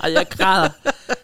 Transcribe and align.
Ej, 0.00 0.12
jeg 0.12 0.26
græder. 0.30 0.68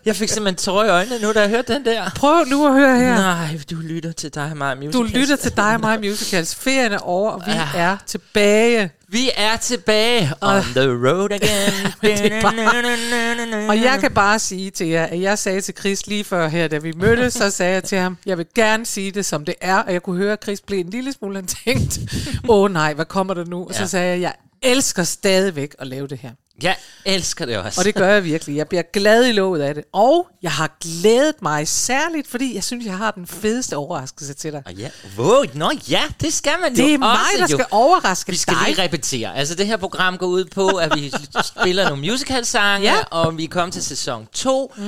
Jeg 0.05 0.17
fik 0.17 0.29
simpelthen 0.29 0.57
tårer 0.65 0.85
i 0.85 0.89
øjnene 0.89 1.19
nu, 1.23 1.33
da 1.33 1.41
jeg 1.41 1.49
hørte 1.51 1.75
den 1.75 1.85
der. 1.85 2.11
Prøv 2.17 2.45
nu 2.45 2.67
at 2.67 2.73
høre 2.73 2.99
her. 2.99 3.15
Nej, 3.15 3.61
du 3.71 3.77
lytter 3.77 4.13
til 4.13 4.35
dig 4.35 4.49
og 4.51 4.57
mig 4.57 4.77
Du 4.77 4.83
musicals. 4.85 5.13
lytter 5.13 5.37
til 5.37 5.57
dig 5.57 5.75
og 5.75 5.81
mig 5.81 5.99
musicals. 6.01 6.55
Ferien 6.55 6.93
er 6.93 6.99
over, 6.99 7.31
og 7.31 7.43
vi 7.47 7.51
Ja. 7.53 7.69
er 7.75 7.97
tilbage. 8.07 8.91
Vi 9.11 9.31
er 9.37 9.57
tilbage 9.57 10.33
on 10.41 10.63
the 10.63 10.87
road 11.09 11.29
again. 11.33 11.93
Og 13.71 13.77
jeg 13.83 13.99
kan 14.01 14.11
bare 14.11 14.39
sige 14.39 14.71
til 14.71 14.87
jer, 14.87 15.05
at 15.05 15.21
jeg 15.21 15.39
sagde 15.39 15.61
til 15.61 15.75
Chris 15.79 16.07
lige 16.07 16.25
før 16.25 16.49
her, 16.49 16.69
da 16.69 16.79
vi 16.79 16.93
mødtes, 16.97 17.35
så 17.35 17.51
sagde 17.51 17.73
jeg 17.75 17.85
til 17.85 17.99
ham, 17.99 18.17
jeg 18.27 18.39
vil 18.39 18.47
gerne 18.55 18.87
sige 18.87 19.11
det, 19.11 19.27
som 19.27 19.45
det 19.45 19.55
er. 19.61 19.77
Og 19.77 19.93
jeg 19.93 20.03
kunne 20.03 20.17
høre, 20.17 20.33
at 20.33 20.43
Chris 20.43 20.61
blev 20.61 20.79
en 20.81 20.91
lille 20.91 21.13
smule, 21.13 21.35
han 21.35 21.47
tænkte, 21.47 22.01
åh 22.49 22.63
oh, 22.65 22.73
nej, 22.73 22.95
hvad 22.95 23.05
kommer 23.05 23.35
der 23.35 23.45
nu? 23.45 23.67
Og 23.69 23.75
så 23.75 23.87
sagde 23.87 24.07
jeg, 24.13 24.21
jeg 24.21 24.33
elsker 24.63 25.03
stadigvæk 25.03 25.75
at 25.79 25.87
lave 25.87 26.07
det 26.07 26.19
her. 26.23 26.31
Jeg 26.63 26.77
elsker 27.05 27.47
det 27.47 27.57
også. 27.59 27.81
Og 27.81 27.85
det 27.85 27.95
gør 27.95 28.09
jeg 28.09 28.25
virkelig. 28.25 28.57
Jeg 28.57 28.69
bliver 28.69 28.83
glad 28.93 29.27
i 29.27 29.33
låget 29.33 29.61
af 29.63 29.75
det. 29.75 29.85
Og 29.93 30.29
jeg 30.43 30.51
har 30.53 30.77
glædet 30.81 31.35
mig 31.43 31.69
særligt, 31.69 32.29
fordi 32.29 32.55
jeg 32.55 32.65
synes, 32.65 32.87
jeg 32.87 32.97
har 32.97 33.11
den 33.11 33.27
fedeste 33.27 33.77
overraskelse 33.77 34.35
til 34.35 34.53
dig. 34.53 34.63
Og 34.67 34.73
ja, 34.75 34.89
wow, 35.19 35.43
nå 35.55 35.71
ja, 35.91 36.03
det 36.21 36.33
skal 36.33 36.53
man 36.63 36.75
jo 36.75 36.85
Det 36.85 36.95
er 36.95 36.99
mig, 36.99 37.11
også, 37.11 37.23
der 37.37 37.47
jo. 37.51 37.57
skal 37.57 37.67
overraske 37.71 38.33
Vi 38.33 38.37
skal 38.37 38.55
dig. 38.55 38.63
lige 38.69 38.83
repetere. 38.83 39.37
Altså, 39.37 39.55
det 39.55 39.67
her 39.67 39.77
program 39.77 40.19
går 40.19 40.27
ud 40.27 40.45
på, 40.45 40.69
at 40.69 40.93
vi 40.95 41.13
spiller 41.61 41.89
nogle 41.89 42.11
musicalsange, 42.11 42.89
Ja. 42.93 42.97
og 43.11 43.37
vi 43.39 43.45
er 43.45 43.49
kommet 43.49 43.73
til 43.73 43.85
sæson 43.85 44.27
2. 44.33 44.73
Mm. 44.77 44.85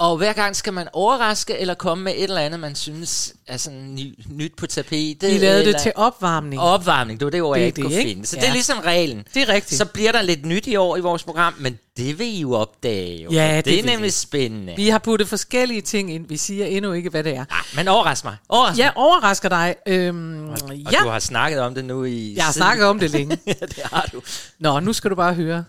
Og 0.00 0.16
hver 0.16 0.32
gang 0.32 0.56
skal 0.56 0.72
man 0.72 0.88
overraske, 0.92 1.58
eller 1.58 1.74
komme 1.74 2.04
med 2.04 2.12
et 2.16 2.22
eller 2.24 2.40
andet, 2.40 2.60
man 2.60 2.74
synes 2.74 3.34
er 3.46 3.56
sådan 3.56 3.94
ny, 3.94 4.18
nyt 4.30 4.52
på 4.56 4.66
tapetet. 4.66 5.32
Vi 5.32 5.38
lavede 5.38 5.64
det 5.64 5.76
til 5.80 5.92
opvarmning. 5.94 6.60
opvarmning. 6.62 7.20
Det 7.20 7.24
var 7.26 7.30
det 7.30 7.42
ord, 7.42 7.54
Det 7.54 7.60
jeg 7.60 7.66
ikke 7.66 7.76
det, 7.76 7.84
kunne 7.84 7.94
ikke? 7.98 8.08
finde. 8.10 8.26
Så 8.26 8.36
Ja. 8.36 8.40
det 8.40 8.48
er 8.48 8.52
ligesom 8.52 8.78
reglen. 8.78 9.24
Det 9.34 9.42
er 9.42 9.48
rigtigt. 9.48 9.78
Så 9.78 9.84
bliver 9.84 10.12
der 10.12 10.22
lidt 10.22 10.44
nyt 10.46 10.66
i 10.66 10.76
år 10.76 10.96
i 10.96 11.00
vores 11.00 11.22
program, 11.24 11.54
men 11.58 11.78
det 11.96 12.18
vil 12.18 12.26
I 12.26 12.40
jo 12.40 12.52
opdage. 12.54 13.22
Jo. 13.22 13.30
Ja, 13.32 13.56
det, 13.56 13.64
det 13.64 13.78
er 13.78 13.84
nemlig 13.84 14.02
vi. 14.06 14.10
spændende. 14.10 14.72
Vi 14.76 14.88
har 14.88 14.98
puttet 14.98 15.28
forskellige 15.28 15.80
ting 15.80 16.14
ind. 16.14 16.28
Vi 16.28 16.36
siger 16.36 16.66
endnu 16.66 16.92
ikke, 16.92 17.10
hvad 17.10 17.24
det 17.24 17.36
er. 17.36 17.44
Ah, 17.50 17.64
men 17.76 17.88
overras 17.88 18.24
mig. 18.24 18.36
Overras 18.48 18.76
mig. 18.76 18.82
Jeg 18.82 18.92
overrasker 18.96 19.48
dig. 19.48 19.74
Øhm, 19.86 20.48
Og 20.48 20.74
ja, 20.74 20.98
du 21.04 21.08
har 21.08 21.18
snakket 21.18 21.60
om 21.60 21.74
det 21.74 21.84
nu 21.84 22.04
i... 22.04 22.34
jeg 22.36 22.44
har 22.44 22.52
snakket 22.52 22.86
om 22.86 22.98
det 22.98 23.10
længe. 23.10 23.38
ja, 23.46 23.52
det 23.60 23.80
har 23.92 24.08
du. 24.12 24.22
Nå, 24.58 24.80
nu 24.80 24.92
skal 24.92 25.10
du 25.10 25.14
bare 25.16 25.34
høre. 25.34 25.64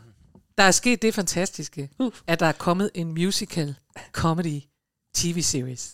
Der 0.58 0.64
er 0.64 0.72
sket 0.72 1.02
det 1.02 1.14
fantastiske, 1.14 1.90
at 2.28 2.40
der 2.40 2.46
er 2.46 2.52
kommet 2.52 2.92
en 2.94 3.08
musical 3.14 3.76
comedy 4.12 4.62
tv-series. 5.16 5.94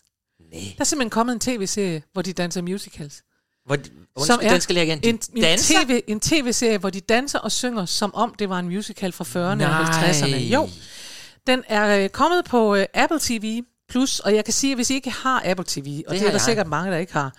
Nej. 0.54 0.62
Der 0.62 0.80
er 0.80 0.84
simpelthen 0.84 1.10
kommet 1.10 1.34
en 1.34 1.40
tv-serie, 1.40 2.04
hvor 2.14 2.22
de 2.22 2.34
danser 2.34 2.62
musicals. 2.62 3.24
Hvor, 3.66 3.78
undskyld, 4.16 4.50
den 4.52 4.62
skal 4.62 4.76
jeg 4.76 4.86
igen. 4.86 5.00
en, 5.04 5.18
De 5.18 5.24
en, 5.36 5.42
danser? 5.44 5.86
TV, 5.86 6.02
en 6.08 6.20
tv-serie, 6.20 6.78
hvor 6.78 6.90
de 6.90 7.00
danser 7.02 7.40
og 7.40 7.52
synger, 7.52 7.86
som 7.86 8.14
om 8.16 8.36
det 8.40 8.50
var 8.50 8.60
en 8.60 8.66
musical 8.68 9.12
fra 9.12 9.24
40'erne 9.24 9.52
og 9.52 9.58
Nej. 9.58 10.12
50'erne. 10.12 10.36
Jo, 10.36 10.70
den 11.48 11.64
er 11.68 12.04
øh, 12.04 12.10
kommet 12.10 12.46
på 12.46 12.76
øh, 12.76 12.86
Apple 12.94 13.20
TV+, 13.22 13.62
Plus, 13.90 14.20
og 14.20 14.36
jeg 14.36 14.46
kan 14.46 14.54
sige, 14.54 14.72
at 14.72 14.78
hvis 14.78 14.90
I 14.90 14.94
ikke 14.94 15.12
har 15.12 15.42
Apple 15.46 15.66
TV, 15.68 15.80
og 15.80 15.84
det, 15.86 16.06
det 16.08 16.16
er 16.16 16.20
der 16.20 16.32
jeg. 16.32 16.42
sikkert 16.42 16.68
mange, 16.68 16.92
der 16.92 16.98
ikke 16.98 17.14
har, 17.14 17.34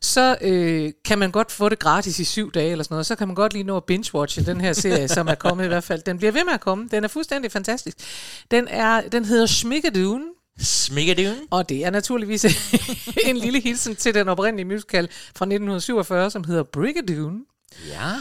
så 0.00 0.36
øh, 0.40 0.92
kan 1.04 1.18
man 1.18 1.30
godt 1.30 1.52
få 1.52 1.68
det 1.68 1.78
gratis 1.78 2.18
i 2.18 2.24
syv 2.24 2.52
dage 2.52 2.70
eller 2.70 2.84
sådan 2.84 2.94
noget. 2.94 3.06
Så 3.06 3.16
kan 3.16 3.28
man 3.28 3.34
godt 3.34 3.52
lige 3.52 3.64
nå 3.64 3.76
at 3.76 3.82
binge-watche 3.90 4.44
den 4.46 4.60
her 4.60 4.72
serie, 4.72 5.08
som 5.08 5.28
er 5.28 5.34
kommet 5.34 5.64
i 5.64 5.68
hvert 5.68 5.84
fald. 5.84 6.02
Den 6.02 6.18
bliver 6.18 6.32
ved 6.32 6.44
med 6.44 6.52
at 6.52 6.60
komme. 6.60 6.88
Den 6.90 7.04
er 7.04 7.08
fuldstændig 7.08 7.52
fantastisk. 7.52 7.96
Den, 8.50 8.68
er, 8.68 9.00
den 9.00 9.24
hedder 9.24 9.46
Schmigadoon, 9.46 10.22
Smikkedun. 10.60 11.36
og 11.50 11.68
det 11.68 11.84
er 11.84 11.90
naturligvis 11.90 12.44
en 13.28 13.36
lille 13.36 13.60
hilsen 13.60 13.96
til 13.96 14.14
den 14.14 14.28
oprindelige 14.28 14.66
musical 14.66 15.08
fra 15.10 15.44
1947, 15.44 16.30
som 16.30 16.44
hedder 16.44 16.62
Brigadoon. 16.62 17.40
Ja. 17.88 18.12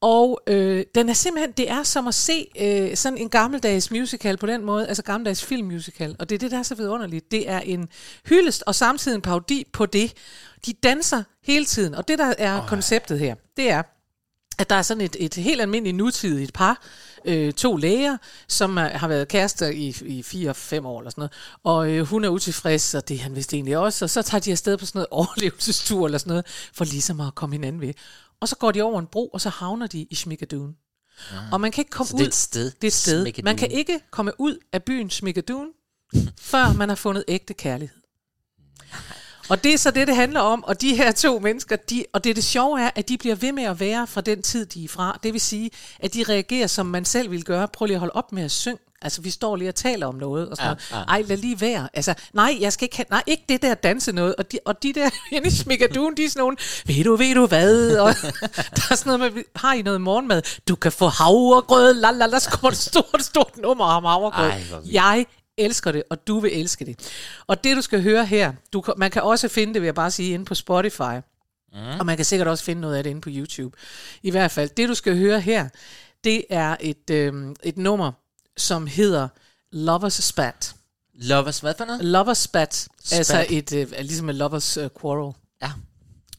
Og 0.00 0.40
øh, 0.46 0.84
den 0.94 1.08
er 1.08 1.12
simpelthen, 1.12 1.52
det 1.52 1.70
er 1.70 1.82
som 1.82 2.06
at 2.06 2.14
se 2.14 2.46
øh, 2.60 2.96
sådan 2.96 3.18
en 3.18 3.28
gammeldags 3.28 3.90
musical 3.90 4.36
på 4.36 4.46
den 4.46 4.64
måde, 4.64 4.88
altså 4.88 5.02
gammeldags 5.02 5.44
filmmusical. 5.44 6.16
Og 6.18 6.28
det 6.30 6.34
er 6.34 6.38
det, 6.38 6.50
der 6.50 6.58
er 6.58 6.62
så 6.62 6.74
vidunderligt. 6.74 7.30
Det 7.30 7.50
er 7.50 7.60
en 7.60 7.88
hyldest 8.28 8.62
og 8.66 8.74
samtidig 8.74 9.16
en 9.16 9.22
parodi 9.22 9.64
på 9.72 9.86
det. 9.86 10.12
De 10.66 10.72
danser 10.72 11.22
hele 11.42 11.64
tiden, 11.64 11.94
og 11.94 12.08
det 12.08 12.18
der 12.18 12.34
er 12.38 12.60
oh. 12.60 12.68
konceptet 12.68 13.18
her, 13.18 13.34
det 13.56 13.70
er, 13.70 13.82
at 14.58 14.70
der 14.70 14.76
er 14.76 14.82
sådan 14.82 15.00
et, 15.00 15.16
et 15.18 15.34
helt 15.34 15.60
almindeligt 15.60 15.96
nutidigt 15.96 16.52
par, 16.52 16.82
øh, 17.24 17.52
to 17.52 17.76
læger, 17.76 18.16
som 18.48 18.76
er, 18.76 18.88
har 18.88 19.08
været 19.08 19.28
kærester 19.28 19.68
i, 19.68 19.94
i 20.02 20.20
4-5 20.20 20.86
år 20.86 21.00
eller 21.00 21.10
sådan 21.10 21.12
noget, 21.16 21.32
og 21.64 21.90
øh, 21.90 22.06
hun 22.06 22.24
er 22.24 22.28
utilfreds, 22.28 22.94
og 22.94 23.08
det 23.08 23.14
er 23.14 23.18
han 23.18 23.36
vist 23.36 23.54
egentlig 23.54 23.78
også, 23.78 24.04
og 24.04 24.10
så 24.10 24.22
tager 24.22 24.40
de 24.40 24.50
afsted 24.50 24.76
på 24.76 24.86
sådan 24.86 24.98
noget 24.98 25.08
overlevelsestur 25.28 26.06
eller 26.06 26.18
sådan 26.18 26.30
noget, 26.30 26.46
for 26.72 26.84
ligesom 26.84 27.20
at 27.20 27.34
komme 27.34 27.54
hinanden 27.54 27.80
ved. 27.80 27.94
Og 28.40 28.48
så 28.48 28.56
går 28.56 28.72
de 28.72 28.82
over 28.82 29.00
en 29.00 29.06
bro, 29.06 29.28
og 29.28 29.40
så 29.40 29.48
havner 29.48 29.86
de 29.86 30.06
i 30.10 30.14
Schmigadoon. 30.14 30.76
Ja. 31.32 31.36
Og 31.52 31.60
man 31.60 31.72
kan 31.72 31.82
ikke 31.82 31.90
komme 31.90 32.08
Så 32.08 32.16
det 32.16 32.20
er 32.20 32.24
ud... 32.24 32.28
et 32.28 32.34
sted. 32.34 32.70
Det 32.70 32.84
er 32.84 32.88
et 32.88 32.92
sted. 32.92 33.20
Schmigadoon. 33.20 33.44
Man 33.44 33.56
kan 33.56 33.70
ikke 33.70 34.00
komme 34.10 34.32
ud 34.38 34.58
af 34.72 34.82
byen 34.82 35.10
Schmigadoon, 35.10 35.68
før 36.40 36.72
man 36.72 36.88
har 36.88 36.96
fundet 36.96 37.24
ægte 37.28 37.54
kærlighed. 37.54 37.96
Og 39.48 39.64
det 39.64 39.74
er 39.74 39.78
så 39.78 39.90
det, 39.90 40.06
det 40.08 40.16
handler 40.16 40.40
om. 40.40 40.64
Og 40.64 40.80
de 40.80 40.96
her 40.96 41.12
to 41.12 41.38
mennesker, 41.38 41.76
de, 41.76 42.04
og 42.12 42.24
det, 42.24 42.36
det 42.36 42.44
sjove 42.44 42.80
er, 42.80 42.90
at 42.94 43.08
de 43.08 43.18
bliver 43.18 43.34
ved 43.34 43.52
med 43.52 43.64
at 43.64 43.80
være 43.80 44.06
fra 44.06 44.20
den 44.20 44.42
tid, 44.42 44.66
de 44.66 44.84
er 44.84 44.88
fra. 44.88 45.18
Det 45.22 45.32
vil 45.32 45.40
sige, 45.40 45.70
at 46.00 46.14
de 46.14 46.24
reagerer, 46.28 46.66
som 46.66 46.86
man 46.86 47.04
selv 47.04 47.30
vil 47.30 47.44
gøre. 47.44 47.68
Prøv 47.68 47.86
lige 47.86 47.94
at 47.94 48.00
holde 48.00 48.12
op 48.14 48.32
med 48.32 48.42
at 48.44 48.50
synge. 48.50 48.78
Altså, 49.02 49.22
vi 49.22 49.30
står 49.30 49.56
lige 49.56 49.68
og 49.68 49.74
taler 49.74 50.06
om 50.06 50.14
noget. 50.14 50.48
Og 50.48 50.56
sådan 50.56 50.76
Ja, 50.90 50.94
noget. 50.94 51.06
ja. 51.08 51.12
Ej, 51.12 51.22
lad 51.22 51.36
lige 51.36 51.60
være. 51.60 51.88
Altså, 51.94 52.14
nej, 52.32 52.56
jeg 52.60 52.72
skal 52.72 52.84
ikke 52.84 52.96
have, 52.96 53.04
nej, 53.10 53.22
ikke 53.26 53.42
det 53.48 53.62
der 53.62 53.74
danse 53.74 54.12
noget. 54.12 54.34
Og 54.34 54.52
de, 54.52 54.58
og 54.64 54.82
de 54.82 54.92
der 54.92 55.10
inde 55.32 55.48
i 55.48 55.50
Smigadoon, 55.50 56.14
de 56.16 56.24
er 56.24 56.28
sådan 56.28 56.40
nogle, 56.40 56.56
ved 56.86 57.04
du, 57.04 57.16
ved 57.16 57.34
du 57.34 57.46
hvad? 57.46 57.96
Og 57.96 58.14
der 58.76 58.82
er 58.90 58.94
sådan 58.94 59.18
noget 59.18 59.34
med, 59.34 59.42
har 59.56 59.72
I 59.74 59.82
noget 59.82 60.00
morgenmad? 60.00 60.42
Du 60.68 60.76
kan 60.76 60.92
få 60.92 61.08
havregrød, 61.08 61.94
la 61.94 62.10
la 62.10 62.26
la, 62.26 62.38
så 62.38 62.50
kommer 62.50 62.70
et 62.70 62.76
stort, 62.76 63.22
stort 63.22 63.56
nummer 63.56 63.84
om 63.84 64.04
havregrød. 64.04 64.46
Ej. 64.50 64.62
Jeg 64.92 65.26
elsker 65.58 65.92
det, 65.92 66.02
og 66.10 66.26
du 66.26 66.40
vil 66.40 66.60
elske 66.60 66.84
det. 66.84 67.12
Og 67.46 67.64
det, 67.64 67.76
du 67.76 67.82
skal 67.82 68.02
høre 68.02 68.26
her, 68.26 68.52
du, 68.72 68.84
man 68.96 69.10
kan 69.10 69.22
også 69.22 69.48
finde 69.48 69.74
det, 69.74 69.82
vil 69.82 69.86
jeg 69.86 69.94
bare 69.94 70.10
sige, 70.10 70.34
inde 70.34 70.44
på 70.44 70.54
Spotify. 70.54 71.20
Mm. 71.72 71.98
Og 71.98 72.06
man 72.06 72.16
kan 72.16 72.24
sikkert 72.24 72.48
også 72.48 72.64
finde 72.64 72.80
noget 72.80 72.96
af 72.96 73.02
det 73.02 73.10
inde 73.10 73.20
på 73.20 73.30
YouTube. 73.32 73.76
I 74.22 74.30
hvert 74.30 74.50
fald, 74.50 74.70
det 74.76 74.88
du 74.88 74.94
skal 74.94 75.16
høre 75.16 75.40
her, 75.40 75.68
det 76.24 76.44
er 76.50 76.76
et, 76.80 77.10
øhm, 77.10 77.56
et 77.62 77.78
nummer, 77.78 78.12
som 78.56 78.86
hedder 78.86 79.28
Lovers 79.72 80.12
Spat. 80.12 80.74
Lovers, 81.14 81.58
hvad 81.60 81.74
for 81.78 81.84
noget? 81.84 82.04
Lovers 82.04 82.38
Spat, 82.38 82.74
Spat. 82.74 83.18
altså 83.18 83.46
et, 83.50 83.72
øh, 83.72 83.92
ligesom 83.98 84.30
en 84.30 84.36
Lovers 84.36 84.78
uh, 84.78 84.86
Quarrel. 85.00 85.34
Ja. 85.62 85.70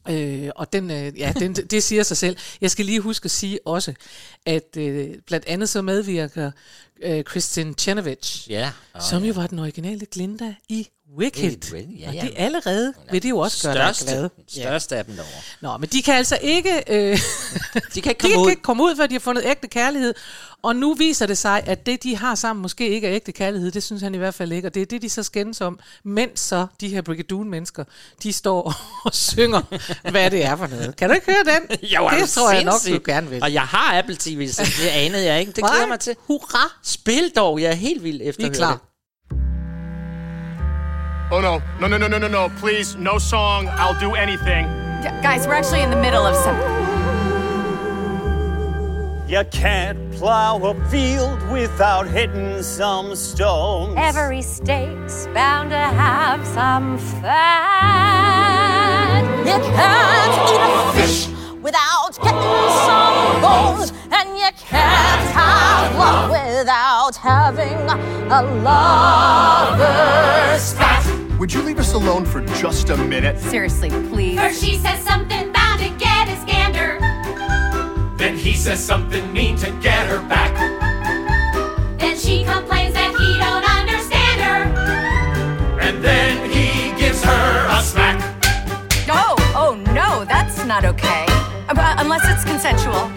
Øh, 0.09 0.49
og 0.55 0.73
den, 0.73 0.91
øh, 0.91 1.19
ja, 1.19 1.33
den, 1.39 1.53
det 1.71 1.83
siger 1.83 2.03
sig 2.03 2.17
selv. 2.17 2.37
Jeg 2.61 2.71
skal 2.71 2.85
lige 2.85 2.99
huske 2.99 3.25
at 3.25 3.31
sige 3.31 3.59
også, 3.65 3.93
at 4.45 4.77
øh, 4.77 5.15
blandt 5.25 5.45
andet 5.45 5.69
så 5.69 5.81
medvirker 5.81 6.51
øh, 7.03 7.23
Kristin 7.23 7.73
Chenevich, 7.77 8.49
Ja. 8.51 8.71
oh, 8.95 9.01
som 9.01 9.23
jo 9.23 9.33
var 9.33 9.47
den 9.47 9.59
originale 9.59 10.05
Glinda 10.05 10.55
i 10.69 10.87
Wicked. 11.17 11.43
Wicked, 11.43 11.87
ja, 11.99 12.07
Og 12.07 12.13
ja. 12.13 12.21
det 12.21 12.33
allerede 12.37 12.93
vil 13.11 13.23
det 13.23 13.29
jo 13.29 13.37
også 13.37 13.63
gøre 13.67 13.87
dig 13.87 13.95
Største, 13.95 14.15
glad. 14.15 14.29
største 14.47 14.95
af 14.97 15.05
dem 15.05 15.15
derovre. 15.15 15.41
Nå, 15.61 15.77
men 15.77 15.89
de 15.89 16.01
kan 16.01 16.13
altså 16.15 16.37
ikke, 16.41 16.83
øh, 16.89 17.17
De 17.95 18.01
kan 18.01 18.11
ikke 18.11 18.13
de 18.13 18.13
komme 18.19 18.33
kan 18.33 18.37
ud. 18.41 18.49
ikke 18.49 18.61
komme 18.61 18.83
ud, 18.83 18.95
før 18.95 19.07
de 19.07 19.13
har 19.13 19.19
fundet 19.19 19.43
ægte 19.45 19.67
kærlighed. 19.67 20.13
Og 20.63 20.75
nu 20.75 20.93
viser 20.93 21.25
det 21.25 21.37
sig, 21.37 21.63
at 21.65 21.85
det, 21.85 22.03
de 22.03 22.17
har 22.17 22.35
sammen, 22.35 22.61
måske 22.61 22.89
ikke 22.89 23.07
er 23.07 23.15
ægte 23.15 23.31
kærlighed. 23.31 23.71
Det 23.71 23.83
synes 23.83 24.01
han 24.01 24.15
i 24.15 24.17
hvert 24.17 24.33
fald 24.33 24.51
ikke. 24.51 24.67
Og 24.67 24.73
det 24.73 24.81
er 24.81 24.85
det, 24.85 25.01
de 25.01 25.09
så 25.09 25.23
skændes 25.23 25.61
om. 25.61 25.79
Mens 26.03 26.39
så 26.39 26.67
de 26.81 26.87
her 26.87 27.01
Brigadoon-mennesker, 27.01 27.83
de 28.23 28.33
står 28.33 28.73
og 29.05 29.13
synger, 29.15 29.61
hvad 30.11 30.31
det 30.31 30.45
er 30.45 30.55
for 30.55 30.67
noget. 30.67 30.95
Kan 30.95 31.09
du 31.09 31.15
ikke 31.15 31.25
høre 31.25 31.55
den? 31.55 31.77
Jo, 31.87 32.05
er 32.05 32.19
det 32.19 32.29
tror 32.29 32.51
jeg 32.51 32.63
nok, 32.63 32.73
du 32.87 32.99
gerne 33.05 33.29
vil. 33.29 33.43
Og 33.43 33.53
jeg 33.53 33.61
har 33.61 33.97
Apple 33.97 34.15
TV, 34.19 34.49
så 34.51 34.63
det 34.81 34.87
anede 34.87 35.25
jeg 35.25 35.39
ikke. 35.39 35.51
Det 35.51 35.63
glæder 35.63 35.87
mig 35.87 35.99
til. 35.99 36.15
Hurra! 36.19 36.79
Spil 36.87 37.29
dog, 37.35 37.61
jeg 37.61 37.71
er 37.71 37.75
helt 37.75 38.03
vild 38.03 38.21
efter 38.23 38.43
Vi 38.43 38.47
at 38.49 38.51
er 38.51 38.55
klar. 38.57 38.71
det. 38.71 38.79
Oh 41.31 41.41
no, 41.41 41.59
no, 41.81 41.87
no, 41.87 41.97
no, 41.97 42.07
no, 42.07 42.17
no, 42.17 42.27
no, 42.27 42.47
please, 42.61 42.97
no 42.99 43.19
song, 43.19 43.67
I'll 43.67 43.99
do 43.99 44.15
anything. 44.15 44.65
Yeah, 45.03 45.21
guys, 45.21 45.45
we're 45.47 45.57
actually 45.61 45.83
in 45.83 45.89
the 45.91 46.01
middle 46.01 46.25
of 46.31 46.35
something. 46.45 46.73
You 49.29 49.43
can't 49.51 49.99
plow 50.19 50.55
a 50.71 50.73
field 50.89 51.39
without 51.51 52.07
hitting 52.07 52.63
some 52.63 53.15
stones. 53.15 53.95
Every 53.97 54.41
state's 54.41 55.27
bound 55.33 55.71
to 55.71 55.83
have 56.05 56.47
some 56.47 56.97
fat. 57.21 58.07
You 59.49 59.59
can't 59.79 60.33
eat 60.53 60.61
a 60.61 60.93
fish 60.97 61.36
without 61.67 62.15
getting 62.23 62.71
some 62.87 63.41
goals, 63.41 63.91
and 64.09 64.37
you 64.39 64.49
can't 64.57 65.29
have 65.35 65.93
love 65.97 66.29
without 66.31 67.13
having 67.17 67.77
a 68.31 68.41
lover's 68.63 69.85
fight. 70.75 71.03
Would 71.37 71.53
you 71.53 71.61
leave 71.63 71.77
us 71.77 71.91
alone 71.93 72.23
for 72.25 72.39
just 72.55 72.89
a 72.89 72.95
minute? 72.95 73.37
Seriously, 73.37 73.89
please. 73.89 74.39
First 74.39 74.63
she 74.63 74.77
says 74.77 75.03
something 75.03 75.51
bound 75.51 75.81
to 75.81 75.89
get 75.99 76.29
his 76.29 76.41
gander. 76.45 76.99
Then 78.15 78.37
he 78.37 78.53
says 78.53 78.81
something 78.81 79.33
mean 79.33 79.57
to 79.57 79.69
get 79.81 80.07
her 80.07 80.21
back. 80.29 80.55
Then 81.99 82.15
she 82.17 82.45
complains 82.45 82.93
that 82.93 83.13
he 83.19 83.37
don't 83.43 83.65
understand 83.77 84.39
her. 84.41 84.63
And 85.81 86.01
then 86.01 86.36
unless 92.17 92.35
it's 92.35 92.49
consensual. 92.49 93.11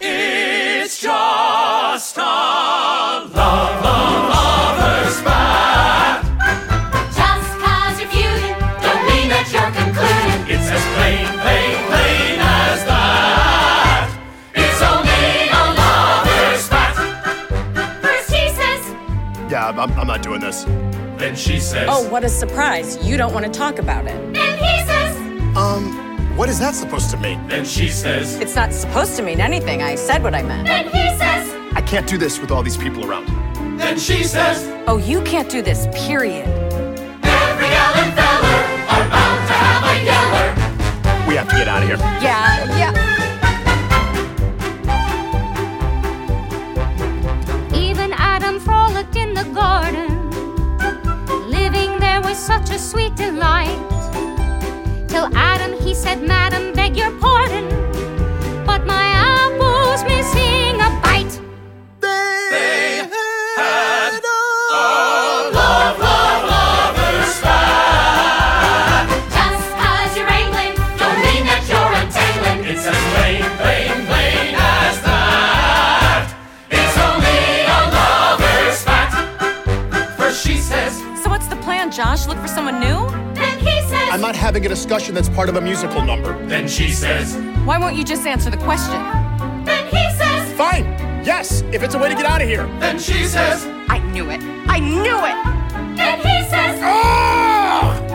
It's 0.00 1.00
just 1.00 2.16
a 2.16 2.20
love, 2.20 3.34
love, 3.34 3.82
lover's 4.30 5.16
spat. 5.16 6.22
Just 7.14 7.50
cause 7.58 8.00
you're 8.00 8.10
feuding, 8.10 8.56
don't 8.82 9.02
mean 9.08 9.28
that 9.30 9.48
you're 9.52 9.72
concluding. 9.72 10.54
It's 10.54 10.70
as 10.70 10.84
plain, 10.96 11.26
plain, 11.42 11.76
plain 11.88 12.38
as 12.40 12.84
that. 12.84 14.10
It's 14.54 14.82
only 14.82 15.48
a 15.50 15.62
lover's 15.80 16.60
spat. 16.64 16.94
First 18.02 18.30
he 18.30 18.48
says, 18.50 19.50
Yeah, 19.50 19.68
I'm, 19.68 19.92
I'm 19.98 20.06
not 20.06 20.22
doing 20.22 20.40
this. 20.40 20.64
Then 21.18 21.34
she 21.34 21.58
says, 21.58 21.88
Oh, 21.90 22.08
what 22.10 22.22
a 22.22 22.28
surprise. 22.28 22.96
You 23.06 23.16
don't 23.16 23.32
want 23.32 23.46
to 23.46 23.50
talk 23.50 23.78
about 23.78 24.06
it. 24.06 24.34
then 24.34 24.58
he 24.58 24.86
says, 24.86 25.16
Um, 25.56 26.05
what 26.36 26.50
is 26.50 26.58
that 26.58 26.74
supposed 26.74 27.10
to 27.10 27.16
mean? 27.16 27.48
Then 27.48 27.64
she 27.64 27.88
says, 27.88 28.38
It's 28.40 28.54
not 28.54 28.72
supposed 28.72 29.16
to 29.16 29.22
mean 29.22 29.40
anything. 29.40 29.82
I 29.82 29.94
said 29.94 30.22
what 30.22 30.34
I 30.34 30.42
meant. 30.42 30.66
then 30.66 30.84
he 30.84 31.16
says, 31.16 31.48
I 31.74 31.80
can't 31.80 32.06
do 32.06 32.18
this 32.18 32.38
with 32.38 32.50
all 32.50 32.62
these 32.62 32.76
people 32.76 33.08
around. 33.08 33.26
Then 33.78 33.98
she 33.98 34.22
says, 34.22 34.70
Oh, 34.86 34.98
you 34.98 35.22
can't 35.22 35.48
do 35.50 35.62
this, 35.62 35.86
period. 36.06 36.46
Every 37.24 37.68
Ellen 37.68 38.12
feller 38.12 38.60
are 38.92 39.08
bound 39.08 39.48
to 39.48 39.54
have 39.64 39.84
a 39.92 40.04
yeller. 40.04 41.28
We 41.28 41.36
have 41.36 41.48
to 41.48 41.56
get 41.56 41.68
out 41.68 41.82
of 41.82 41.88
here. 41.88 41.96
Yeah, 42.20 42.64
yeah. 42.76 42.92
Even 47.74 48.12
Adam 48.12 48.60
frolicked 48.60 49.16
in 49.16 49.32
the 49.32 49.44
garden. 49.54 50.30
Living 51.48 51.98
there 51.98 52.20
was 52.20 52.36
such 52.36 52.68
a 52.70 52.78
sweet 52.78 53.16
delight. 53.16 53.95
Till 55.16 55.34
Adam 55.34 55.72
he 55.80 55.94
said, 55.94 56.20
Madam, 56.22 56.74
beg 56.74 56.94
your 56.94 57.10
pardon. 57.18 57.66
But 58.66 58.84
my 58.84 59.06
apple's 59.40 60.04
missing 60.04 60.76
a 60.78 60.90
bite. 61.00 61.40
They 62.02 63.08
had 63.56 64.20
a 64.20 64.40
love, 65.56 65.98
love, 65.98 66.42
lover's 66.52 67.32
spat. 67.34 69.08
Just 69.32 69.68
cause 69.80 70.12
you're 70.18 70.28
angling, 70.28 70.74
don't 71.00 71.18
mean 71.24 71.44
that 71.48 71.64
you're 71.64 71.92
untangling. 71.96 72.68
It's 72.70 72.84
as 72.84 73.00
plain, 73.14 73.40
plain, 73.56 73.96
plain 74.04 74.54
as 74.54 75.00
that. 75.00 76.28
It's 76.68 76.96
only 77.08 77.64
a 77.72 77.80
lover's 77.96 78.76
spat. 78.84 79.10
First 80.18 80.46
she 80.46 80.58
says, 80.58 80.98
So 81.22 81.30
what's 81.30 81.46
the 81.46 81.56
plan, 81.56 81.90
Josh? 81.90 82.26
Look 82.26 82.36
for 82.36 82.48
someone 82.48 82.80
new? 82.80 83.15
Not 84.26 84.34
having 84.34 84.66
a 84.66 84.68
discussion 84.68 85.14
that's 85.14 85.28
part 85.28 85.48
of 85.48 85.54
a 85.54 85.60
musical 85.60 86.02
number. 86.02 86.32
then 86.48 86.66
she 86.66 86.90
says, 86.90 87.36
Why 87.64 87.78
won't 87.78 87.94
you 87.94 88.02
just 88.02 88.26
answer 88.26 88.50
the 88.50 88.56
question? 88.56 88.98
then 89.64 89.84
he 89.86 90.02
says, 90.18 90.52
Fine. 90.54 90.84
Yes, 91.24 91.62
if 91.72 91.84
it's 91.84 91.94
a 91.94 91.98
way 91.98 92.08
to 92.08 92.14
get 92.16 92.24
out 92.26 92.42
of 92.42 92.48
here. 92.48 92.66
then 92.80 92.98
she 92.98 93.24
says, 93.24 93.64
I 93.88 93.98
knew 94.10 94.28
it. 94.30 94.40
I 94.66 94.80
knew 94.80 95.18
it. 95.30 95.96
then 95.96 96.18
he 96.18 96.50
says, 96.50 96.80
Ah! 96.82 98.05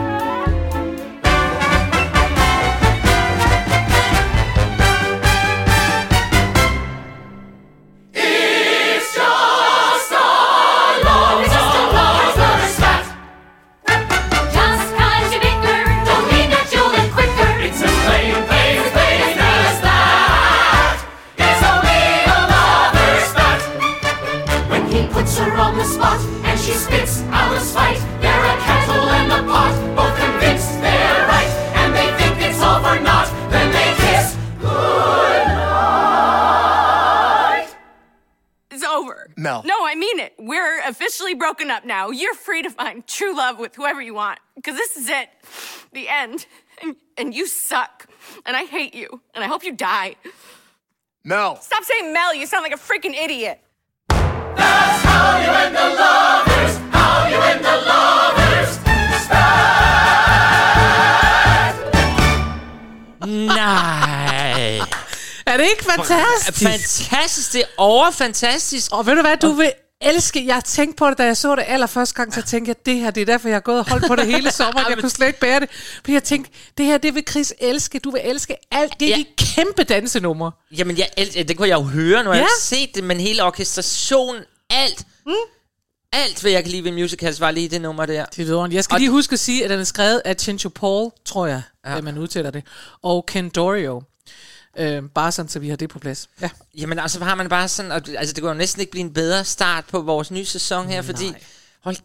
Officially 40.92 41.34
broken 41.34 41.72
up 41.72 41.84
now. 41.86 42.12
You're 42.12 42.36
free 42.48 42.62
to 42.64 42.70
find 42.70 42.96
true 43.08 43.36
love 43.36 43.56
with 43.60 43.76
whoever 43.76 44.02
you 44.02 44.14
want. 44.14 44.40
Because 44.56 44.76
this 44.76 44.96
is 44.98 45.10
it. 45.10 45.28
The 45.94 46.08
end. 46.08 46.46
And, 46.82 46.96
and 47.18 47.34
you 47.34 47.48
suck. 47.48 48.08
And 48.46 48.56
I 48.56 48.64
hate 48.66 48.94
you. 49.02 49.08
And 49.34 49.44
I 49.44 49.48
hope 49.48 49.64
you 49.64 49.74
die. 49.76 50.16
Mel. 51.24 51.56
Stop 51.62 51.84
saying 51.84 52.14
Mel. 52.14 52.34
You 52.36 52.46
sound 52.46 52.64
like 52.64 52.74
a 52.74 52.84
freaking 52.90 53.16
idiot. 53.26 53.60
That's 54.10 55.04
how 55.10 55.40
you 55.44 55.52
end 55.64 55.76
the 55.76 55.90
lovers, 56.04 56.74
how 56.92 57.28
you 57.32 57.40
end 57.52 57.62
the 57.66 57.78
lovers 57.92 58.72
spat. 59.26 59.82
Nej. 63.58 64.80
Er 65.46 65.58
det 65.58 65.70
ikke 65.70 65.84
fantastisk? 65.84 66.64
Fantastisk. 66.64 67.54
Det 67.54 67.62
er 67.62 67.68
overfantastisk. 67.78 68.92
Og 68.92 69.06
ved 69.06 69.16
du 69.16 69.22
hvad, 69.22 69.38
du 69.38 69.52
vil 69.52 69.74
elske, 70.02 70.46
jeg 70.48 70.64
tænkte 70.66 70.96
på 70.98 71.10
det, 71.10 71.18
da 71.18 71.24
jeg 71.26 71.38
så 71.38 71.56
det 71.56 71.64
allerførste 71.68 72.16
gang, 72.16 72.34
så 72.34 72.42
tænkte 72.42 72.70
jeg, 72.70 72.86
det 72.86 72.96
her, 73.00 73.12
det 73.12 73.22
er 73.22 73.26
derfor, 73.26 73.48
jeg 73.48 73.56
har 73.56 73.60
gået 73.62 73.80
og 73.80 73.90
holdt 73.90 74.08
på 74.08 74.16
det 74.16 74.26
hele 74.26 74.52
sommer. 74.62 74.82
Jeg 74.90 74.98
kunne 74.98 75.10
slet 75.10 75.28
ikke 75.28 75.40
bære 75.40 75.60
det. 75.60 75.70
For 76.06 76.12
jeg 76.12 76.24
tænkte, 76.24 76.52
det 76.78 76.86
her, 76.86 76.98
det 76.98 77.16
vil 77.16 77.24
Chris 77.30 77.54
elske. 77.60 78.00
Du 78.00 78.12
vil 78.12 78.22
elske 78.24 78.56
alt. 78.72 78.94
Det 79.00 79.06
er 79.14 79.18
Ja. 79.18 79.24
de 79.24 79.26
kæmpe 79.56 79.84
dansenumre. 79.84 80.52
Jamen, 80.78 80.98
jeg, 80.98 81.10
el- 81.18 81.48
det 81.48 81.58
kunne 81.58 81.68
jeg 81.68 81.76
jo 81.76 81.84
høre, 81.84 82.24
når 82.24 82.32
ja. 82.32 82.38
jeg 82.38 82.46
har 82.46 82.60
set 82.62 82.96
det, 82.96 83.04
men 83.04 83.20
hele 83.20 83.44
orkestrationen, 83.44 84.42
alt. 84.70 85.06
Mm. 85.26 85.34
Alt, 86.14 86.42
hvad 86.42 86.52
jeg 86.52 86.64
kan 86.64 86.72
lide 86.72 86.84
ved 86.84 86.92
musicals, 86.92 87.40
var 87.40 87.52
lige 87.52 87.70
det 87.70 87.82
nummer 87.82 88.06
der. 88.06 88.26
Det 88.26 88.50
er. 88.50 88.68
Jeg 88.72 88.84
skal 88.84 88.94
Og- 88.96 89.00
lige 89.00 89.10
huske 89.10 89.34
at 89.34 89.40
sige, 89.40 89.64
at 89.64 89.70
den 89.70 89.80
er 89.80 89.84
skrevet 89.84 90.22
af 90.26 90.36
Chincho 90.40 90.70
Paul, 90.70 91.12
tror 91.26 91.46
jeg, 91.46 91.62
ja. 91.86 91.98
at 91.98 92.04
man 92.04 92.18
udtaler 92.18 92.52
det, 92.52 92.64
og 93.04 93.26
Ken 93.26 93.50
Dorio. 93.50 94.02
Øh, 94.78 95.04
bare 95.16 95.32
sådan, 95.32 95.50
så 95.50 95.60
vi 95.60 95.70
har 95.70 95.76
det 95.76 95.90
på 95.90 96.00
plads. 96.00 96.30
Ja. 96.42 96.50
Jamen, 96.78 97.00
altså 97.00 97.24
har 97.24 97.36
man 97.36 97.50
bare 97.50 97.68
sådan, 97.68 97.92
og, 97.92 98.02
altså 98.18 98.34
det 98.34 98.42
kunne 98.44 98.52
jo 98.52 98.58
næsten 98.58 98.80
ikke 98.80 98.92
blive 98.92 99.02
en 99.06 99.14
bedre 99.14 99.46
start 99.46 99.86
på 99.86 100.02
vores 100.02 100.32
nye 100.32 100.46
sæson 100.46 100.88
her, 100.88 101.02
fordi, 101.02 101.34
hold 101.84 101.96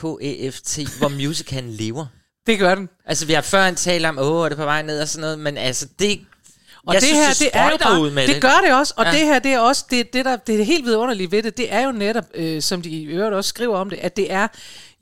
KEFT, 0.00 0.78
hvor 0.98 1.08
musicalen 1.08 1.70
lever. 1.70 2.06
Det 2.46 2.58
gør 2.58 2.74
den. 2.74 2.88
Altså, 3.04 3.26
vi 3.26 3.32
har 3.32 3.40
før 3.42 3.64
en 3.64 3.74
tale 3.74 4.08
om, 4.08 4.18
åh, 4.18 4.44
er 4.44 4.48
det 4.48 4.58
på 4.58 4.64
vej 4.64 4.82
ned 4.82 5.00
og 5.00 5.08
sådan 5.08 5.20
noget, 5.20 5.38
men 5.38 5.56
altså, 5.58 5.86
det... 5.98 6.20
Og 6.86 6.94
jeg 6.94 7.00
det 7.02 7.08
synes, 7.08 7.26
her, 7.26 7.34
det, 7.46 7.50
er 7.52 7.70
jo 7.70 7.76
bare, 7.82 8.00
ud 8.00 8.10
med 8.10 8.26
det, 8.26 8.34
det. 8.34 8.42
gør 8.42 8.60
det 8.64 8.74
også, 8.74 8.94
og 8.96 9.04
Ja. 9.04 9.10
det 9.10 9.20
her, 9.20 9.38
det 9.38 9.52
er 9.52 9.58
også, 9.58 9.84
det, 9.90 10.12
det, 10.12 10.24
der, 10.24 10.36
det 10.36 10.60
er 10.60 10.64
helt 10.64 10.84
vidunderlige 10.84 11.30
ved 11.32 11.42
det, 11.42 11.56
det 11.56 11.72
er 11.72 11.80
jo 11.80 11.92
netop, 11.92 12.24
øh, 12.34 12.62
som 12.62 12.82
de 12.82 12.88
i 12.90 13.04
øvrigt 13.04 13.34
også 13.34 13.48
skriver 13.48 13.76
om 13.78 13.90
det, 13.90 13.96
at 13.96 14.16
det 14.16 14.32
er 14.32 14.48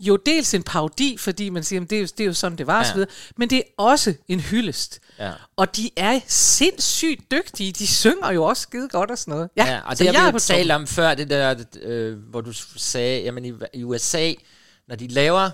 jo 0.01 0.17
dels 0.17 0.55
en 0.55 0.63
parodi, 0.63 1.17
fordi 1.19 1.49
man 1.49 1.65
siger, 1.65 1.83
at 1.83 1.91
det, 1.91 1.97
er 1.97 2.01
jo- 2.01 2.09
det 2.19 2.21
er 2.21 2.27
jo 2.27 2.35
sådan, 2.35 2.59
det 2.59 2.67
var, 2.67 2.85
ja. 2.85 2.91
osv., 2.93 3.05
men 3.37 3.51
det 3.51 3.59
er 3.59 3.63
også 3.77 4.15
en 4.29 4.41
hyldest. 4.41 5.01
Ja. 5.19 5.31
Og 5.57 5.77
de 5.77 5.91
er 5.97 6.21
sindssygt 6.27 7.31
dygtige, 7.31 7.73
de 7.73 7.87
synger 7.87 8.31
jo 8.33 8.45
også 8.45 8.63
skide 8.63 8.89
godt 8.89 9.11
og 9.11 9.19
sådan 9.19 9.35
noget. 9.35 9.49
Ja, 9.57 9.67
Ja, 9.67 9.81
og 9.85 9.97
så 9.97 10.05
det 10.05 10.11
har 10.11 10.15
jeg 10.15 10.23
vi 10.23 10.27
jo 10.27 10.33
på 10.33 10.39
talt 10.39 10.71
om 10.71 10.87
før, 10.87 11.15
det 11.15 11.31
der, 11.31 11.55
øh, 11.83 12.19
hvor 12.31 12.41
du 12.41 12.53
sagde, 12.77 13.23
jamen 13.23 13.45
i, 13.45 13.53
i 13.75 13.85
USA, 13.85 14.33
når 14.89 14.97
de 14.97 15.07
laver 15.09 15.51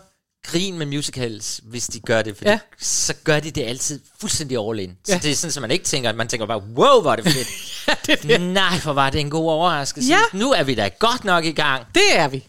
grin 0.47 0.79
med 0.79 0.87
musicals, 0.87 1.61
hvis 1.65 1.87
de 1.87 2.01
gør 2.01 2.23
det, 2.23 2.43
ja. 2.43 2.59
Så 2.81 3.15
gør 3.25 3.41
de 3.41 3.51
det 3.51 3.63
altid 3.63 4.01
fuldstændig 4.21 4.59
all 4.69 4.79
in. 4.81 4.97
Så 5.05 5.13
Ja. 5.13 5.19
det 5.23 5.31
er 5.31 5.35
sådan, 5.35 5.53
at 5.57 5.61
man 5.61 5.71
ikke 5.71 5.85
tænker, 5.85 6.09
at 6.11 6.17
man 6.17 6.29
tænker 6.29 6.47
bare, 6.47 6.59
wow, 6.63 7.01
hvor 7.01 7.13
er 7.13 7.17
det 7.17 7.25
fedt. 7.25 7.49
Ja, 7.89 7.95
det, 8.07 8.13
er 8.33 8.39
det. 8.39 8.41
Nej, 8.41 8.79
hvor 8.83 8.93
var 8.93 9.11
det 9.11 9.21
en 9.21 9.31
god 9.31 9.51
overraskelse. 9.51 10.09
Ja. 10.09 10.39
Nu 10.39 10.53
er 10.53 10.63
vi 10.63 10.75
da 10.75 10.89
godt 10.99 11.25
nok 11.25 11.45
i 11.45 11.53
gang. 11.53 11.87
det 11.95 12.03
er 12.17 12.29
vi. 12.29 12.47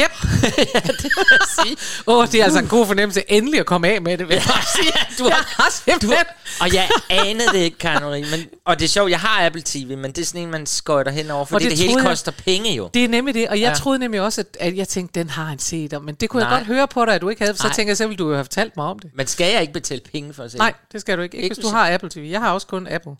Yep. 0.00 0.10
Sige. 1.62 1.76
Åh, 2.06 2.16
oh, 2.18 2.26
det 2.26 2.40
er 2.40 2.44
altså 2.44 2.58
en 2.58 2.66
god 2.68 2.86
fornemmelse 2.86 3.22
endelig 3.28 3.60
at 3.60 3.66
komme 3.66 3.88
af 3.88 4.02
med 4.02 4.18
det. 4.18 4.28
Vil 4.28 4.34
jeg 4.34 4.42
bare 4.46 4.62
sige. 4.76 4.92
Ja, 4.96 5.24
du 5.24 5.28
Jeg 5.28 5.36
har, 5.36 5.62
har 5.62 5.70
simpelthen... 5.84 6.24
og 6.60 6.74
jeg 6.74 6.88
anede 7.08 7.48
det 7.52 7.58
ikke, 7.58 7.78
Karen 7.78 8.02
Marie, 8.04 8.26
men 8.30 8.46
Og 8.64 8.78
det 8.78 8.84
er 8.84 8.88
sjovt, 8.88 9.10
jeg 9.10 9.20
har 9.20 9.46
Apple 9.46 9.62
TV, 9.64 9.96
men 9.98 10.12
det 10.12 10.18
er 10.18 10.24
sådan 10.26 10.40
en, 10.40 10.50
man 10.50 10.66
skøjter 10.66 11.12
henover, 11.12 11.44
fordi 11.44 11.54
Og 11.54 11.60
det, 11.60 11.70
det 11.70 11.78
det 11.78 11.86
hele 11.88 12.00
jeg- 12.02 12.08
koster 12.08 12.32
penge 12.32 12.74
jo. 12.74 12.90
Det 12.94 13.04
er 13.04 13.08
nemlig 13.08 13.34
det, 13.34 13.48
og 13.48 13.54
jeg 13.54 13.62
Ja. 13.62 13.68
ja. 13.68 13.74
troede 13.74 13.98
nemlig 13.98 14.20
også, 14.20 14.40
at, 14.40 14.56
at 14.60 14.76
jeg 14.76 14.88
tænkte, 14.88 15.20
den 15.20 15.30
har 15.30 15.44
han 15.44 15.58
set, 15.58 15.92
og- 15.94 16.02
men 16.04 16.14
det 16.14 16.28
kunne 16.30 16.42
Nej. 16.42 16.50
jeg 16.52 16.58
godt 16.58 16.66
høre 16.66 16.88
på 16.88 17.04
dig, 17.04 17.14
at 17.14 17.20
du 17.20 17.28
ikke 17.28 17.42
havde, 17.44 17.56
så 17.56 17.62
Nej. 17.66 17.72
tænker 17.74 17.90
jeg 17.90 17.96
selv, 17.96 18.14
du 18.16 18.32
have 18.32 18.44
fortalt 18.44 18.76
mig 18.76 18.86
om 18.86 18.98
det. 18.98 19.10
Men 19.14 19.26
skal 19.26 19.52
jeg 19.52 19.60
ikke 19.60 19.72
betale 19.72 20.00
penge 20.12 20.34
for 20.34 20.42
at 20.42 20.52
se 20.52 20.58
Nej, 20.58 20.72
det 20.92 21.00
skal 21.00 21.16
du 21.18 21.22
ikke. 21.22 21.36
Ikke, 21.36 21.44
Ikke 21.44 21.54
hvis 21.54 21.64
du 21.64 21.70
har 21.70 21.92
Apple 21.94 22.10
TV. 22.10 22.28
Jeg 22.30 22.40
har 22.40 22.50
også 22.52 22.66
kun 22.66 22.86
Apple. 22.90 23.12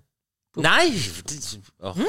det? 0.55 0.63
Nej, 0.63 0.93
det, 1.29 1.59
oh. 1.83 1.95
hmm? 1.95 2.05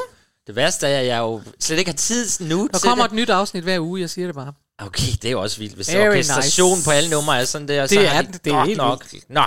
Det 0.47 0.55
værste 0.55 0.87
er, 0.87 0.99
at 0.99 1.05
jeg 1.05 1.17
jo 1.19 1.41
slet 1.59 1.77
ikke 1.79 1.91
har 1.91 1.95
tid 1.95 2.27
nu 2.39 2.69
Der 2.71 2.79
til 2.79 2.87
kommer 2.87 3.03
det. 3.03 3.11
et 3.11 3.15
nyt 3.15 3.29
afsnit 3.29 3.63
hver 3.63 3.79
uge, 3.79 4.01
jeg 4.01 4.09
siger 4.09 4.27
det 4.27 4.35
bare. 4.35 4.53
Okay, 4.79 5.11
det 5.21 5.25
er 5.25 5.31
jo 5.31 5.41
også 5.41 5.57
vildt, 5.57 5.75
hvis 5.75 5.93
Very 5.93 6.07
orkestration 6.09 6.71
nice. 6.77 6.85
på 6.85 6.91
alle 6.91 7.09
numre 7.09 7.41
er 7.41 7.45
sådan 7.45 7.67
der, 7.67 7.87
så 7.87 7.95
Det 7.95 8.09
har 8.09 8.17
er 8.17 8.21
de 8.21 8.31
det, 8.43 8.53
er 8.53 8.65
helt 8.65 8.77
nok. 8.77 9.05
Nå, 9.29 9.41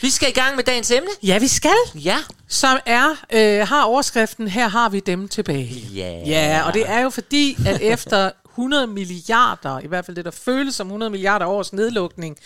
vi 0.00 0.10
skal 0.10 0.28
i 0.28 0.32
gang 0.32 0.56
med 0.56 0.64
dagens 0.64 0.90
emne. 0.90 1.08
Ja, 1.22 1.38
vi 1.38 1.48
skal. 1.48 1.74
Ja. 1.94 2.16
Som 2.48 2.78
er, 2.86 3.08
øh, 3.32 3.68
har 3.68 3.82
overskriften, 3.84 4.48
her 4.48 4.68
har 4.68 4.88
vi 4.88 5.00
dem 5.00 5.28
tilbage. 5.28 5.88
Ja. 5.94 6.22
Ja, 6.26 6.62
og 6.66 6.74
det 6.74 6.88
er 6.90 7.00
jo 7.00 7.10
fordi, 7.10 7.56
at 7.66 7.80
efter 7.80 8.30
100 8.52 8.86
milliarder, 8.86 9.80
i 9.80 9.86
hvert 9.86 10.04
fald 10.06 10.16
det, 10.16 10.24
der 10.24 10.30
føles 10.30 10.74
som 10.74 10.86
100 10.86 11.10
milliarder 11.10 11.46
års 11.46 11.72
nedlukning, 11.72 12.36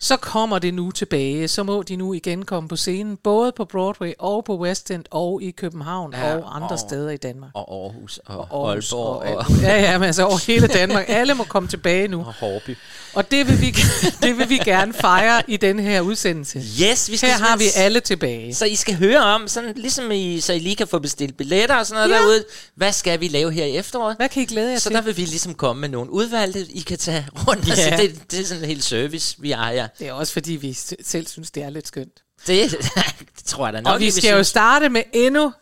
så 0.00 0.16
kommer 0.16 0.58
det 0.58 0.74
nu 0.74 0.90
tilbage. 0.90 1.48
Så 1.48 1.62
må 1.62 1.82
de 1.82 1.96
nu 1.96 2.14
igen 2.14 2.44
komme 2.44 2.68
på 2.68 2.76
scenen, 2.76 3.16
både 3.16 3.52
på 3.56 3.64
Broadway 3.64 4.12
og 4.18 4.44
på 4.44 4.58
West 4.58 4.90
End 4.90 5.04
og 5.10 5.42
i 5.42 5.50
København 5.50 6.12
ja, 6.12 6.36
og 6.36 6.56
andre 6.56 6.68
og- 6.68 6.78
steder 6.78 7.10
i 7.10 7.16
Danmark. 7.16 7.50
Og 7.54 7.82
Aarhus 7.84 8.20
og, 8.26 8.46
Og 8.50 8.68
Aarhus 8.68 8.92
Aalborg 8.92 9.36
og, 9.36 9.44
muligt. 9.50 9.66
Ja, 9.68 9.80
ja, 9.82 9.98
men 9.98 10.06
altså 10.06 10.24
over 10.24 10.46
hele 10.46 10.66
Danmark. 10.66 11.04
Alle 11.08 11.34
må 11.34 11.44
komme 11.44 11.68
tilbage 11.68 12.08
nu. 12.08 12.18
og 12.26 12.34
Hårby. 12.40 12.76
Og 13.14 13.30
det 13.30 13.48
vil, 13.48 13.60
vi, 13.60 13.70
det 14.22 14.38
vil 14.38 14.48
vi 14.48 14.58
gerne 14.58 14.92
fejre 14.92 15.42
i 15.48 15.56
den 15.56 15.78
her 15.78 16.00
udsendelse. 16.00 16.58
Yes, 16.82 17.10
vi 17.10 17.16
skal 17.16 17.28
Her 17.30 17.36
har 17.38 17.56
vi 17.56 17.64
alle 17.76 18.00
tilbage. 18.00 18.54
Så 18.54 18.64
I 18.64 18.74
skal 18.74 18.94
høre 18.96 19.20
om, 19.24 19.48
sådan, 19.48 19.72
ligesom 19.76 20.10
I, 20.10 20.40
så 20.40 20.52
I 20.52 20.58
lige 20.58 20.76
kan 20.76 20.86
få 20.86 20.98
bestilt 20.98 21.36
billetter 21.36 21.76
og 21.76 21.86
sådan 21.86 22.02
noget 22.08 22.14
Ja. 22.14 22.22
derude. 22.22 22.44
Hvad 22.74 22.92
skal 22.92 23.20
vi 23.20 23.28
lave 23.28 23.52
her 23.52 23.64
i 23.64 23.76
efteråret? 23.76 24.16
Hvad 24.16 24.28
kan 24.28 24.42
I 24.42 24.46
glæde 24.46 24.70
jer 24.70 24.78
Så 24.78 24.88
til? 24.88 24.96
der 24.96 25.02
vil 25.02 25.16
vi 25.16 25.22
ligesom 25.22 25.54
komme 25.54 25.80
med 25.80 25.88
nogle 25.88 26.10
udvalgte, 26.12 26.60
I 26.70 26.80
kan 26.80 26.98
tage 26.98 27.26
rundt. 27.48 27.68
Ja. 27.68 27.74
Ja. 27.76 27.82
Altså, 27.82 28.02
det, 28.06 28.30
det 28.32 28.40
er 28.40 28.44
sådan 28.44 28.62
en 28.62 28.68
helt 28.68 28.84
service, 28.84 29.36
vi 29.38 29.52
ejer. 29.52 29.83
Det 29.98 30.08
er 30.08 30.12
også 30.12 30.32
fordi, 30.32 30.52
vi 30.52 30.72
selv 31.02 31.26
synes, 31.26 31.50
det 31.50 31.62
er 31.62 31.70
lidt 31.70 31.86
skønt. 31.88 32.22
Det, 32.46 32.70
det 33.36 33.44
tror 33.44 33.66
jeg 33.66 33.74
da 33.74 33.80
nok, 33.80 33.94
Og 33.94 34.00
vi 34.00 34.10
skal 34.10 34.28
jo 34.28 34.36
synes. 34.36 34.46
starte 34.46 34.88
med 34.88 35.02
endnu... 35.12 35.52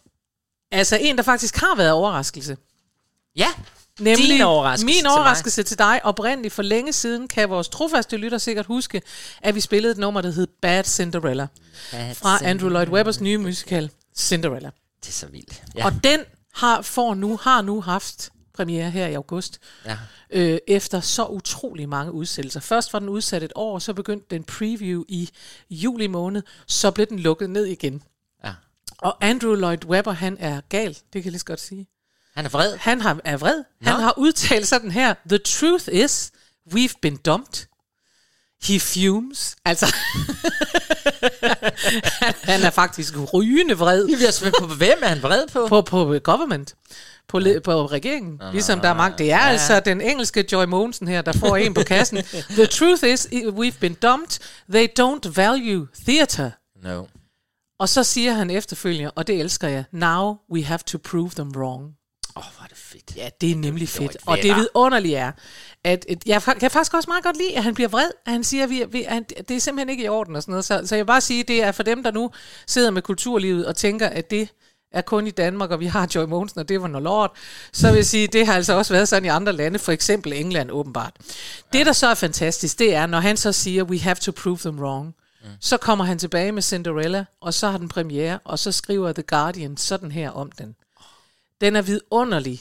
Altså 0.71 0.99
en, 1.01 1.17
der 1.17 1.23
faktisk 1.23 1.57
har 1.57 1.77
været 1.77 1.93
overraskelse. 1.93 2.57
Ja, 3.37 3.49
Nemlig 4.01 4.29
Din 4.29 4.41
overraskelse 4.41 4.87
min 4.87 4.95
til 4.95 5.09
overraskelse 5.09 5.63
til, 5.63 5.79
dig. 5.79 6.01
Oprindeligt 6.05 6.55
for 6.55 6.63
længe 6.63 6.93
siden 6.93 7.29
kan 7.29 7.51
vores 7.51 7.69
trofaste 7.69 8.17
lytter 8.17 8.39
sikkert 8.39 8.67
huske, 8.67 9.03
at 9.43 9.55
vi 9.55 9.61
spillede 9.61 9.93
et 9.93 9.99
nummer, 9.99 10.21
der 10.21 10.31
hed 10.31 10.47
Bad 10.63 10.85
Cinderella. 10.85 11.47
Bad 11.91 12.15
Fra 12.15 12.39
Cinderella. 12.39 12.51
Andrew 12.51 12.69
Lloyd 12.71 12.89
Webbers 12.89 13.21
nye 13.21 13.37
musical 13.37 13.91
Cinderella. 14.17 14.71
det 15.03 15.09
er 15.09 15.13
så 15.13 15.27
vildt. 15.27 15.63
Ja. 15.75 15.81
Ja. 15.81 15.85
Og 15.87 16.05
den 16.05 16.21
har, 16.55 16.83
får 16.83 17.15
nu, 17.15 17.37
har 17.37 17.63
nu 17.63 17.81
haft 17.81 18.32
premiere 18.55 18.91
her 18.91 19.07
i 19.07 19.15
august. 19.15 19.59
ja. 19.85 19.99
øh, 20.31 20.59
efter 20.69 21.01
så 21.01 21.25
utrolig 21.27 21.89
mange 21.89 22.13
udsættelser. 22.13 22.61
Først 22.61 22.93
var 22.93 22.99
den 22.99 23.09
udsat 23.09 23.43
et 23.43 23.53
år, 23.55 23.79
så 23.79 23.93
begyndte 23.95 24.27
den 24.31 24.45
preview 24.45 25.05
i 25.09 25.31
juli 25.71 26.07
måned, 26.07 26.43
så 26.67 26.91
blev 26.91 27.07
den 27.07 27.19
lukket 27.19 27.51
ned 27.51 27.65
igen. 27.65 28.03
ja. 28.45 28.55
Og 28.99 29.17
Andrew 29.25 29.55
Lloyd 29.55 29.85
Webber, 29.85 30.13
han 30.13 30.37
er 30.41 30.61
gal, 30.69 30.89
det 30.95 31.13
kan 31.13 31.25
jeg 31.25 31.31
lige 31.33 31.39
så 31.39 31.45
godt 31.45 31.61
sige. 31.61 31.87
Han 32.35 32.45
er 32.45 32.49
vred. 32.51 32.77
Han 32.77 33.01
har, 33.01 33.21
er 33.25 33.37
vred. 33.37 33.65
Han 33.83 33.95
Nå. 33.95 34.01
har 34.01 34.15
udtalt 34.19 34.69
sådan 34.69 34.91
her, 34.91 35.15
The 35.29 35.39
truth 35.39 35.89
is, 35.93 36.33
we've 36.75 36.95
been 37.03 37.17
dumped. 37.17 37.67
He 38.65 38.81
fumes. 38.81 39.57
Altså, 39.65 39.87
han, 42.23 42.35
han 42.43 42.63
er 42.63 42.71
faktisk 42.71 43.15
rygende 43.35 43.75
vred 43.75 44.33
spændt 44.33 44.57
på, 44.61 44.67
hvem 44.67 44.99
er 45.03 45.09
han 45.09 45.23
vred 45.23 45.47
på? 45.53 45.67
på, 45.69 45.83
på 45.83 46.19
government. 46.23 46.75
På, 47.29 47.39
le- 47.39 47.61
på 47.61 47.87
regeringen. 47.87 48.41
Ligesom 48.53 48.81
der 48.81 48.89
er 48.89 48.95
mange. 48.95 49.19
Det 49.19 49.33
er 49.33 49.37
ja. 49.37 49.49
altså 49.49 49.81
den 49.81 50.01
engelske 50.01 50.45
Joy 50.53 50.65
Mogensen 50.65 51.09
her, 51.09 51.23
der 51.23 51.33
får 51.33 51.57
en 51.57 51.75
på 51.75 51.83
kassen. 51.83 52.19
The 52.59 52.67
truth 52.67 53.05
is, 53.05 53.27
we've 53.33 53.79
been 53.81 53.95
dumped. 53.95 54.39
They 54.71 54.87
don't 55.01 55.33
value 55.35 55.87
theater. 56.07 56.51
No. 56.83 57.05
Og 57.79 57.89
så 57.89 58.05
siger 58.05 58.33
han 58.33 58.51
efterfølgende, 58.51 59.11
og 59.11 59.27
det 59.27 59.41
elsker 59.41 59.69
jeg, 59.69 59.85
Now 59.93 60.37
we 60.53 60.65
have 60.65 60.79
to 60.87 60.99
prove 60.99 61.31
them 61.31 61.53
wrong. 61.57 61.85
Åh, 62.37 62.47
oh, 62.47 62.53
hvor 62.57 62.65
er 62.65 62.69
det 62.69 62.77
fedt. 62.77 63.17
Ja, 63.17 63.29
det 63.41 63.51
er 63.51 63.57
nemlig 63.57 63.89
fedt. 63.89 64.17
Lloyd 64.27 64.39
Og 64.39 64.39
det 64.43 64.57
vidunderlige 64.57 65.17
er, 65.17 65.33
at 65.85 66.07
at 66.09 66.27
jeg 66.27 66.43
kan 66.43 66.71
faktisk 66.71 66.95
også 66.95 67.11
meget 67.11 67.25
godt 67.25 67.37
lide, 67.37 67.57
at 67.57 67.63
han 67.63 67.75
bliver 67.75 67.89
vred. 67.89 68.11
At 68.27 68.33
han 68.33 68.45
siger, 68.45 68.65
at 68.65 68.71
vi, 68.71 68.85
vi, 68.91 69.05
at 69.09 69.33
det 69.49 69.57
er 69.57 69.61
simpelthen 69.61 69.89
ikke 69.89 70.05
i 70.05 70.09
orden 70.09 70.37
og 70.37 70.43
sådan 70.43 70.53
noget. 70.53 70.65
Så, 70.65 70.83
så 70.85 70.95
jeg 70.95 71.05
vil 71.05 71.07
bare 71.07 71.21
sige, 71.21 71.41
at 71.41 71.49
det 71.49 71.63
er 71.63 71.73
for 71.73 71.83
dem, 71.83 72.03
der 72.03 72.11
nu 72.11 72.31
sidder 72.67 72.91
med 72.91 73.03
kulturlivet 73.03 73.67
og 73.67 73.77
tænker, 73.77 74.09
at 74.09 74.31
det 74.31 74.49
er 74.93 75.03
kun 75.03 75.27
i 75.27 75.31
Danmark, 75.31 75.71
og 75.71 75.81
vi 75.81 75.87
har 75.87 76.09
Joy 76.15 76.25
Mogensen, 76.25 76.61
og 76.61 76.69
det 76.69 76.83
var 76.83 76.89
noget 76.89 77.03
lort, 77.03 77.31
så 77.73 77.89
vil 77.89 77.97
jeg 77.97 78.07
sige, 78.07 78.27
det 78.27 78.47
har 78.47 78.55
altså 78.55 78.73
også 78.73 78.95
været 78.95 79.09
sådan 79.09 79.25
i 79.25 79.29
andre 79.29 79.53
lande, 79.53 79.79
for 79.79 79.93
eksempel 79.93 80.33
England 80.33 80.71
åbenbart. 80.71 81.13
Det, 81.73 81.87
der 81.87 81.93
så 81.93 82.07
er 82.07 82.15
fantastisk, 82.15 82.79
det 82.79 82.95
er, 82.95 83.07
når 83.07 83.21
han 83.21 83.37
så 83.37 83.53
siger, 83.53 83.83
we 83.85 83.99
have 83.99 84.15
to 84.15 84.33
prove 84.33 84.59
them 84.59 84.79
wrong, 84.79 85.15
så 85.61 85.77
kommer 85.77 86.05
han 86.05 86.19
tilbage 86.19 86.53
med 86.53 86.63
Cinderella, 86.63 87.25
og 87.41 87.55
så 87.55 87.69
har 87.69 87.79
den 87.79 87.89
premiere, 87.89 88.39
og 88.45 88.59
så 88.59 88.73
skriver 88.73 89.13
The 89.13 89.23
Guardian 89.23 89.77
sådan 89.77 90.13
her 90.13 90.31
om 90.31 90.53
den. 90.53 90.75
Den 91.61 91.77
er 91.77 91.83
vidunderlig, 91.83 92.61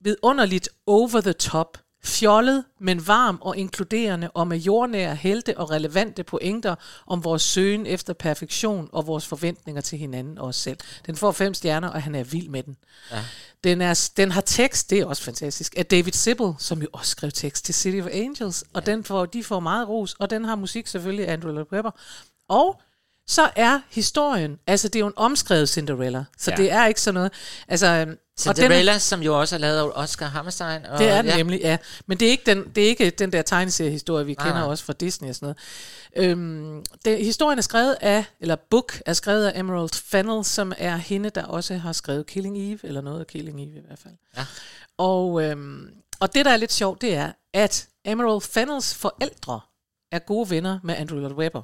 vidunderligt 0.00 0.68
over 0.86 1.20
the 1.20 1.32
top, 1.32 1.78
fjollet, 2.04 2.64
men 2.78 3.06
varm 3.06 3.38
og 3.40 3.56
inkluderende, 3.56 4.30
og 4.30 4.48
med 4.48 4.58
jordnære 4.58 5.14
helte 5.14 5.58
og 5.58 5.70
relevante 5.70 6.24
pointer 6.24 6.74
om 7.06 7.24
vores 7.24 7.42
søgen 7.42 7.86
efter 7.86 8.12
perfektion 8.12 8.88
og 8.92 9.06
vores 9.06 9.26
forventninger 9.26 9.82
til 9.82 9.98
hinanden 9.98 10.38
og 10.38 10.48
os 10.48 10.56
selv. 10.56 10.78
Den 11.06 11.16
får 11.16 11.32
fem 11.32 11.54
stjerner, 11.54 11.88
og 11.88 12.02
han 12.02 12.14
er 12.14 12.24
vild 12.24 12.48
med 12.48 12.62
den. 12.62 12.76
Ja. 13.10 13.24
Den, 13.64 13.80
er, 13.80 14.10
den 14.16 14.30
har 14.30 14.40
tekst, 14.40 14.90
det 14.90 14.98
er 14.98 15.06
også 15.06 15.22
fantastisk, 15.22 15.74
af 15.76 15.86
David 15.86 16.12
Sibbel, 16.12 16.54
som 16.58 16.82
jo 16.82 16.88
også 16.92 17.10
skrev 17.10 17.30
tekst 17.30 17.64
til 17.64 17.74
City 17.74 18.00
of 18.00 18.08
Angels, 18.12 18.64
og 18.72 18.86
den 18.86 19.04
får, 19.04 19.26
de 19.26 19.44
får 19.44 19.60
meget 19.60 19.88
ros, 19.88 20.14
og 20.14 20.30
den 20.30 20.44
har 20.44 20.56
musik 20.56 20.86
selvfølgelig 20.86 21.28
af 21.28 21.32
Andrew 21.32 21.52
Lloyd 21.52 21.66
Webber. 21.72 21.90
Og 22.48 22.80
så 23.30 23.50
er 23.56 23.80
historien, 23.90 24.58
altså 24.66 24.88
det 24.88 24.96
er 24.96 25.00
jo 25.00 25.06
en 25.06 25.12
omskrevet 25.16 25.68
Cinderella, 25.68 26.24
så 26.38 26.50
ja. 26.50 26.56
Det 26.56 26.72
er 26.72 26.86
ikke 26.86 27.00
sådan 27.00 27.14
noget, 27.14 27.32
altså... 27.68 27.86
øhm, 27.86 28.10
og 28.10 28.56
den 28.56 28.62
Cinderella, 28.62 28.98
som 28.98 29.22
jo 29.22 29.40
også 29.40 29.56
er 29.56 29.58
lavet 29.58 29.78
af 29.78 29.90
Oscar 29.94 30.26
Hammerstein. 30.26 30.86
Og, 30.86 30.98
det 30.98 31.08
er 31.08 31.22
den 31.22 31.30
ja. 31.30 31.36
nemlig, 31.36 31.60
ja. 31.60 31.76
Men 32.06 32.20
det 32.20 32.26
er 32.26 32.30
ikke 32.30 32.42
den, 32.46 32.68
det 32.74 32.84
er 32.84 32.88
ikke 32.88 33.10
den 33.10 33.32
der 33.32 33.42
tegneseriehistorie, 33.42 34.26
vi 34.26 34.34
Nej, 34.38 34.46
kender 34.46 34.62
også 34.62 34.84
fra 34.84 34.92
Disney 34.92 35.28
og 35.28 35.34
sådan 35.34 35.54
noget. 36.16 36.30
Øhm, 36.30 36.84
det, 37.04 37.24
historien 37.24 37.58
er 37.58 37.62
skrevet 37.62 37.96
af, 38.00 38.24
eller 38.40 38.56
book 38.70 39.00
er 39.06 39.12
skrevet 39.12 39.46
af 39.46 39.58
Emerald 39.60 39.90
Fennell, 40.04 40.44
som 40.44 40.72
er 40.78 40.96
hende, 40.96 41.30
der 41.30 41.44
også 41.44 41.76
har 41.76 41.92
skrevet 41.92 42.26
Killing 42.26 42.58
Eve, 42.58 42.78
eller 42.82 43.00
noget 43.00 43.20
af 43.20 43.26
Killing 43.26 43.60
Eve 43.60 43.76
i 43.76 43.86
hvert 43.86 43.98
fald. 43.98 44.14
Ja. 44.36 44.46
Og, 44.98 45.42
øhm, 45.42 45.88
og 46.20 46.34
det, 46.34 46.44
der 46.44 46.50
er 46.50 46.56
lidt 46.56 46.72
sjovt, 46.72 47.00
det 47.00 47.14
er, 47.14 47.32
at 47.54 47.88
Emerald 48.04 48.40
Fennells 48.40 48.94
forældre 48.94 49.60
er 50.12 50.18
gode 50.18 50.50
venner 50.50 50.78
med 50.82 50.94
Andrew 50.96 51.18
Lloyd 51.18 51.34
Webber. 51.34 51.62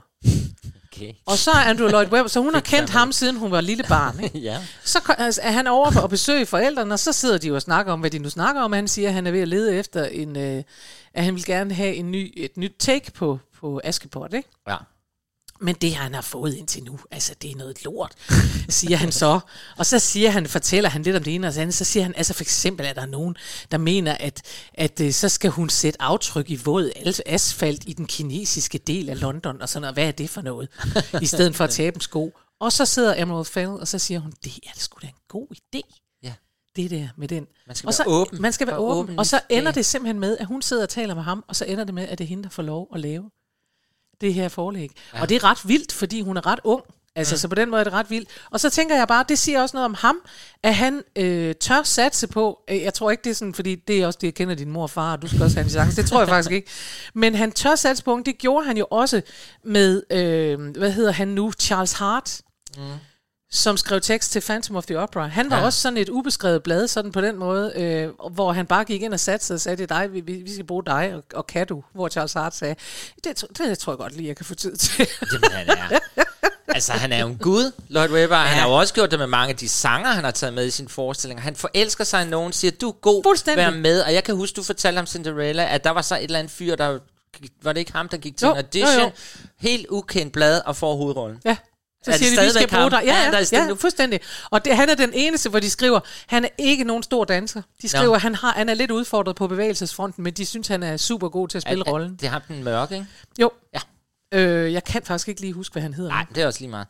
Okay. 0.97 1.13
Og 1.27 1.39
så 1.39 1.51
er 1.51 1.55
Andrew 1.55 1.89
Lloyd 1.89 2.07
Webber, 2.07 2.29
så 2.29 2.41
hun 2.41 2.55
har 2.59 2.61
kendt 2.61 2.91
ham, 2.91 3.13
siden 3.13 3.37
hun 3.37 3.51
var 3.51 3.61
lille 3.61 3.85
barn. 3.89 4.21
Ikke? 4.25 4.39
Ja. 4.39 4.63
Så 4.85 5.15
altså, 5.19 5.41
er 5.45 5.51
han 5.51 5.67
over 5.67 5.91
for 5.91 6.01
at 6.01 6.11
besøge 6.11 6.47
forældrene, 6.47 6.95
og 6.95 6.99
så 6.99 7.13
sidder 7.13 7.39
de 7.39 7.49
jo 7.49 7.55
og 7.55 7.63
snakker 7.63 7.93
om, 7.93 8.01
hvad 8.01 8.11
de 8.11 8.19
nu 8.19 8.31
snakker 8.31 8.63
om. 8.63 8.73
Han 8.73 8.89
siger, 8.89 9.09
at 9.09 9.15
han 9.15 9.27
er 9.27 9.31
ved 9.31 9.41
at 9.41 9.49
lede 9.49 9.75
efter 9.75 10.05
en... 10.05 10.37
Øh, 10.37 10.63
at 11.15 11.25
han 11.25 11.35
vil 11.35 11.45
gerne 11.45 11.75
have 11.75 11.95
en 11.95 12.11
ny, 12.11 12.33
et 12.37 12.57
nyt 12.57 12.75
take 12.79 13.13
på, 13.13 13.39
på 13.61 13.81
Askepot, 13.85 14.35
ikke? 14.35 14.49
ja. 14.69 14.77
Men 15.61 15.75
det, 15.75 15.95
han 15.95 16.15
har 16.15 16.21
fået 16.23 16.55
indtil 16.55 16.85
nu, 16.85 16.99
altså 17.11 17.35
det 17.43 17.51
er 17.51 17.57
noget 17.57 17.85
lort, 17.85 18.13
siger 18.69 18.97
han 18.97 19.13
så. 19.13 19.41
Og 19.77 19.87
så 19.87 19.99
siger 19.99 20.31
han, 20.31 20.47
fortæller 20.47 20.91
han 20.91 21.03
lidt 21.03 21.17
om 21.17 21.23
det 21.23 21.35
ene 21.35 21.47
og 21.47 21.55
det 21.55 21.61
andet, 21.61 21.75
så 21.75 21.85
siger 21.85 22.03
han, 22.05 22.15
altså 22.17 22.35
for 22.35 22.45
eksempel 22.45 22.87
er 22.87 22.93
der 22.93 23.07
nogen, 23.07 23.37
der 23.71 23.79
mener, 23.79 24.17
at, 24.21 24.43
at 24.75 25.01
øh, 25.01 25.13
så 25.13 25.29
skal 25.29 25.51
hun 25.51 25.69
sætte 25.69 26.03
aftryk 26.03 26.51
i 26.51 26.57
våd 26.57 26.91
as- 26.97 27.21
asfalt 27.27 27.83
i 27.87 27.93
den 27.93 28.07
kinesiske 28.07 28.79
del 28.79 29.09
af 29.11 29.21
London, 29.21 29.63
og 29.63 29.69
sådan 29.69 29.81
noget. 29.81 29.95
Hvad 29.95 30.07
er 30.07 30.13
det 30.13 30.31
for 30.31 30.43
noget? 30.43 30.69
I 31.23 31.27
stedet 31.27 31.57
for 31.57 31.65
at 31.65 31.71
tabe 31.71 31.95
en 31.97 32.01
sko. 32.01 32.33
Og 32.61 32.73
så 32.73 32.85
sidder 32.85 33.23
Emerald 33.23 33.47
Fennell, 33.47 33.81
og 33.81 33.89
så 33.89 33.99
siger 33.99 34.21
hun, 34.21 34.33
det 34.45 34.53
er 34.67 34.71
sgu 34.77 34.99
da 35.03 35.07
en 35.07 35.13
god 35.29 35.47
idé. 35.55 36.03
Ja. 36.23 36.33
Det 36.77 36.91
der 36.91 37.09
med 37.17 37.29
den. 37.29 37.47
Man 37.67 37.77
skal 37.77 37.87
og 37.87 37.95
så, 37.95 38.03
være 38.05 38.15
åben 38.15 38.43
Man 38.43 38.53
skal 38.53 38.67
være 38.67 38.79
åben. 38.79 39.03
åben 39.03 39.19
Og 39.19 39.27
så 39.27 39.41
ender 39.49 39.73
det 39.73 39.87
simpelthen 39.87 40.21
med, 40.21 40.37
at 40.39 40.47
hun 40.47 40.63
sidder 40.63 40.83
og 40.83 40.89
taler 40.89 41.15
med 41.15 41.23
ham, 41.23 41.45
og 41.49 41.57
så 41.57 41.65
ender 41.65 41.85
det 41.85 41.95
med, 41.95 42.09
at 42.09 42.19
det 42.19 42.25
er 42.25 42.29
hende, 42.29 42.43
der 42.45 42.49
får 42.51 42.63
lov 42.63 42.89
at 42.95 43.01
lave 43.01 43.31
det 44.21 44.35
her 44.35 44.49
forlæg. 44.49 44.91
Ja. 45.15 45.21
Og 45.21 45.29
det 45.29 45.35
er 45.35 45.45
ret 45.45 45.59
vildt, 45.69 45.93
fordi 45.93 46.21
hun 46.21 46.37
er 46.37 46.47
ret 46.47 46.61
ung. 46.65 46.83
Altså, 47.17 47.35
mm. 47.35 47.39
så 47.39 47.49
på 47.49 47.55
den 47.55 47.71
måde 47.71 47.81
er 47.81 47.85
det 47.85 47.93
ret 47.93 48.11
vildt. 48.11 48.29
Og 48.51 48.61
så 48.61 48.71
tænker 48.71 48.97
jeg 48.97 49.09
bare, 49.09 49.25
det 49.29 49.39
siger 49.39 49.63
også 49.63 49.77
noget 49.77 49.85
om 49.85 49.95
ham, 49.95 50.17
at 50.63 50.75
han 50.75 51.03
øh, 51.17 51.55
tør 51.55 51.83
satse 51.83 52.27
på, 52.27 52.59
øh, 52.71 52.83
jeg 52.83 52.95
tror 52.95 53.11
ikke, 53.11 53.25
det 53.25 53.31
er 53.31 53.35
sådan, 53.35 53.55
fordi 53.55 53.75
det 53.75 54.03
er 54.03 54.07
også 54.07 54.19
det, 54.21 54.27
jeg 54.27 54.35
kender 54.35 54.55
din 54.55 54.71
mor 54.71 54.83
og 54.83 54.91
far, 54.91 55.13
og 55.13 55.23
du 55.23 55.29
skal 55.29 55.43
også 55.43 55.57
have 55.57 55.65
en 55.65 55.71
chance, 55.71 56.03
det 56.03 56.11
tror 56.11 56.21
jeg 56.21 56.29
faktisk 56.29 56.51
ikke. 56.51 56.71
Men 57.15 57.35
han 57.35 57.53
tør 57.53 57.75
satse 57.75 58.05
på, 58.05 58.23
det 58.27 58.39
gjorde 58.39 58.67
han 58.67 58.77
jo 58.77 58.87
også 58.91 59.23
med, 59.65 60.03
øh, 60.11 60.77
hvad 60.77 60.93
hedder 60.93 61.13
han 61.13 61.29
nu, 61.29 61.53
Charles 61.53 61.93
Hart, 61.93 62.41
mm. 62.77 62.83
Som 63.51 63.77
skrev 63.77 64.01
tekst 64.01 64.33
til 64.33 64.41
Phantom 64.41 64.77
of 64.77 64.87
the 64.87 64.99
Opera. 64.99 65.27
Han 65.27 65.51
var 65.51 65.59
ja. 65.59 65.65
Også 65.65 65.81
sådan 65.81 65.97
et 65.97 66.09
ubeskrevet 66.09 66.63
blad, 66.63 66.89
sådan 66.89 67.13
på 67.13 67.21
den 67.21 67.37
måde, 67.37 67.73
øh, 67.77 68.33
hvor 68.33 68.53
han 68.53 68.67
bare 68.67 68.85
gik 68.85 69.03
ind 69.03 69.13
og 69.13 69.21
satte 69.21 69.47
sig 69.47 69.55
og 69.55 69.61
sagde, 69.61 69.77
det 69.77 69.91
er 69.91 69.99
dig, 69.99 70.13
vi, 70.13 70.21
vi 70.21 70.53
skal 70.53 70.65
bruge 70.65 70.85
dig, 70.85 71.13
og, 71.15 71.25
og 71.35 71.47
kan 71.47 71.67
du? 71.67 71.83
Hvor 71.95 72.09
Charles 72.09 72.33
Hart 72.33 72.57
sagde, 72.57 72.75
det, 73.25 73.45
det 73.59 73.79
tror 73.79 73.93
jeg 73.93 73.99
godt 73.99 74.17
lige, 74.17 74.29
jeg 74.29 74.37
kan 74.37 74.47
få 74.47 74.55
tid 74.55 74.77
til. 74.77 75.09
Jamen, 75.33 75.51
han 75.53 75.69
er. 75.69 75.99
Altså, 76.69 76.93
han 76.93 77.13
er 77.13 77.21
jo 77.21 77.27
en 77.27 77.37
gud, 77.39 77.73
Lloyd 77.89 78.11
Webber. 78.11 78.37
Ja. 78.37 78.43
Han 78.43 78.59
har 78.59 78.69
jo 78.69 78.75
også 78.75 78.95
gjort 78.95 79.11
det 79.11 79.19
med 79.19 79.27
mange 79.27 79.51
af 79.51 79.57
de 79.57 79.69
sanger, 79.69 80.11
han 80.11 80.25
har 80.25 80.31
taget 80.31 80.55
med 80.55 80.67
i 80.67 80.71
sine 80.71 80.89
forestillinger. 80.89 81.43
Han 81.43 81.57
forelsker 81.57 82.05
sig 82.05 82.23
i 82.27 82.29
nogen, 82.29 82.53
siger, 82.53 82.71
du 82.81 82.89
er 82.89 82.93
god, 82.93 83.23
Fuldstændig. 83.23 83.65
vær 83.65 83.71
med. 83.71 84.01
Og 84.01 84.15
jeg 84.15 84.25
kan 84.25 84.35
huske, 84.37 84.57
du 84.57 84.63
fortalte 84.63 84.99
om 84.99 85.07
Cinderella, 85.07 85.75
at 85.75 85.85
der 85.85 85.91
var 85.91 86.03
så 86.03 86.17
et 86.17 86.23
eller 86.23 86.39
andet 86.39 86.53
fyr, 86.53 86.77
der 86.77 86.99
var 87.63 87.73
det 87.73 87.81
ikke 87.81 87.93
ham, 87.93 88.09
der 88.09 88.17
gik 88.17 88.37
til 88.37 88.47
Jo, 88.47 88.53
en 88.53 88.57
audition, 88.59 88.95
jo, 88.95 89.01
jo. 89.01 89.11
helt 89.61 89.87
ukendt 89.91 90.33
blad 90.33 90.61
og 90.67 90.77
får 90.77 90.97
hovedrollen. 90.97 91.41
Ja. 91.45 91.57
Så 92.07 92.13
Er 92.13 92.17
siger 92.17 92.41
de, 92.41 92.47
vi 92.47 92.53
skal 92.53 92.69
bruge 92.69 92.91
dig. 92.91 93.03
Ja, 93.05 93.31
Ja, 93.33 93.39
ja, 93.53 93.67
ja, 93.67 93.73
fuldstændig. 93.73 94.21
Og 94.51 94.65
det, 94.65 94.77
han 94.77 94.89
er 94.89 94.95
den 94.95 95.11
eneste, 95.15 95.49
hvor 95.49 95.59
de 95.61 95.71
skriver, 95.71 96.01
han 96.27 96.45
er 96.45 96.49
ikke 96.59 96.85
nogen 96.85 97.03
stor 97.03 97.25
danser. 97.25 97.63
De 97.83 97.89
skriver, 97.89 98.07
Nå. 98.07 98.19
han, 98.19 98.35
har, 98.35 98.53
han 98.53 98.69
er 98.69 98.75
lidt 98.75 98.91
udfordret 98.91 99.37
på 99.37 99.47
bevægelsesfronten, 99.47 100.25
men 100.25 100.33
de 100.33 100.47
synes, 100.47 100.69
han 100.69 100.83
er 100.83 100.97
super 100.97 101.29
god 101.29 101.49
til 101.49 101.59
at 101.59 101.63
spille 101.63 101.85
rollen. 101.85 102.17
Det 102.21 102.27
er 102.27 102.31
ham 102.31 102.43
den 102.49 102.65
mørke, 102.65 102.95
ikke? 102.95 103.07
Jo. 103.41 103.51
Ja. 103.75 103.81
Øh, 104.39 104.73
jeg 104.73 104.85
kan 104.85 105.03
faktisk 105.05 105.29
ikke 105.29 105.41
lige 105.41 105.53
huske, 105.53 105.73
hvad 105.73 105.83
han 105.83 105.95
hedder. 105.95 106.11
Nej, 106.11 106.27
det 106.35 106.43
er 106.43 106.47
også 106.47 106.61
lige 106.61 106.71
meget. 106.71 106.87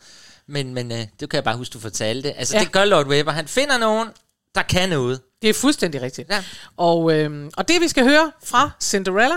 Men, 0.49 0.75
men 0.75 0.93
øh, 0.93 0.99
det 0.99 1.31
kan 1.31 1.33
jeg 1.33 1.45
bare 1.45 1.57
huske, 1.57 1.73
du 1.73 1.81
fortalte. 1.81 2.33
Altså, 2.33 2.57
Ja. 2.57 2.63
det 2.63 2.73
gør 2.73 2.85
Lloyd 2.85 3.07
Webber. 3.07 3.33
Han 3.33 3.49
finder 3.49 3.79
nogen, 3.79 4.09
der 4.55 4.63
kan 4.63 4.89
noget. 4.89 5.21
Det 5.43 5.51
er 5.51 5.55
fuldstændig 5.55 6.03
rigtigt. 6.03 6.29
Ja. 6.31 6.45
Og, 6.77 7.13
øhm, 7.13 7.51
og 7.57 7.69
det 7.69 7.81
vi 7.81 7.89
skal 7.89 8.05
høre 8.05 8.33
fra 8.45 8.71
Cinderella, 8.81 9.35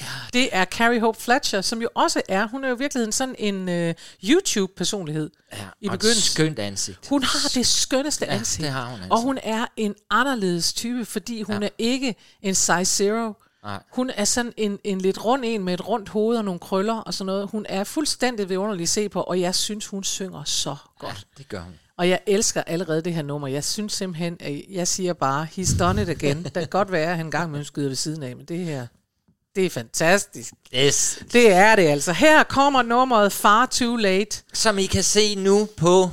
ja. 0.00 0.06
det 0.32 0.48
er 0.52 0.64
Carrie 0.64 1.00
Hope 1.00 1.20
Fletcher, 1.20 1.60
som 1.60 1.82
jo 1.82 1.88
også 1.94 2.22
er, 2.28 2.46
hun 2.48 2.64
er 2.64 2.68
jo 2.68 2.74
i 2.74 2.78
virkeligheden 2.78 3.12
sådan 3.12 3.34
en 3.38 3.68
øh, 3.68 3.94
YouTube-personlighed 4.24 5.30
Ja, 5.52 5.58
i 5.80 5.88
begyndelsen. 5.88 6.22
skønt 6.34 6.58
ansigt. 6.58 7.08
Hun 7.08 7.22
har 7.22 7.50
det 7.54 7.66
skønneste 7.66 8.24
Ja, 8.24 8.34
ansigt. 8.34 8.64
det 8.64 8.72
har 8.72 8.84
hun 8.84 8.94
altså. 9.00 9.08
Og 9.10 9.20
hun 9.22 9.38
er 9.42 9.66
en 9.76 9.94
anderledes 10.10 10.72
type, 10.72 11.04
fordi 11.04 11.42
hun 11.42 11.62
ja. 11.62 11.66
er 11.66 11.70
ikke 11.78 12.14
en 12.42 12.54
size 12.54 12.84
zero. 12.84 13.32
Nej. 13.64 13.82
Hun 13.92 14.10
er 14.14 14.24
sådan 14.24 14.52
en, 14.56 14.78
en 14.84 15.00
lidt 15.00 15.24
rund 15.24 15.44
en 15.44 15.62
med 15.64 15.74
et 15.74 15.88
rundt 15.88 16.08
hoved 16.08 16.36
og 16.38 16.44
nogle 16.44 16.60
krøller 16.60 16.94
og 16.94 17.14
sådan 17.14 17.26
noget. 17.26 17.48
Hun 17.48 17.66
er 17.68 17.84
fuldstændig 17.84 18.48
vidunderlig 18.48 18.82
at 18.82 18.88
se 18.88 19.08
på, 19.08 19.20
og 19.20 19.40
jeg 19.40 19.54
synes, 19.54 19.86
hun 19.86 20.04
synger 20.04 20.44
så 20.44 20.76
godt. 20.98 21.12
Ja, 21.12 21.18
det 21.38 21.48
gør 21.48 21.60
hun. 21.60 21.72
Og 21.96 22.08
jeg 22.08 22.20
elsker 22.26 22.62
allerede 22.62 23.02
det 23.02 23.14
her 23.14 23.22
nummer. 23.22 23.48
Jeg 23.48 23.64
synes 23.64 23.92
simpelthen, 23.92 24.36
at 24.40 24.62
jeg 24.70 24.88
siger 24.88 25.12
bare, 25.12 25.46
he's 25.58 25.78
done 25.78 26.02
it 26.02 26.08
again. 26.08 26.42
Det 26.44 26.52
kan 26.52 26.66
godt 26.68 26.92
være, 26.92 27.10
at 27.10 27.16
han 27.16 27.26
engang 27.26 27.50
med 27.50 27.64
skyder 27.64 27.88
ved 27.88 27.96
siden 27.96 28.22
af, 28.22 28.36
men 28.36 28.44
det 28.46 28.58
her, 28.58 28.86
det 29.56 29.66
er 29.66 29.70
fantastisk. 29.70 30.52
Yes. 30.74 31.18
Det 31.32 31.52
er 31.52 31.76
det 31.76 31.86
altså. 31.88 32.12
Her 32.12 32.42
kommer 32.42 32.82
nummeret 32.82 33.32
Far 33.32 33.66
Too 33.66 33.96
Late. 33.96 34.42
Som 34.52 34.78
I 34.78 34.86
kan 34.86 35.02
se 35.02 35.34
nu 35.34 35.68
på... 35.76 36.10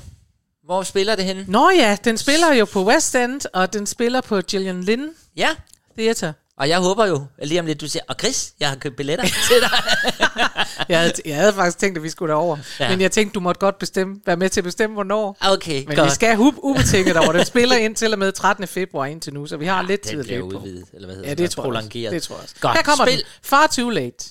Hvor 0.65 0.83
spiller 0.83 1.15
det 1.15 1.25
henne? 1.25 1.45
Nå 1.47 1.69
ja, 1.69 1.97
den 2.03 2.17
spiller 2.17 2.53
jo 2.53 2.65
på 2.65 2.85
West 2.85 3.15
End, 3.15 3.41
og 3.53 3.73
den 3.73 3.85
spiller 3.87 4.21
på 4.21 4.41
Gillian 4.41 4.83
Lynn 4.83 5.09
Ja. 5.35 5.49
Theater. 5.97 6.33
Og 6.59 6.69
jeg 6.69 6.79
håber 6.79 7.05
jo, 7.05 7.25
lige 7.43 7.59
om 7.59 7.65
lidt, 7.65 7.81
du 7.81 7.87
siger, 7.87 8.03
og 8.09 8.15
Chris, 8.19 8.53
jeg 8.59 8.69
har 8.69 8.75
købt 8.75 8.95
billetter 8.95 9.25
til 9.49 9.61
dig. 9.61 9.69
Jeg 10.89 10.99
havde, 10.99 11.13
jeg 11.25 11.35
havde 11.35 11.53
faktisk 11.53 11.77
tænkt, 11.77 11.97
at 11.97 12.03
vi 12.03 12.09
skulle 12.09 12.31
derover, 12.33 12.57
Ja. 12.79 12.85
ja. 12.85 12.89
men 12.91 13.01
jeg 13.01 13.11
tænkte, 13.11 13.33
du 13.33 13.39
måtte 13.39 13.59
godt 13.59 13.79
bestemme, 13.79 14.15
være 14.25 14.37
med 14.37 14.49
til 14.49 14.59
at 14.59 14.63
bestemme, 14.63 14.93
hvornår. 14.93 15.37
Okay, 15.41 15.83
Men 15.87 15.95
godt. 15.95 16.05
vi 16.05 16.11
skal 16.11 16.35
hub 16.35 16.53
ubetinget 16.57 17.17
over. 17.17 17.31
Den 17.31 17.45
spiller 17.45 17.75
ind 17.75 17.95
til 17.95 18.13
og 18.13 18.19
med 18.19 18.31
13. 18.31 18.67
februar 18.67 19.05
indtil 19.05 19.33
nu, 19.33 19.45
så 19.45 19.57
vi 19.57 19.65
har 19.65 19.81
lidt 19.81 20.01
tid 20.01 20.19
at 20.19 20.27
løbe 20.27 20.49
på. 20.49 20.57
udvidet, 20.57 20.85
eller 20.93 21.05
hvad 21.07 21.15
hedder 21.15 21.29
Ja, 21.29 21.35
det 21.35 21.51
tror 21.51 21.63
jeg 21.63 21.67
også. 21.75 21.89
Prolongeret. 21.89 22.13
Det 22.13 22.23
tror 22.23 22.35
jeg 22.35 22.43
også. 22.43 22.55
Godt. 22.61 22.75
Her 22.77 22.83
kommer 22.83 23.05
Spil. 23.05 23.17
den. 23.17 23.25
Far 23.43 23.67
Too 23.67 23.89
Late. 23.89 24.25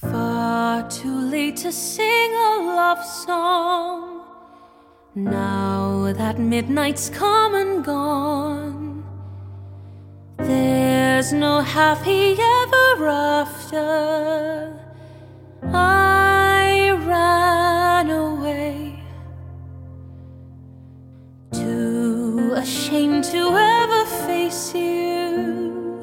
Far 0.00 0.90
too 1.02 1.20
late 1.30 1.56
to 1.62 1.70
sing 1.70 2.32
a 2.48 2.56
love 2.80 3.02
song. 3.26 4.00
Now 5.14 6.12
that 6.12 6.36
midnight's 6.38 7.10
come 7.18 7.54
and 7.60 7.84
gone, 7.84 8.89
there's 10.46 11.32
no 11.32 11.60
happy 11.60 12.32
ever 12.32 13.08
after. 13.08 14.72
I 15.72 16.90
ran 17.06 18.10
away, 18.10 19.02
too 21.52 22.52
ashamed 22.54 23.24
to 23.24 23.56
ever 23.56 24.04
face 24.26 24.74
you. 24.74 26.00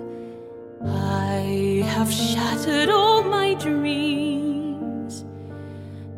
I 0.85 1.83
have 1.93 2.11
shattered 2.11 2.89
all 2.89 3.23
my 3.23 3.55
dreams. 3.55 5.25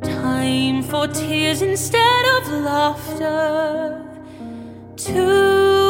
Time 0.02 0.84
for 0.84 1.08
tears 1.08 1.62
instead 1.62 2.26
of 2.38 2.52
laughter. 2.64 4.06
Too 4.98 5.89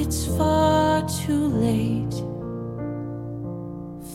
it's 0.00 0.26
far 0.36 1.06
too 1.08 1.46
late, 1.66 2.16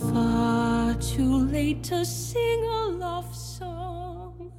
far 0.02 0.94
too 1.00 1.38
late 1.56 1.84
to 1.84 2.04
sing 2.04 2.66
a 2.66 2.88
love 2.88 3.36
song. 3.36 4.52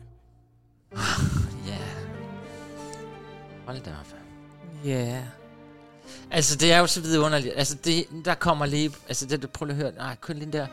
Ja. 1.66 1.78
Hold 3.66 3.80
da 3.80 3.90
op. 3.90 4.06
Ja. 4.84 4.90
Yeah. 4.90 5.22
Altså, 6.30 6.56
det 6.56 6.72
er 6.72 6.78
jo 6.78 6.86
så 6.86 7.00
vidunderligt. 7.00 7.54
Altså, 7.56 7.76
det, 7.84 8.06
der 8.24 8.34
kommer 8.34 8.66
lige... 8.66 8.92
Altså, 9.08 9.26
det, 9.26 9.50
prøv 9.50 9.66
lige 9.66 9.76
at 9.76 9.82
høre. 9.82 9.92
Nej, 9.92 10.16
kun 10.20 10.40
den 10.40 10.52
der... 10.52 10.66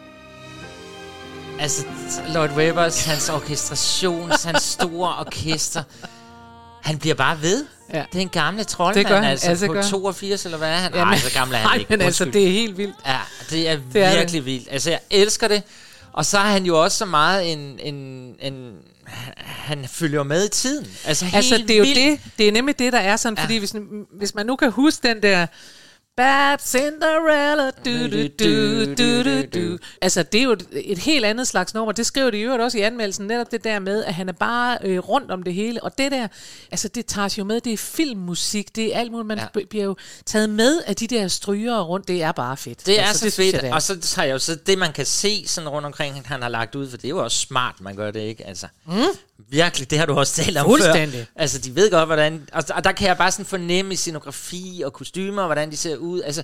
Altså, 1.60 1.86
Lloyd 2.30 2.50
Webbers, 2.50 3.06
hans 3.06 3.30
orkestration, 3.30 4.30
hans 4.30 4.62
store 4.62 5.16
orkester. 5.20 5.84
Han 6.84 6.98
bliver 7.00 7.16
bare 7.16 7.42
ved. 7.42 7.66
Ja. 7.94 8.04
Det 8.12 8.18
er 8.18 8.22
en 8.22 8.30
gamle 8.30 8.64
troldmand, 8.64 9.06
Det 9.06 9.08
gør 9.08 9.16
han, 9.22 9.24
altså, 9.32 9.50
altså 9.50 9.68
på 9.68 9.74
gør 9.74 9.82
han. 9.82 9.92
82, 9.92 10.46
eller 10.46 10.58
hvad 10.58 10.70
er 10.70 10.76
han? 10.76 10.92
Nej, 10.92 11.18
så 11.18 11.34
gammel 11.34 11.56
er 11.56 11.60
han 11.60 11.68
nej, 11.68 11.76
ikke. 11.78 11.90
men 11.90 12.02
altså, 12.02 12.26
det 12.26 12.44
er 12.48 12.52
helt 12.52 12.78
vildt. 12.78 12.96
Ja, 13.06 13.18
det 13.50 13.70
er 13.70 13.80
Det 13.94 14.04
er 14.04 14.16
virkelig 14.18 14.46
vildt. 14.46 14.68
Altså, 14.72 14.90
jeg 14.90 15.00
elsker 15.12 15.48
det. 15.48 15.64
Og 16.14 16.26
så 16.26 16.38
er 16.38 16.42
han 16.44 16.66
jo 16.66 16.84
også 16.84 16.98
så 16.98 17.06
meget 17.06 17.52
en... 17.54 17.80
en, 17.80 17.96
en 18.40 18.72
han 19.46 19.86
følger 19.88 20.24
med 20.24 20.46
i 20.46 20.50
tiden. 20.50 20.88
Altså, 21.06 21.26
Altså, 21.34 21.58
det 21.58 21.72
er 21.72 21.78
jo 21.78 21.84
vildt. 21.84 21.98
det. 21.98 22.20
Det 22.38 22.48
er 22.48 22.52
nemlig 22.52 22.80
det, 22.80 22.94
der 22.94 23.00
er 23.00 23.16
sådan, 23.18 23.38
Ja. 23.38 23.44
fordi 23.44 23.58
hvis, 23.58 23.74
hvis 24.18 24.36
man 24.36 24.46
nu 24.46 24.56
kan 24.56 24.72
huske 24.72 25.08
den 25.08 25.22
der... 25.24 25.48
Bad 26.18 26.58
Cinderella, 26.60 27.72
du, 27.86 28.08
du, 28.12 28.28
du, 28.40 28.86
du, 28.98 29.24
du, 29.24 29.42
du. 29.72 29.78
Altså, 30.02 30.24
det 30.24 30.40
er 30.40 30.44
jo 30.44 30.52
et, 30.52 30.68
et 30.72 30.98
helt 30.98 31.26
andet 31.26 31.48
slags 31.48 31.74
nummer. 31.74 31.92
Det 31.92 32.06
skriver 32.06 32.30
de 32.32 32.38
i 32.38 32.42
øvrigt 32.42 32.64
også 32.64 32.78
i 32.78 32.82
anmeldelsen, 32.82 33.28
netop 33.28 33.52
det 33.52 33.64
der 33.64 33.80
med, 33.80 34.04
at 34.04 34.14
han 34.14 34.30
er 34.30 34.34
bare 34.34 34.78
øh, 34.84 35.00
rundt 35.00 35.32
om 35.32 35.44
det 35.44 35.54
hele. 35.54 35.84
Og 35.84 35.98
det 35.98 36.12
der, 36.12 36.28
altså 36.72 36.88
det 36.88 37.06
tager 37.06 37.36
jo 37.38 37.44
med, 37.44 37.62
det 37.62 37.74
er 37.74 37.78
filmmusik, 37.78 38.76
det 38.76 38.96
er 38.96 39.00
alt 39.00 39.12
muligt. 39.12 39.28
Man 39.28 39.38
Ja. 39.38 39.62
bliver 39.70 39.86
jo 39.86 39.96
taget 40.26 40.50
med 40.50 40.82
af 40.88 40.96
de 40.96 41.08
der 41.08 41.28
stryger 41.28 41.82
rundt. 41.82 42.08
Det 42.08 42.24
er 42.24 42.32
bare 42.32 42.58
fedt. 42.58 42.86
Det 42.86 43.00
er 43.00 43.04
altså, 43.04 43.20
så 43.20 43.26
det 43.26 43.34
fedt, 43.34 43.54
jeg, 43.54 43.62
det 43.62 43.70
er. 43.70 43.74
og 43.74 43.82
så 43.82 44.00
tager 44.00 44.26
jeg 44.26 44.34
jo 44.34 44.40
så 44.40 44.56
det, 44.56 44.78
man 44.78 44.94
kan 44.94 45.06
se 45.06 45.44
sådan 45.48 45.70
rundt 45.70 45.86
omkring, 45.86 46.22
han 46.26 46.42
har 46.42 46.50
lagt 46.50 46.76
ud, 46.76 46.90
for 46.90 46.98
det 46.98 47.06
er 47.06 47.10
jo 47.10 47.24
også 47.24 47.38
smart, 47.38 47.76
man 47.82 47.96
gør 47.96 48.12
det, 48.12 48.20
ikke? 48.20 48.48
Altså, 48.48 48.68
mm. 48.86 48.94
Virkelig, 49.50 49.90
det 49.90 50.00
har 50.00 50.06
du 50.06 50.14
også 50.14 50.34
talt 50.44 50.58
om 50.58 50.66
Fuldstændig. 50.66 51.20
før. 51.20 51.42
Altså, 51.42 51.60
de 51.60 51.76
ved 51.76 51.92
godt, 51.92 52.06
hvordan... 52.06 52.50
Og, 52.54 52.64
og 52.76 52.84
der 52.84 52.92
kan 52.92 53.08
jeg 53.08 53.18
bare 53.18 53.32
sådan 53.32 53.46
fornemme 53.46 53.94
i 53.94 53.96
scenografi 53.96 54.82
og 54.86 54.94
kostymer, 54.94 55.46
hvordan 55.46 55.72
de 55.72 55.78
ser 55.78 55.96
ud. 56.04 56.22
Altså, 56.22 56.44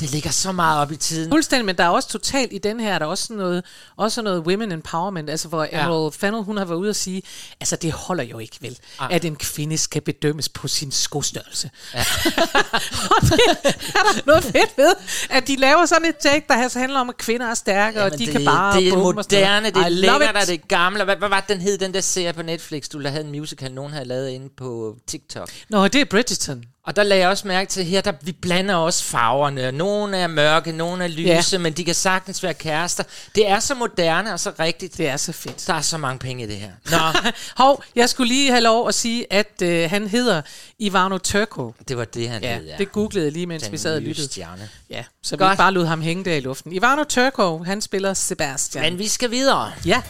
Det 0.00 0.10
ligger 0.10 0.30
så 0.30 0.52
meget 0.52 0.80
op 0.80 0.92
i 0.92 0.96
tiden. 0.96 1.30
Fuldstændig, 1.32 1.66
men 1.66 1.76
der 1.76 1.84
er 1.84 1.88
også 1.88 2.08
totalt 2.08 2.52
i 2.52 2.58
den 2.58 2.80
her, 2.80 2.94
er 2.94 2.98
der 2.98 3.06
også 3.06 3.24
sådan 3.24 3.36
noget, 3.36 3.64
også 3.96 4.22
noget 4.22 4.40
women 4.40 4.72
empowerment, 4.72 5.30
altså 5.30 5.48
hvor 5.48 5.64
Ja. 5.72 5.84
Emerald 5.84 6.44
hun 6.44 6.56
har 6.56 6.64
været 6.64 6.78
ude 6.78 6.90
og 6.90 6.96
sige, 6.96 7.22
altså 7.60 7.76
det 7.76 7.92
holder 7.92 8.24
jo 8.24 8.38
ikke 8.38 8.56
vel, 8.60 8.78
Ej. 9.00 9.08
at 9.10 9.24
en 9.24 9.36
kvinde 9.36 9.78
skal 9.78 10.02
bedømmes 10.02 10.48
på 10.48 10.68
sin 10.68 10.92
skostørrelse. 10.92 11.70
Ja. 11.94 11.98
og 13.16 13.22
det 13.22 13.40
er 13.48 13.54
der 13.92 14.22
noget 14.26 14.44
fedt 14.44 14.76
ved, 14.76 14.92
at 15.30 15.48
de 15.48 15.56
laver 15.56 15.86
sådan 15.86 16.08
et 16.08 16.16
take, 16.16 16.46
der 16.48 16.54
altså 16.54 16.78
handler 16.78 17.00
om, 17.00 17.08
at 17.08 17.16
kvinder 17.16 17.46
er 17.46 17.54
stærke, 17.54 18.02
og 18.02 18.12
de 18.12 18.18
det, 18.18 18.28
kan 18.28 18.44
bare 18.44 18.80
det 18.80 18.88
er 18.88 18.96
moderne, 18.96 19.66
det 19.70 19.76
er 19.76 19.88
lækkert, 19.88 20.36
og 20.36 20.46
det 20.46 20.54
er 20.54 20.66
gamle. 20.68 21.04
Hvad, 21.04 21.16
hvad 21.16 21.28
var 21.28 21.44
den 21.48 21.60
hed, 21.60 21.78
den 21.78 21.94
der 21.94 22.00
serie 22.00 22.32
på 22.32 22.42
Netflix, 22.42 22.88
du 22.88 23.08
havde 23.08 23.24
en 23.24 23.30
musical, 23.30 23.72
nogen 23.72 23.92
havde 23.92 24.04
lavet 24.04 24.28
inde 24.28 24.48
på 24.56 24.96
TikTok? 25.06 25.50
Nå, 25.68 25.88
det 25.88 26.00
er 26.00 26.04
Bridgerton. 26.04 26.64
Og 26.86 26.96
der 26.96 27.02
lagde 27.02 27.20
jeg 27.22 27.28
også 27.30 27.48
mærke 27.48 27.68
til 27.70 27.84
her, 27.84 28.00
der 28.00 28.12
vi 28.22 28.32
blander 28.32 28.74
også 28.74 29.04
farverne. 29.04 29.72
Nogle 29.72 30.16
er 30.16 30.26
mørke, 30.26 30.72
nogle 30.72 31.04
er 31.04 31.08
lyse, 31.08 31.56
Ja. 31.56 31.58
men 31.58 31.72
de 31.72 31.84
kan 31.84 31.94
sagtens 31.94 32.42
være 32.42 32.54
kærester. 32.54 33.04
Det 33.34 33.48
er 33.48 33.60
så 33.60 33.74
moderne 33.74 34.32
og 34.32 34.40
så 34.40 34.52
rigtigt. 34.60 34.98
Det 34.98 35.08
er 35.08 35.16
så 35.16 35.32
fedt. 35.32 35.64
Der 35.66 35.74
er 35.74 35.80
så 35.80 35.98
mange 35.98 36.18
penge 36.18 36.44
i 36.44 36.46
det 36.46 36.56
her. 36.56 36.70
Nå, 36.90 37.30
Hov, 37.56 37.82
jeg 37.96 38.08
skulle 38.08 38.28
lige 38.34 38.50
have 38.50 38.60
lov 38.62 38.88
at 38.88 38.94
sige, 38.94 39.32
at 39.32 39.62
øh, 39.62 39.90
han 39.90 40.06
hedder 40.08 40.42
Ivano 40.78 41.18
Turko. 41.18 41.74
det 41.88 41.96
var 41.96 42.04
det, 42.04 42.28
han 42.28 42.42
Ja, 42.42 42.56
hed, 42.56 42.64
ja. 42.66 42.76
det 42.78 42.92
googlede 42.92 43.24
jeg 43.24 43.32
lige, 43.32 43.46
mens 43.46 43.62
Den 43.62 43.72
vi 43.72 43.78
sad 43.78 43.96
og 43.96 44.02
lyttede. 44.02 44.26
stjerne. 44.28 44.68
Ja, 44.90 45.04
så 45.22 45.36
vi 45.36 45.38
Godt. 45.44 45.52
ikke 45.52 45.58
bare 45.60 45.72
lod 45.72 45.86
ham 45.86 46.00
hænge 46.02 46.24
der 46.24 46.34
i 46.34 46.40
luften. 46.40 46.72
Ivano 46.72 47.04
Turko, 47.04 47.58
han 47.64 47.80
spiller 47.80 48.14
Sebastian. 48.14 48.84
Men 48.84 48.98
vi 48.98 49.08
skal 49.08 49.30
videre. 49.30 49.72
Ja. 49.86 50.02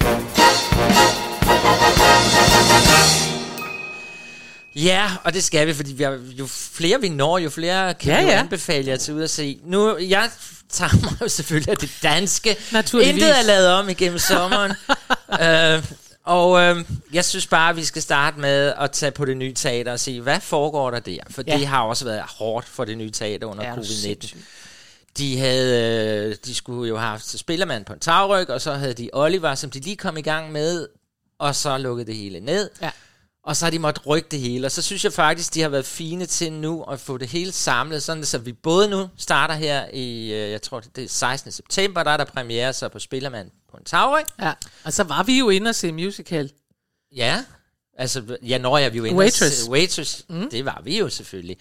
Ja, 4.74 5.10
og 5.24 5.34
det 5.34 5.44
skal 5.44 5.66
vi, 5.66 5.74
fordi 5.74 5.92
vi 5.92 6.02
har, 6.02 6.18
jo 6.32 6.46
flere 6.46 7.00
vi 7.00 7.08
når, 7.08 7.38
jo 7.38 7.50
flere 7.50 7.94
kan 7.94 8.12
Ja, 8.12 8.24
vi 8.24 8.30
ja. 8.30 8.38
anbefale 8.38 8.88
jer 8.88 8.96
til 8.96 9.14
ud 9.14 9.22
at 9.22 9.30
se. 9.30 9.58
Nu, 9.64 9.96
jeg 9.98 10.30
tager 10.68 11.00
mig 11.02 11.20
jo 11.20 11.28
selvfølgelig 11.28 11.68
af 11.70 11.76
det 11.76 11.90
danske. 12.02 12.56
Intet 13.02 13.38
er 13.38 13.42
lavet 13.42 13.68
om 13.68 13.88
igennem 13.88 14.18
sommeren. 14.18 14.72
øh, 15.42 15.84
og 16.24 16.60
øh, 16.60 16.84
jeg 17.12 17.24
synes 17.24 17.46
bare, 17.46 17.70
at 17.70 17.76
vi 17.76 17.84
skal 17.84 18.02
starte 18.02 18.40
med 18.40 18.72
at 18.80 18.90
tage 18.90 19.12
på 19.12 19.24
det 19.24 19.36
nye 19.36 19.54
teater 19.54 19.92
og 19.92 20.00
se, 20.00 20.20
hvad 20.20 20.40
foregår 20.40 20.90
der 20.90 21.00
der? 21.00 21.18
For 21.30 21.42
Ja. 21.46 21.56
det 21.56 21.66
har 21.66 21.82
også 21.82 22.04
været 22.04 22.22
hårdt 22.38 22.68
for 22.68 22.84
det 22.84 22.98
nye 22.98 23.10
teater 23.10 23.46
under 23.46 23.64
Ja, 23.64 23.70
ja, 23.70 23.76
det 23.76 23.80
er 23.82 23.84
covid-19. 23.84 24.02
sindssygt. 24.02 24.36
De 25.18 25.38
havde, 25.38 26.26
øh, 26.30 26.36
de 26.44 26.54
skulle 26.54 26.88
jo 26.88 26.96
have 26.98 27.08
haft 27.10 27.38
spillermand 27.38 27.84
på 27.84 27.92
en 27.92 27.98
tagryg, 28.00 28.50
og 28.50 28.60
så 28.60 28.72
havde 28.72 28.94
de 28.94 29.10
Oliver, 29.12 29.54
som 29.54 29.70
de 29.70 29.80
lige 29.80 29.96
kom 29.96 30.16
i 30.16 30.22
gang 30.22 30.52
med, 30.52 30.86
og 31.38 31.54
så 31.54 31.78
lukkede 31.78 32.06
det 32.06 32.16
hele 32.16 32.40
ned. 32.40 32.70
Ja. 32.82 32.90
Og 33.44 33.56
så 33.56 33.64
har 33.66 33.70
de 33.70 33.78
måttet 33.78 34.06
rykke 34.06 34.28
det 34.30 34.40
hele, 34.40 34.66
og 34.66 34.72
så 34.72 34.82
synes 34.82 35.04
jeg 35.04 35.12
faktisk, 35.12 35.54
de 35.54 35.60
har 35.60 35.68
været 35.68 35.86
fine 35.86 36.26
til 36.26 36.52
nu 36.52 36.82
at 36.82 37.00
få 37.00 37.18
det 37.18 37.28
hele 37.28 37.52
samlet, 37.52 38.02
sådan 38.02 38.24
så 38.24 38.38
vi 38.38 38.52
både 38.52 38.88
nu 38.88 39.08
starter 39.16 39.54
her 39.54 39.86
i, 39.92 40.22
øh, 40.32 40.50
jeg 40.50 40.62
tror 40.62 40.80
det 40.80 41.04
er 41.04 41.08
16. 41.08 41.52
september, 41.52 42.02
der 42.02 42.10
er 42.10 42.16
der 42.16 42.24
premiere 42.24 42.72
så 42.72 42.88
på 42.88 42.98
Spillermand 42.98 43.50
på 43.70 43.76
en 43.76 43.84
tagryg. 43.84 44.24
ja. 44.40 44.52
Og 44.84 44.92
så 44.92 45.04
var 45.04 45.22
vi 45.22 45.38
jo 45.38 45.48
inde 45.50 45.68
og 45.68 45.74
se 45.74 45.92
musical. 45.92 46.52
Ja, 47.16 47.44
altså, 47.98 48.36
ja, 48.42 48.58
når 48.58 48.78
jeg 48.78 48.92
vi 48.92 48.98
jo 48.98 49.04
inde 49.04 49.18
Waitress. 49.18 49.56
se- 49.56 49.70
Waitress, 49.70 50.24
mm. 50.28 50.50
det 50.50 50.64
var 50.64 50.80
vi 50.84 50.98
jo 50.98 51.08
selvfølgelig. 51.08 51.56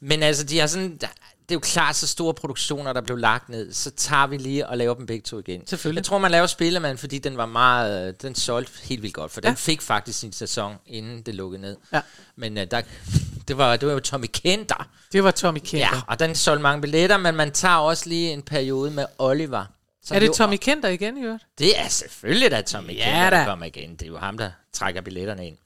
Men 0.00 0.22
altså, 0.22 0.44
de 0.44 0.58
har 0.58 0.66
sådan, 0.66 1.00
det 1.48 1.50
er 1.50 1.54
jo 1.56 1.60
klart 1.60 1.96
så 1.96 2.06
store 2.06 2.34
produktioner, 2.34 2.92
der 2.92 3.00
blev 3.00 3.16
lagt 3.18 3.48
ned, 3.48 3.72
så 3.72 3.90
tager 3.90 4.26
vi 4.26 4.36
lige 4.36 4.66
og 4.68 4.76
laver 4.78 4.94
dem 4.94 5.06
begge 5.06 5.22
to 5.22 5.38
igen. 5.38 5.66
Selvfølgelig. 5.66 5.98
Jeg 6.00 6.04
tror, 6.04 6.18
man 6.18 6.30
laver 6.30 6.46
Spillermand, 6.46 6.98
fordi 6.98 7.18
den 7.18 7.36
var 7.36 7.46
meget, 7.46 8.08
øh, 8.08 8.14
den 8.22 8.34
solgte 8.34 8.72
helt 8.82 9.02
vildt 9.02 9.14
godt, 9.14 9.32
for 9.32 9.40
Ja. 9.44 9.48
den 9.48 9.56
fik 9.56 9.82
faktisk 9.82 10.18
sin 10.18 10.32
sæson, 10.32 10.74
inden 10.86 11.22
det 11.22 11.34
lukkede 11.34 11.60
ned. 11.62 11.76
Ja. 11.92 12.00
Men 12.36 12.56
uh, 12.58 12.62
der, 12.70 12.82
det, 13.48 13.58
var, 13.58 13.76
det 13.76 13.86
var 13.88 13.92
jo 13.94 14.00
Tommy 14.00 14.26
Kenter. 14.32 14.88
Det 15.12 15.24
var 15.24 15.30
Tommy 15.30 15.58
Kenter. 15.58 15.78
Ja, 15.96 16.00
og 16.08 16.18
den 16.18 16.34
solgte 16.34 16.62
mange 16.62 16.80
billetter, 16.80 17.16
men 17.16 17.34
man 17.34 17.52
tager 17.52 17.76
også 17.76 18.08
lige 18.08 18.30
en 18.32 18.42
periode 18.42 18.90
med 18.90 19.06
Oliver. 19.18 19.64
er 20.10 20.18
det 20.18 20.32
Tommy 20.32 20.56
Kenter 20.56 20.88
igen, 20.88 21.18
i 21.18 21.22
øvrigt? 21.22 21.44
det 21.58 21.80
er 21.80 21.88
selvfølgelig 21.88 22.50
da 22.50 22.60
Tommy 22.60 22.96
ja, 22.96 23.04
Kenter, 23.04 23.30
der 23.30 23.38
da. 23.38 23.44
kommer 23.44 23.66
igen. 23.66 23.90
Det 23.90 24.02
er 24.02 24.06
jo 24.06 24.18
ham, 24.18 24.38
der 24.38 24.50
trækker 24.72 25.00
billetterne 25.00 25.46
ind. 25.46 25.56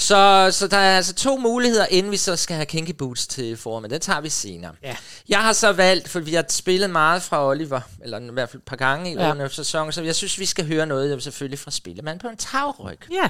Så, 0.00 0.48
så 0.52 0.66
der 0.68 0.76
er 0.76 0.96
altså 0.96 1.14
to 1.14 1.36
muligheder, 1.36 1.86
inden 1.86 2.12
vi 2.12 2.16
så 2.16 2.36
skal 2.36 2.56
have 2.56 2.66
Kinky 2.66 2.90
Boots 2.90 3.26
til 3.26 3.56
forum, 3.56 3.82
men 3.82 3.90
det 3.90 4.02
tager 4.02 4.20
vi 4.20 4.28
senere. 4.28 4.72
Ja. 4.82 4.96
Jeg 5.28 5.38
har 5.38 5.52
så 5.52 5.72
valgt, 5.72 6.08
for 6.08 6.20
vi 6.20 6.34
har 6.34 6.44
spillet 6.48 6.90
meget 6.90 7.22
fra 7.22 7.46
Oliver, 7.48 7.80
eller 8.02 8.18
i 8.20 8.32
hvert 8.32 8.48
fald 8.48 8.62
et 8.62 8.66
par 8.66 8.76
gange 8.76 9.12
i 9.12 9.14
Ja. 9.14 9.30
under 9.30 9.48
sæsonen, 9.48 9.92
så 9.92 10.02
jeg 10.02 10.14
synes, 10.14 10.38
vi 10.38 10.46
skal 10.46 10.66
høre 10.66 10.86
noget 10.86 11.22
selvfølgelig 11.22 11.58
fra 11.58 11.70
Spillemand 11.70 12.20
på 12.20 12.28
en 12.28 12.36
tagryg. 12.36 12.98
Ja. 13.12 13.28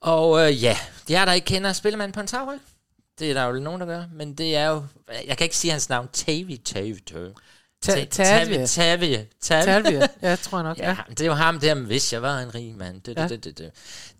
Og 0.00 0.40
øh, 0.48 0.62
ja, 0.62 0.78
jer 1.10 1.24
der 1.24 1.32
ikke 1.32 1.44
kender 1.44 1.72
Spillemand 1.72 2.12
på 2.12 2.20
en 2.20 2.26
tagryg, 2.26 2.58
det 3.18 3.30
er 3.30 3.34
der 3.34 3.44
jo 3.44 3.52
nogen, 3.52 3.80
der 3.80 3.86
gør, 3.86 4.04
men 4.14 4.34
det 4.34 4.56
er 4.56 4.66
jo, 4.66 4.82
jeg 5.26 5.36
kan 5.38 5.44
ikke 5.44 5.56
sige 5.56 5.70
hans 5.70 5.88
navn, 5.88 6.08
Tavi, 6.12 6.56
Tavi, 6.56 7.00
Tavi. 7.06 7.30
Ta- 7.82 7.92
Tavi, 8.04 8.06
Tavia. 8.06 8.66
Tavi, 8.66 9.18
Tavi. 9.40 9.64
Talvia. 9.64 10.06
Ja, 10.22 10.36
tror 10.36 10.58
jeg 10.58 10.64
nok. 10.64 10.78
Ja, 10.78 10.88
Ja. 10.88 10.96
det 11.10 11.20
er 11.20 11.26
jo 11.26 11.32
ham 11.34 11.60
der, 11.60 11.74
hvis 11.74 12.12
jeg 12.12 12.22
var 12.22 12.38
en 12.38 12.54
rig 12.54 12.74
mand. 12.76 13.00
Det, 13.02 13.16
Ja. 13.18 13.28
det, 13.28 13.44
det, 13.44 13.58
det. 13.58 13.70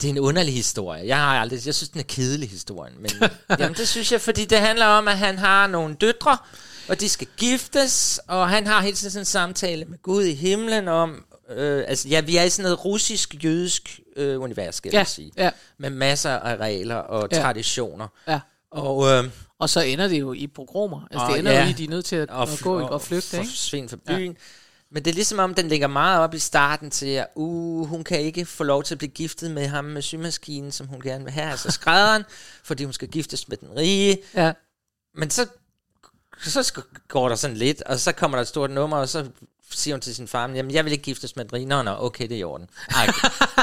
det 0.03 0.09
er 0.09 0.13
en 0.13 0.19
underlig 0.19 0.55
historie. 0.55 1.07
Jeg 1.07 1.17
har 1.17 1.41
aldrig, 1.41 1.67
jeg 1.67 1.75
synes, 1.75 1.89
den 1.91 2.01
er 2.01 2.05
kedelig 2.09 2.51
historien. 2.51 2.95
Men 3.01 3.11
jamen, 3.59 3.75
det 3.77 3.89
synes 3.89 4.13
jeg, 4.13 4.21
fordi 4.21 4.45
det 4.45 4.59
handler 4.59 4.87
om, 4.87 5.09
at 5.09 5.19
han 5.19 5.39
har 5.39 5.67
nogle 5.67 5.95
døtre, 5.95 6.39
og 6.89 7.01
de 7.01 7.09
skal 7.09 7.27
giftes, 7.37 8.21
og 8.29 8.49
han 8.49 8.67
har 8.67 8.81
hele 8.83 8.97
tiden 8.97 9.11
sådan 9.11 9.23
en 9.23 9.27
samtale 9.27 9.85
med 9.85 9.99
Gud 10.03 10.25
i 10.25 10.35
himlen 10.35 10.89
om, 10.89 11.25
øh, 11.51 11.85
altså 11.89 12.09
ja, 12.09 12.21
vi 12.21 12.37
er 12.37 12.43
i 12.43 12.51
sådan 12.51 12.63
noget 12.63 12.85
russisk-jødisk 12.85 14.01
øh, 14.17 14.41
univers, 14.41 14.75
skal 14.75 14.91
Ja, 14.93 14.99
jeg 14.99 15.07
sige. 15.07 15.33
ja. 15.37 15.51
Med 15.79 15.91
masser 15.91 16.31
af 16.31 16.57
regler 16.57 16.95
og 16.97 17.29
Ja. 17.33 17.41
traditioner. 17.41 18.09
ja. 18.29 18.41
Og, 18.71 19.09
øh, 19.09 19.25
Og 19.59 19.71
så 19.71 19.81
ender 19.81 20.09
det 20.09 20.21
jo 20.21 20.33
i 20.33 20.47
pogromer. 20.47 21.01
Altså, 21.11 21.27
Og 21.27 21.31
det 21.31 21.39
ender 21.39 21.53
ja. 21.53 21.61
jo 21.61 21.67
i, 21.67 21.71
at 21.71 21.79
de 21.79 21.85
er 21.85 21.89
nødt 21.89 22.05
til 22.05 22.17
at, 22.17 22.31
at 22.31 22.49
gå 22.63 22.81
og, 22.81 22.91
og 22.91 23.03
flygte, 23.03 23.37
ikke? 23.37 23.49
forsvinde 23.49 23.89
fra 23.89 23.97
byen. 24.07 24.37
Men 24.91 25.05
det 25.05 25.11
er 25.11 25.15
ligesom 25.15 25.39
om, 25.39 25.55
den 25.55 25.69
ligger 25.69 25.87
meget 25.87 26.21
op 26.21 26.35
i 26.35 26.39
starten 26.39 26.91
til, 26.91 27.07
at 27.07 27.27
uh, 27.35 27.89
hun 27.89 28.05
kan 28.05 28.21
ikke 28.21 28.47
få 28.47 28.65
lov 28.65 28.83
til 28.83 28.95
at 28.95 28.99
blive 28.99 29.11
giftet 29.11 29.51
med 29.51 29.67
ham 29.67 29.85
med 29.85 30.03
symaskinen, 30.03 30.73
som 30.73 30.87
hun 30.87 31.01
gerne 31.01 31.25
vil 31.25 31.33
have, 31.33 31.51
altså 31.51 31.71
skrædderen, 31.71 32.25
fordi 32.65 32.85
hun 32.85 32.93
skal 32.93 33.09
giftes 33.09 33.49
med 33.49 33.57
den 33.57 33.77
rige. 33.77 34.19
Ja. 34.35 34.53
Men 35.15 35.31
så, 35.31 35.47
så 36.39 36.83
går 37.09 37.29
der 37.29 37.37
sådan 37.37 37.57
lidt, 37.57 37.83
og 37.83 37.99
så 37.99 38.13
kommer 38.13 38.37
der 38.37 38.43
et 38.43 38.49
stort 38.49 38.71
nummer, 38.71 38.97
og 38.97 39.09
så 39.09 39.29
siger 39.71 39.95
hun 39.95 40.01
til 40.01 40.15
sin 40.15 40.29
far, 40.29 40.49
jamen 40.49 40.71
jeg 40.71 40.85
vil 40.85 40.93
ikke 40.93 41.05
giftes 41.05 41.37
med 41.37 41.53
rige. 41.53 41.67
Nå, 41.67 41.83
nå, 41.83 41.97
okay, 41.99 42.29
det 42.29 42.35
er 42.35 42.39
i 42.39 42.45
orden. 42.45 42.69
Ej, 42.97 43.07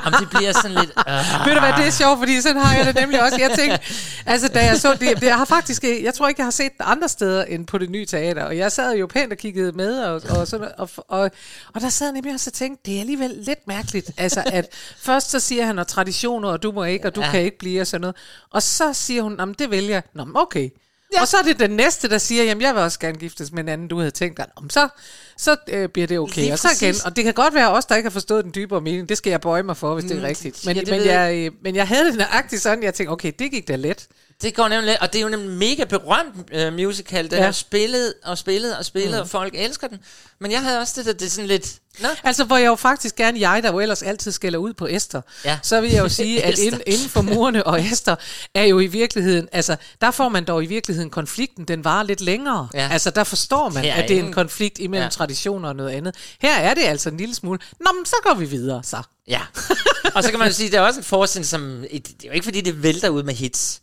om 0.05 0.13
det 0.19 0.29
bliver 0.29 0.51
sådan 0.51 0.71
lidt... 0.71 0.91
Uh, 0.97 1.13
Ved 1.45 1.53
du 1.53 1.59
hvad, 1.59 1.73
det 1.77 1.87
er 1.87 1.91
sjovt, 1.91 2.19
fordi 2.19 2.41
sådan 2.41 2.61
har 2.61 2.75
jeg 2.75 2.85
det 2.85 2.95
nemlig 2.95 3.23
også. 3.23 3.37
Jeg 3.39 3.51
tænkte, 3.57 3.79
altså 4.25 4.47
da 4.47 4.65
jeg 4.65 4.77
så 4.77 4.93
det, 4.93 5.23
jeg 5.23 5.37
har 5.37 5.45
faktisk, 5.45 5.83
jeg 5.83 6.13
tror 6.13 6.27
ikke, 6.27 6.39
jeg 6.39 6.45
har 6.45 6.51
set 6.51 6.71
det 6.77 6.85
andre 6.85 7.09
steder 7.09 7.43
end 7.43 7.67
på 7.67 7.77
det 7.77 7.89
nye 7.89 8.05
teater, 8.05 8.43
og 8.43 8.57
jeg 8.57 8.71
sad 8.71 8.95
jo 8.95 9.07
pænt 9.07 9.31
og 9.31 9.37
kiggede 9.37 9.71
med, 9.71 9.99
og, 9.99 10.21
og, 10.29 10.47
sådan, 10.47 10.71
og, 10.77 10.89
og, 10.97 11.31
og 11.73 11.81
der 11.81 11.89
sad 11.89 12.07
jeg 12.07 12.13
nemlig 12.13 12.33
også 12.33 12.49
og 12.49 12.53
tænkte, 12.53 12.81
det 12.85 12.95
er 12.95 12.99
alligevel 12.99 13.31
lidt 13.37 13.67
mærkeligt, 13.67 14.11
altså 14.17 14.43
at 14.45 14.65
først 14.97 15.31
så 15.31 15.39
siger 15.39 15.65
han, 15.65 15.79
og 15.79 15.87
traditioner, 15.87 16.49
og 16.49 16.63
du 16.63 16.71
må 16.71 16.83
ikke, 16.83 17.07
og 17.07 17.15
du 17.15 17.21
ja. 17.21 17.31
Kan 17.31 17.41
ikke 17.41 17.57
blive, 17.57 17.81
og 17.81 17.87
sådan 17.87 18.01
noget, 18.01 18.15
og 18.51 18.63
så 18.63 18.93
siger 18.93 19.21
hun, 19.21 19.35
jamen 19.39 19.55
det 19.59 19.71
vælger 19.71 19.95
jeg, 19.95 20.03
Nå, 20.13 20.27
okay. 20.35 20.69
Ja. 21.13 21.21
Og 21.21 21.27
så 21.27 21.37
er 21.37 21.41
det 21.41 21.59
den 21.59 21.71
næste, 21.71 22.09
der 22.09 22.17
siger, 22.17 22.43
jamen 22.43 22.61
jeg 22.61 22.75
vil 22.75 22.83
også 22.83 22.99
gerne 22.99 23.17
giftes 23.17 23.51
med 23.51 23.63
en 23.63 23.69
anden, 23.69 23.87
du 23.87 23.97
havde 23.97 24.11
tænkt 24.11 24.37
dig. 24.37 24.45
Om 24.55 24.69
så, 24.69 24.87
så 25.37 25.55
øh, 25.69 25.89
bliver 25.89 26.07
det 26.07 26.19
okay. 26.19 26.41
Lige 26.41 26.53
og 26.53 26.59
så 26.59 26.67
igen, 26.81 26.89
præcis. 26.89 27.03
og 27.05 27.15
det 27.15 27.23
kan 27.23 27.33
godt 27.33 27.53
være 27.53 27.71
os, 27.71 27.85
der 27.85 27.95
ikke 27.95 28.07
har 28.07 28.11
forstået 28.13 28.43
den 28.43 28.51
dybere 28.55 28.81
mening. 28.81 29.09
Det 29.09 29.17
skal 29.17 29.29
jeg 29.29 29.41
bøje 29.41 29.63
mig 29.63 29.77
for, 29.77 29.93
hvis 29.93 30.05
det 30.11 30.17
er 30.17 30.21
rigtigt. 30.27 30.65
Men, 30.65 30.75
ja, 30.75 30.81
men, 30.81 30.91
ved 30.99 31.05
jeg, 31.05 31.35
øh, 31.35 31.51
men 31.63 31.75
jeg 31.75 31.87
havde 31.87 32.05
det 32.05 32.15
nøjagtigt 32.17 32.61
sådan, 32.61 32.83
jeg 32.83 32.93
tænkte, 32.93 33.11
okay, 33.11 33.31
det 33.39 33.51
gik 33.51 33.67
da 33.67 33.75
let. 33.75 34.07
Det 34.41 34.55
går 34.55 34.67
nemlig 34.67 35.01
og 35.01 35.13
det 35.13 35.19
er 35.21 35.27
jo 35.29 35.33
en 35.39 35.49
mega 35.57 35.83
berømt 35.83 36.35
øh, 36.53 36.73
musical. 36.73 37.31
Den 37.31 37.39
Ja. 37.39 37.45
er 37.45 37.51
spillet 37.51 38.13
og 38.23 38.37
spillet 38.37 38.77
og 38.77 38.85
spillet, 38.85 39.11
mm. 39.15 39.19
og 39.21 39.29
folk 39.29 39.53
elsker 39.57 39.87
den. 39.87 39.97
Men 40.39 40.51
jeg 40.51 40.61
havde 40.61 40.79
også 40.79 40.93
det 40.97 41.05
der, 41.05 41.13
det 41.13 41.25
er 41.25 41.29
sådan 41.29 41.47
lidt... 41.47 41.75
Nå, 41.99 42.07
Altså, 42.23 42.43
hvor 42.43 42.57
jeg 42.57 42.67
jo 42.67 42.75
faktisk 42.75 43.15
gerne, 43.15 43.39
jeg 43.39 43.63
der 43.63 43.71
jo 43.71 43.79
ellers 43.79 44.03
altid 44.03 44.31
skælder 44.31 44.59
ud 44.59 44.73
på 44.73 44.87
Esther, 44.87 45.21
Ja. 45.45 45.59
så 45.63 45.81
vil 45.81 45.91
jeg 45.91 45.99
jo 46.03 46.09
sige, 46.21 46.43
at 46.43 46.59
inden, 46.59 46.81
inden 46.87 47.09
for 47.09 47.21
murene 47.21 47.67
og 47.67 47.81
Esther 47.85 48.15
er 48.53 48.63
jo 48.63 48.79
i 48.79 48.87
virkeligheden, 48.87 49.47
altså, 49.51 49.75
der 50.01 50.11
får 50.11 50.29
man 50.29 50.43
dog 50.43 50.63
i 50.63 50.65
virkeligheden 50.65 51.09
konflikten, 51.09 51.65
den 51.65 51.83
varer 51.83 52.03
lidt 52.03 52.21
længere. 52.21 52.67
Ja. 52.73 52.89
Altså, 52.91 53.09
der 53.09 53.23
forstår 53.23 53.69
man, 53.69 53.83
Her 53.83 53.93
er 53.93 54.03
at 54.03 54.09
det 54.09 54.17
er 54.19 54.23
en 54.23 54.33
konflikt 54.33 54.79
imellem 54.79 55.03
ja. 55.03 55.09
Traditioner 55.25 55.69
og 55.69 55.75
noget 55.75 55.89
andet. 55.91 56.15
Her 56.41 56.53
er 56.57 56.73
det 56.73 56.83
altså 56.83 57.09
en 57.09 57.17
lille 57.17 57.35
smule, 57.35 57.59
nå, 57.79 57.91
men 57.97 58.05
så 58.05 58.15
går 58.23 58.33
vi 58.33 58.45
videre, 58.45 58.83
så. 58.83 59.01
ja. 59.27 59.41
og 60.15 60.23
så 60.23 60.29
kan 60.29 60.39
man 60.39 60.47
jo 60.47 60.53
sige, 60.53 60.71
det 60.71 60.77
er 60.77 60.81
også 60.81 60.99
en 60.99 61.03
forestilling, 61.03 61.45
som... 61.45 61.83
et- 61.89 62.07
Det 62.07 62.23
er 62.23 62.27
jo 62.27 62.33
ikke, 62.33 62.43
fordi 62.43 62.61
det 62.61 62.83
vælter 62.83 63.09
ud 63.09 63.23
med 63.23 63.33
hits. 63.33 63.81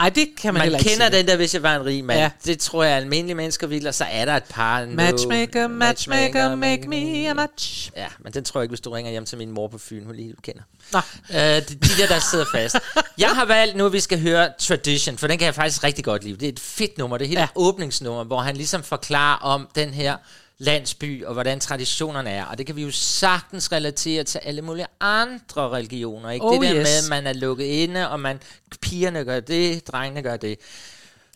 Ej, 0.00 0.08
det 0.08 0.28
kan 0.40 0.54
man, 0.54 0.60
Man 0.60 0.72
ikke 0.80 0.90
kender 0.90 1.06
sige. 1.10 1.18
den 1.18 1.28
der, 1.28 1.36
hvis 1.36 1.54
jeg 1.54 1.62
var 1.62 1.76
en 1.76 1.84
rig 1.84 2.04
mand. 2.04 2.20
Ja. 2.20 2.30
Det 2.44 2.58
tror 2.60 2.84
jeg, 2.84 2.96
almindelige 2.96 3.34
mennesker 3.34 3.66
vil, 3.66 3.86
og 3.86 3.94
så 3.94 4.04
er 4.10 4.24
der 4.24 4.36
et 4.36 4.44
par... 4.44 4.82
no- 4.84 4.86
Matchmaker, 4.88 5.66
matchmaker, 5.68 6.54
make 6.54 6.88
me 6.88 7.28
a 7.28 7.34
match. 7.34 7.90
Ja, 7.96 8.06
men 8.24 8.32
den 8.32 8.44
tror 8.44 8.60
jeg 8.60 8.64
ikke, 8.64 8.70
hvis 8.70 8.80
du 8.80 8.90
ringer 8.90 9.10
hjem 9.10 9.24
til 9.26 9.38
min 9.38 9.50
mor 9.50 9.68
på 9.68 9.78
Fyn, 9.78 10.04
hun 10.04 10.14
lige 10.14 10.34
kender. 10.42 10.62
Nå. 10.92 10.98
Øh, 11.30 11.38
de, 11.38 11.60
de 11.60 11.88
der, 11.98 12.06
der 12.08 12.18
sidder 12.30 12.44
fast. 12.52 12.76
Jeg 13.18 13.28
har 13.30 13.44
valgt 13.44 13.76
nu, 13.76 13.86
at 13.86 13.92
vi 13.92 14.00
skal 14.00 14.20
høre 14.20 14.48
Tradition, 14.58 15.18
for 15.18 15.26
den 15.26 15.38
kan 15.38 15.46
jeg 15.46 15.54
faktisk 15.54 15.84
rigtig 15.84 16.04
godt 16.04 16.24
lide. 16.24 16.34
Det 16.36 16.42
er 16.48 16.52
et 16.52 16.60
fedt 16.60 16.98
nummer, 16.98 17.18
det 17.18 17.24
er 17.24 17.28
hele 17.28 17.40
Ja. 17.40 17.44
ja. 17.56 17.60
åbningsnummer, 17.62 18.24
hvor 18.24 18.40
han 18.40 18.56
ligesom 18.56 18.82
forklarer 18.82 19.36
om 19.38 19.68
den 19.74 19.94
her 19.94 20.16
landsby, 20.60 21.24
og 21.24 21.32
hvordan 21.32 21.60
traditionerne 21.60 22.30
er. 22.30 22.44
Og 22.44 22.58
det 22.58 22.66
kan 22.66 22.76
vi 22.76 22.82
jo 22.82 22.90
sagtens 22.90 23.72
relatere 23.72 24.24
til 24.24 24.38
alle 24.38 24.62
mulige 24.62 24.86
andre 25.00 25.70
religioner. 25.70 26.30
Ikke? 26.30 26.46
Oh, 26.46 26.52
det 26.54 26.62
der 26.62 26.76
yes. 26.80 26.84
med, 26.84 26.98
at 26.98 27.08
man 27.24 27.26
er 27.26 27.32
lukket 27.40 27.64
inde, 27.64 28.10
og 28.10 28.20
man, 28.20 28.40
pigerne 28.80 29.24
gør 29.24 29.40
det, 29.40 29.86
drengene 29.86 30.22
gør 30.22 30.36
det. 30.36 30.48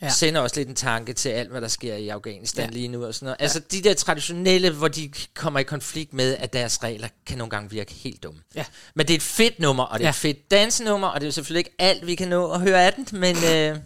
Ja. 0.02 0.06
Ja. 0.06 0.10
Sender 0.12 0.40
også 0.40 0.56
lidt 0.56 0.68
en 0.68 0.74
tanke 0.74 1.12
til 1.12 1.28
alt, 1.28 1.50
hvad 1.50 1.60
der 1.60 1.68
sker 1.68 1.94
i 1.94 2.08
Afghanistan 2.08 2.62
Ja. 2.64 2.70
ja. 2.70 2.72
lige 2.72 2.88
nu 2.88 3.04
og 3.06 3.14
sådan 3.14 3.24
noget. 3.26 3.37
Altså 3.40 3.60
de 3.72 3.82
der 3.82 3.94
traditionelle, 3.94 4.70
hvor 4.70 4.88
de 4.88 5.10
kommer 5.34 5.60
i 5.60 5.62
konflikt 5.62 6.12
med, 6.12 6.37
at 6.37 6.52
deres 6.52 6.82
regler 6.82 7.08
kan 7.26 7.38
nogle 7.38 7.50
gange 7.50 7.70
virke 7.70 7.92
helt 7.94 8.22
dumme. 8.22 8.40
Ja. 8.54 8.64
Men 8.94 9.06
det 9.06 9.14
er 9.14 9.18
et 9.18 9.22
fedt 9.22 9.58
nummer, 9.60 9.84
og 9.84 9.98
det 9.98 10.04
er 10.04 10.06
Ja. 10.06 10.08
ja. 10.08 10.10
et 10.10 10.37
fedt 10.37 10.50
dansenummer, 10.50 11.08
og 11.08 11.20
det 11.20 11.24
er 11.24 11.28
jo 11.28 11.32
selvfølgelig 11.32 11.60
ikke 11.60 11.74
alt, 11.78 12.06
vi 12.06 12.14
kan 12.14 12.28
nå 12.28 12.50
at 12.52 12.60
høre 12.60 12.87
af 12.87 12.92
den, 12.92 13.06
men 13.12 13.37
øh, 13.54 13.76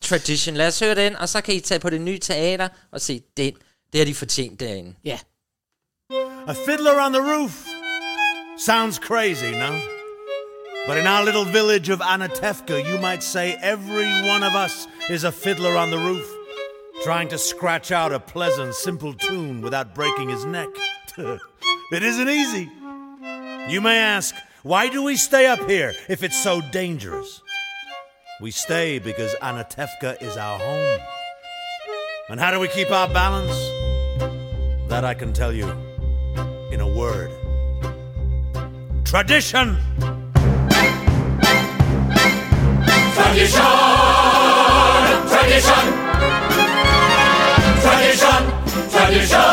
Tradition, 0.00 0.56
lad 0.56 0.66
os 0.68 0.80
høre 0.80 0.94
den, 0.94 1.16
og 1.16 1.28
så 1.28 1.40
kan 1.40 1.54
I 1.54 1.60
tage 1.60 1.80
på 1.80 1.90
det 1.90 2.00
nye 2.00 2.18
teater 2.18 2.68
og 2.92 3.00
se 3.00 3.22
den. 3.36 3.52
Det 3.92 4.00
har 4.00 4.04
de 4.04 4.14
fortjent 4.14 4.60
derinde. 4.60 4.94
Ja. 5.04 5.18
A 6.46 6.54
fiddler 6.66 7.00
on 7.00 7.12
the 7.12 7.22
roof. 7.22 7.66
Sounds 8.58 8.98
crazy, 8.98 9.50
no? 9.50 9.80
But 10.86 10.98
in 10.98 11.06
our 11.06 11.24
little 11.24 11.44
village 11.44 11.90
of 11.90 12.00
Anatevka, 12.00 12.82
you 12.90 12.98
might 12.98 13.22
say 13.22 13.56
every 13.60 14.10
one 14.26 14.42
of 14.42 14.54
us 14.54 14.88
is 15.10 15.24
a 15.24 15.30
fiddler 15.30 15.76
on 15.76 15.90
the 15.90 15.98
roof, 15.98 16.26
trying 17.04 17.28
to 17.28 17.38
scratch 17.38 17.92
out 17.92 18.12
a 18.12 18.18
pleasant, 18.18 18.74
simple 18.74 19.12
tune 19.12 19.60
without 19.60 19.94
breaking 19.94 20.30
his 20.30 20.44
neck. 20.46 20.68
it 21.18 22.02
isn't 22.02 22.28
easy. 22.28 22.70
You 23.68 23.80
may 23.82 23.98
ask, 23.98 24.34
why 24.62 24.88
do 24.88 25.02
we 25.02 25.16
stay 25.16 25.46
up 25.46 25.68
here 25.68 25.92
if 26.08 26.22
it's 26.22 26.42
so 26.42 26.62
dangerous? 26.72 27.42
We 28.40 28.50
stay 28.50 28.98
because 28.98 29.34
Anatevka 29.42 30.22
is 30.22 30.36
our 30.36 30.58
home. 30.58 31.00
And 32.30 32.40
how 32.40 32.50
do 32.50 32.60
we 32.60 32.68
keep 32.68 32.90
our 32.90 33.08
balance? 33.08 33.77
That 34.88 35.04
I 35.04 35.12
can 35.14 35.32
tell 35.34 35.52
you 35.52 35.68
in 36.72 36.80
a 36.80 36.88
word. 36.88 37.30
Tradition. 39.04 39.76
Tradition, 43.14 43.62
tradition, 45.28 45.84
tradition, 47.82 48.42
tradition, 48.90 49.47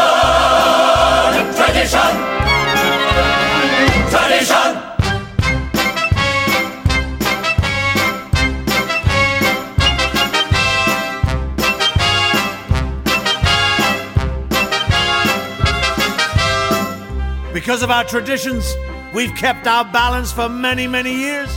Because 17.55 17.83
of 17.83 17.89
our 17.89 18.03
traditions, 18.03 18.75
we've 19.13 19.33
kept 19.33 19.65
our 19.65 19.85
balance 19.85 20.29
for 20.29 20.49
many, 20.49 20.87
many 20.87 21.15
years. 21.15 21.49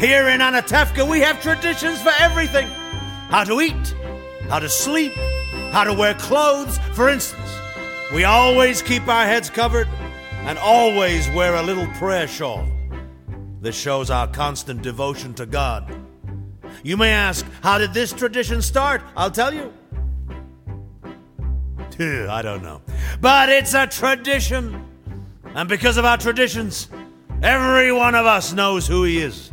Here 0.00 0.28
in 0.28 0.40
Anatevka, 0.40 1.08
we 1.08 1.20
have 1.20 1.40
traditions 1.40 2.02
for 2.02 2.10
everything 2.18 2.66
how 3.30 3.44
to 3.44 3.60
eat, 3.60 3.94
how 4.48 4.58
to 4.58 4.68
sleep, 4.68 5.12
how 5.70 5.84
to 5.84 5.94
wear 5.94 6.14
clothes. 6.14 6.78
For 6.94 7.08
instance, 7.08 7.48
we 8.12 8.24
always 8.24 8.82
keep 8.82 9.06
our 9.06 9.24
heads 9.24 9.48
covered 9.48 9.86
and 10.46 10.58
always 10.58 11.28
wear 11.30 11.54
a 11.54 11.62
little 11.62 11.86
prayer 11.92 12.26
shawl. 12.26 12.66
This 13.60 13.76
shows 13.76 14.10
our 14.10 14.26
constant 14.26 14.82
devotion 14.82 15.32
to 15.34 15.46
God. 15.46 15.94
You 16.82 16.96
may 16.96 17.12
ask, 17.12 17.46
how 17.62 17.78
did 17.78 17.94
this 17.94 18.12
tradition 18.12 18.60
start? 18.62 19.00
I'll 19.14 19.30
tell 19.30 19.54
you. 19.54 19.72
I 22.00 22.42
don't 22.42 22.64
know. 22.64 22.82
But 23.20 23.48
it's 23.48 23.74
a 23.74 23.86
tradition. 23.86 24.88
And 25.54 25.68
because 25.68 25.96
of 25.96 26.04
our 26.04 26.16
traditions, 26.16 26.88
every 27.42 27.90
one 27.92 28.14
of 28.14 28.24
us 28.24 28.52
knows 28.52 28.86
who 28.86 29.04
he 29.04 29.18
is 29.18 29.50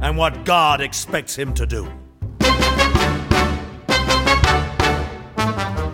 and 0.00 0.16
what 0.16 0.44
God 0.44 0.80
expects 0.80 1.34
him 1.34 1.52
to 1.54 1.66
do. 1.66 1.84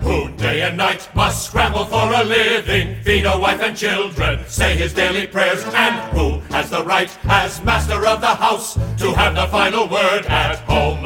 Who 0.03 0.31
day 0.37 0.61
and 0.61 0.77
night 0.77 1.09
must 1.15 1.47
scramble 1.47 1.87
for 1.87 2.13
a 2.13 2.23
living, 2.23 3.03
feed 3.03 3.25
a 3.25 3.39
wife 3.39 3.63
and 3.63 3.75
children, 3.75 4.45
say 4.47 4.77
his 4.77 4.93
daily 4.93 5.27
prayers, 5.27 5.65
and 5.65 6.17
who 6.17 6.41
has 6.55 6.69
the 6.69 6.85
right, 6.85 7.17
as 7.25 7.65
master 7.65 8.07
of 8.07 8.21
the 8.21 8.27
house, 8.27 8.75
to 8.99 9.15
have 9.15 9.35
the 9.35 9.47
final 9.47 9.89
word 9.89 10.27
at 10.27 10.59
home? 10.61 11.05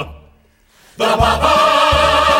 The 0.97 1.05
Papa! 1.05 2.38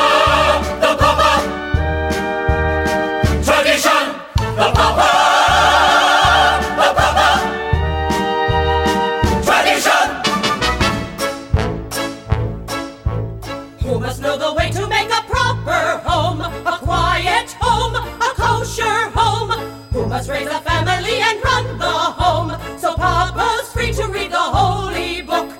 Must 20.09 20.31
raise 20.31 20.49
a 20.49 20.61
family 20.61 21.21
and 21.21 21.45
run 21.45 21.79
the 21.79 21.85
home 21.85 22.57
so 22.79 22.95
Papa's 22.95 23.71
free 23.73 23.93
to 23.93 24.07
read 24.07 24.33
the 24.33 24.39
holy 24.39 25.21
book? 25.21 25.51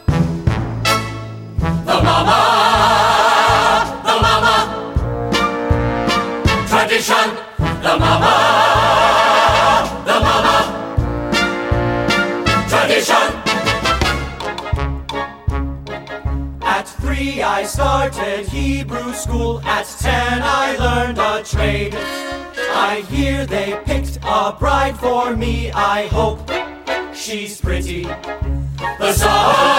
The 1.59 2.01
Mama! 2.09 2.41
The 4.05 4.17
Mama! 4.27 4.57
Tradition! 6.67 7.37
The 7.59 7.99
Mama! 7.99 8.35
The 10.07 10.19
Mama! 10.27 10.57
Tradition! 12.71 13.29
At 16.63 16.89
three 16.89 17.43
I 17.43 17.65
started 17.65 18.49
Hebrew 18.49 19.13
school. 19.13 19.61
At 19.61 19.87
ten 20.01 20.41
I 20.43 20.77
learned 20.79 21.19
a 21.19 21.43
trade. 21.45 22.28
I 22.71 23.05
hear 23.11 23.47
they 23.47 23.81
picked 23.85 24.19
a 24.23 24.53
bride 24.59 24.99
for 24.99 25.35
me. 25.37 25.71
I 25.73 26.07
hope 26.09 26.51
she's 27.15 27.61
pretty. 27.61 28.05
The 28.99 29.13
sons! 29.13 29.78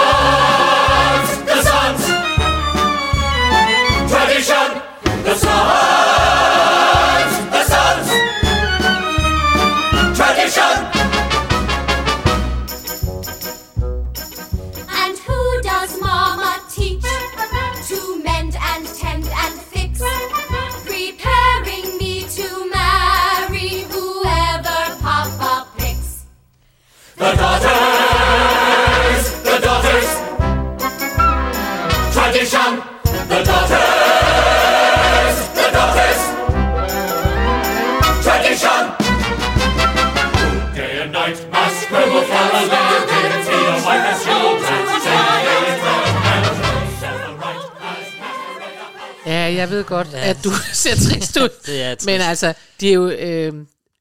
Jeg 49.60 49.70
ved 49.70 49.84
godt, 49.84 50.08
at 50.14 50.36
du 50.44 50.50
ser 50.72 50.94
trist 50.94 51.36
ud. 51.36 51.48
Det 51.66 51.82
er 51.82 51.94
trist. 51.94 52.06
Men 52.06 52.20
altså, 52.20 52.54
det 52.80 52.88
er 52.88 52.92
jo... 52.92 53.10
Øh, 53.10 53.52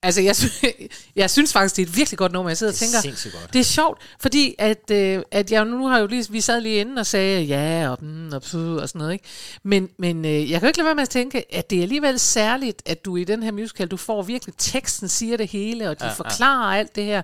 altså, 0.03 0.21
jeg, 0.21 0.35
jeg 1.15 1.29
synes 1.29 1.53
faktisk, 1.53 1.75
det 1.75 1.81
er 1.81 1.87
et 1.87 1.95
virkelig 1.97 2.17
godt 2.17 2.31
nummer. 2.31 2.49
Jeg 2.49 2.57
sidder 2.57 2.73
og 2.73 2.97
er 2.97 3.01
tænker... 3.01 3.39
godt. 3.39 3.53
Det 3.53 3.59
er 3.59 3.63
sjovt, 3.63 4.01
fordi 4.21 4.55
at, 4.57 4.91
øh, 4.91 5.21
at 5.31 5.51
jeg 5.51 5.65
nu 5.65 5.87
har 5.87 5.99
jo 5.99 6.07
lige... 6.07 6.25
Vi 6.29 6.41
sad 6.41 6.61
lige 6.61 6.79
inden 6.79 6.97
og 6.97 7.05
sagde 7.05 7.41
ja 7.41 7.89
og, 7.89 7.97
mm, 8.01 8.27
og, 8.27 8.41
og 8.81 8.89
sådan 8.89 8.99
noget, 8.99 9.13
ikke? 9.13 9.25
Men, 9.63 9.89
men 9.97 10.25
øh, 10.25 10.51
jeg 10.51 10.59
kan 10.59 10.61
jo 10.61 10.67
ikke 10.67 10.77
lade 10.77 10.85
være 10.85 10.95
med 10.95 11.03
at 11.03 11.09
tænke, 11.09 11.55
at 11.55 11.69
det 11.69 11.77
er 11.77 11.81
alligevel 11.81 12.19
særligt, 12.19 12.81
at 12.85 13.05
du 13.05 13.15
i 13.15 13.23
den 13.23 13.43
her 13.43 13.51
musical, 13.51 13.87
du 13.87 13.97
får 13.97 14.21
virkelig 14.21 14.55
teksten, 14.57 15.09
siger 15.09 15.37
det 15.37 15.47
hele, 15.47 15.89
og 15.89 15.99
de 15.99 16.05
Ja, 16.05 16.09
ja, 16.09 16.11
ja. 16.11 16.23
forklarer 16.23 16.77
alt 16.77 16.95
det 16.95 17.03
her. 17.03 17.21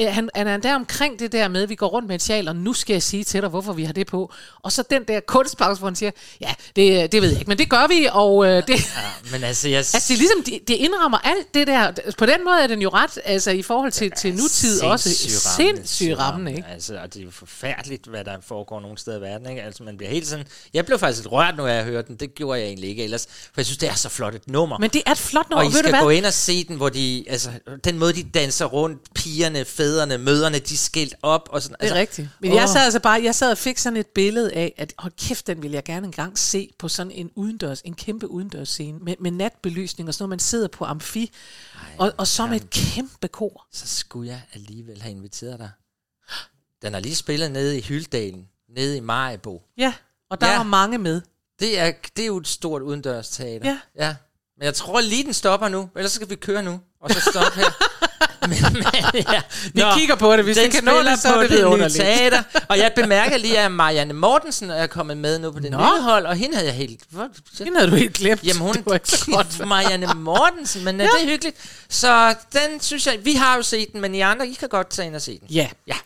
Øh, 0.00 0.14
han, 0.14 0.30
han 0.34 0.46
er 0.46 0.56
der 0.56 0.74
omkring 0.74 1.18
det 1.18 1.32
der 1.32 1.48
med, 1.48 1.62
at 1.62 1.68
vi 1.68 1.74
går 1.74 1.86
rundt 1.86 2.08
med 2.08 2.14
et 2.14 2.22
sjal, 2.22 2.48
og 2.48 2.56
nu 2.56 2.72
skal 2.72 2.94
jeg 2.94 3.02
sige 3.02 3.24
til 3.24 3.40
dig, 3.40 3.48
hvorfor 3.48 3.72
vi 3.72 3.84
har 3.84 3.92
det 3.92 4.06
på. 4.06 4.32
Og 4.62 4.72
så 4.72 4.84
den 4.90 5.04
der 5.04 5.20
kunstpause, 5.20 5.78
hvor 5.78 5.88
han 5.88 5.96
siger, 5.96 6.10
ja, 6.40 6.54
det, 6.76 7.12
det 7.12 7.22
ved 7.22 7.28
jeg 7.28 7.38
ikke, 7.38 7.48
men 7.48 7.58
det 7.58 7.70
gør 7.70 7.86
vi, 7.86 8.08
og 8.12 8.46
øh, 8.46 8.66
det... 8.66 8.68
Ja, 8.68 9.30
men 9.32 9.44
altså, 9.44 9.68
jeg... 9.68 9.78
altså, 9.94 10.04
det, 10.08 10.18
ligesom, 10.18 10.42
det, 10.42 10.68
det 10.68 10.74
indrammer 10.74 11.18
alt 11.18 11.54
det 11.54 11.66
der. 11.66 11.92
På 12.18 12.26
den 12.26 12.44
måde 12.44 12.56
er 12.62 12.66
den 12.66 12.82
jo 12.82 12.88
ret, 12.88 13.18
altså 13.24 13.50
i 13.50 13.62
forhold 13.62 13.92
til, 13.92 14.10
til 14.10 14.34
nutid 14.34 14.82
også, 14.82 15.10
sindssygt 15.56 16.18
rammende, 16.18 16.56
ikke? 16.56 16.68
Altså, 16.68 16.98
og 17.02 17.14
det 17.14 17.20
er 17.20 17.24
jo 17.24 17.30
forfærdeligt, 17.30 18.06
hvad 18.06 18.24
der 18.24 18.36
foregår 18.46 18.80
nogle 18.80 18.98
steder 18.98 19.18
i 19.18 19.20
verden, 19.20 19.50
ikke? 19.50 19.62
Altså, 19.62 19.82
man 19.82 19.96
bliver 19.96 20.10
helt 20.10 20.26
sådan... 20.26 20.46
Jeg 20.74 20.86
blev 20.86 20.98
faktisk 20.98 21.22
lidt 21.22 21.32
rørt, 21.32 21.56
når 21.56 21.66
jeg 21.66 21.84
hørte 21.84 22.08
den. 22.08 22.16
Det 22.16 22.34
gjorde 22.34 22.60
jeg 22.60 22.68
egentlig 22.68 22.90
ikke 22.90 23.04
ellers, 23.04 23.26
for 23.26 23.52
jeg 23.56 23.66
synes, 23.66 23.78
det 23.78 23.88
er 23.88 23.94
så 23.94 24.08
flot 24.08 24.34
et 24.34 24.48
nummer. 24.48 24.78
Men 24.78 24.90
det 24.90 25.02
er 25.06 25.12
et 25.12 25.18
flot 25.18 25.50
nummer, 25.50 25.64
Og 25.64 25.70
I 25.70 25.74
skal 25.74 26.00
gå 26.00 26.10
ind 26.10 26.26
og 26.26 26.32
se 26.32 26.64
den, 26.64 26.76
hvor 26.76 26.88
de... 26.88 27.24
Altså, 27.28 27.50
den 27.84 27.98
måde, 27.98 28.12
de 28.12 28.22
danser 28.22 28.64
rundt, 28.64 29.14
pigerne, 29.14 29.64
fed 29.64 29.85
fædrene, 29.86 30.18
møderne, 30.18 30.58
de 30.58 30.74
er 30.74 30.78
skilt 30.78 31.14
op. 31.22 31.48
Og 31.52 31.62
sådan. 31.62 31.76
Altså, 31.80 31.94
det 31.94 31.98
er 31.98 32.00
altså, 32.00 32.20
rigtigt. 32.20 32.28
Men 32.40 32.50
åh. 32.50 32.56
jeg 32.56 32.68
sad 32.68 32.84
altså 32.84 33.00
bare, 33.00 33.22
jeg 33.22 33.34
sad 33.34 33.50
og 33.50 33.58
fik 33.58 33.78
sådan 33.78 33.96
et 33.96 34.06
billede 34.06 34.52
af, 34.52 34.74
at 34.76 34.94
hold 34.98 35.12
kæft, 35.18 35.46
den 35.46 35.62
vil 35.62 35.72
jeg 35.72 35.84
gerne 35.84 36.06
engang 36.06 36.38
se 36.38 36.70
på 36.78 36.88
sådan 36.88 37.12
en 37.12 37.30
udendørs, 37.34 37.80
en 37.80 37.94
kæmpe 37.94 38.30
udendørs 38.30 38.68
scene 38.68 38.98
med, 38.98 39.14
med 39.20 39.30
natbelysning 39.30 40.08
og 40.08 40.14
sådan 40.14 40.22
noget. 40.22 40.30
Man 40.30 40.38
sidder 40.38 40.68
på 40.68 40.84
amfi, 40.84 41.30
Ej, 41.74 41.80
og, 41.98 42.12
og 42.18 42.26
så 42.26 42.46
med 42.46 42.60
et 42.60 42.70
kæmpe 42.70 43.28
kor. 43.28 43.66
Så 43.72 43.86
skulle 43.86 44.30
jeg 44.30 44.42
alligevel 44.52 45.02
have 45.02 45.10
inviteret 45.10 45.58
dig. 45.58 45.70
Den 46.82 46.94
er 46.94 47.00
lige 47.00 47.16
spillet 47.16 47.50
nede 47.50 47.78
i 47.78 47.80
Hyldalen, 47.80 48.48
nede 48.68 48.96
i 48.96 49.00
Majbo. 49.00 49.62
Ja, 49.78 49.94
og 50.30 50.40
der 50.40 50.50
ja. 50.50 50.56
var 50.56 50.64
mange 50.64 50.98
med. 50.98 51.20
Det 51.60 51.78
er, 51.78 51.92
det 52.16 52.22
er 52.22 52.26
jo 52.26 52.36
et 52.36 52.48
stort 52.48 52.82
udendørsteater. 52.82 53.68
Ja. 53.68 53.78
ja. 53.98 54.16
Men 54.56 54.64
jeg 54.64 54.74
tror 54.74 55.00
lige, 55.00 55.24
den 55.24 55.34
stopper 55.34 55.68
nu, 55.68 55.88
ellers 55.96 56.12
skal 56.12 56.30
vi 56.30 56.34
køre 56.34 56.62
nu, 56.62 56.80
og 57.00 57.10
så 57.10 57.20
stoppe 57.20 57.60
her. 57.60 57.70
men, 58.40 58.58
men, 58.72 59.24
ja. 59.32 59.42
Vi 59.74 59.80
Nå, 59.80 59.92
kigger 59.96 60.14
på 60.14 60.36
det, 60.36 60.44
hvis 60.44 60.56
den 60.56 60.64
det 60.64 60.72
kan 60.72 60.84
nå 60.84 61.02
det, 61.02 61.20
så 61.20 61.34
på 61.34 61.42
det, 61.42 61.64
underligt. 61.64 61.94
teater. 61.94 62.42
Og 62.68 62.78
jeg 62.78 62.92
bemærker 62.96 63.36
lige, 63.36 63.58
at 63.58 63.72
Marianne 63.72 64.14
Mortensen 64.14 64.70
er 64.70 64.86
kommet 64.86 65.16
med 65.16 65.38
nu 65.38 65.50
på 65.50 65.60
det 65.60 65.70
nye 65.70 66.00
hold, 66.00 66.26
og 66.26 66.36
hende 66.36 66.54
havde 66.54 66.68
jeg 66.68 66.76
helt... 66.76 67.00
Hvor, 67.10 67.28
hende 67.64 67.78
havde 67.78 67.90
du 67.90 67.96
helt 67.96 68.14
glemt. 68.14 68.44
Jamen 68.44 68.62
hun, 68.62 68.74
det 68.74 68.94
ikke 68.94 69.08
så 69.08 69.30
godt. 69.30 69.66
Marianne 69.68 70.14
Mortensen, 70.14 70.84
men 70.84 71.00
ja. 71.00 71.04
det 71.04 71.22
er 71.22 71.26
hyggeligt. 71.26 71.56
Så 71.88 72.34
den 72.52 72.80
synes 72.80 73.06
jeg, 73.06 73.18
vi 73.24 73.34
har 73.34 73.56
jo 73.56 73.62
set 73.62 73.92
den, 73.92 74.00
men 74.00 74.14
I 74.14 74.20
andre, 74.20 74.48
I 74.48 74.52
kan 74.52 74.68
godt 74.68 74.90
tage 74.90 75.06
ind 75.06 75.14
og 75.14 75.22
se 75.22 75.38
den. 75.40 75.48
Ja. 75.50 75.68
Ja. 75.86 75.96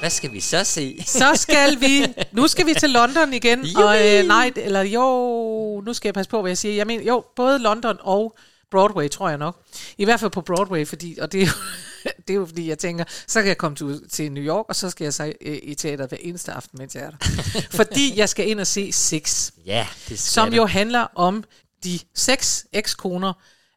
Hvad 0.00 0.10
skal 0.10 0.32
vi 0.32 0.40
så 0.40 0.64
se? 0.64 1.02
så 1.06 1.32
skal 1.34 1.80
vi, 1.80 2.06
nu 2.32 2.48
skal 2.48 2.66
vi 2.66 2.74
til 2.74 2.90
London 2.90 3.32
igen. 3.32 3.66
Og 3.76 4.06
øh, 4.08 4.26
nej, 4.26 4.52
eller 4.56 4.82
jo, 4.82 5.82
nu 5.86 5.94
skal 5.94 6.08
jeg 6.08 6.14
passe 6.14 6.30
på, 6.30 6.40
hvad 6.40 6.50
jeg 6.50 6.58
siger. 6.58 6.74
Jeg 6.74 6.86
mener, 6.86 7.04
jo, 7.04 7.24
både 7.36 7.58
London 7.58 7.96
og 8.00 8.36
Broadway, 8.70 9.08
tror 9.08 9.28
jeg 9.28 9.38
nok. 9.38 9.62
I 9.98 10.04
hvert 10.04 10.20
fald 10.20 10.30
på 10.30 10.40
Broadway, 10.40 10.86
fordi, 10.86 11.18
og 11.20 11.32
det 11.32 11.42
er 11.42 11.46
det 12.26 12.30
er 12.30 12.34
jo 12.34 12.46
fordi, 12.46 12.68
jeg 12.68 12.78
tænker, 12.78 13.04
så 13.26 13.40
kan 13.40 13.48
jeg 13.48 13.58
komme 13.58 13.76
til, 13.76 14.08
til 14.08 14.32
New 14.32 14.42
York, 14.44 14.66
og 14.68 14.76
så 14.76 14.90
skal 14.90 15.04
jeg 15.04 15.14
så 15.14 15.32
øh, 15.40 15.58
i 15.62 15.74
teater 15.74 16.06
hver 16.06 16.18
eneste 16.20 16.52
aften, 16.52 16.78
mens 16.78 16.94
jeg 16.94 17.02
er 17.04 17.10
der. 17.10 17.16
fordi 17.80 18.18
jeg 18.18 18.28
skal 18.28 18.48
ind 18.48 18.60
og 18.60 18.66
se 18.66 18.92
Six. 18.92 19.50
Ja, 19.66 19.86
det 20.08 20.18
skal 20.18 20.32
Som 20.32 20.50
det. 20.50 20.56
jo 20.56 20.66
handler 20.66 21.06
om 21.14 21.44
de 21.84 21.98
seks 22.14 22.66
ekskoner 22.72 23.32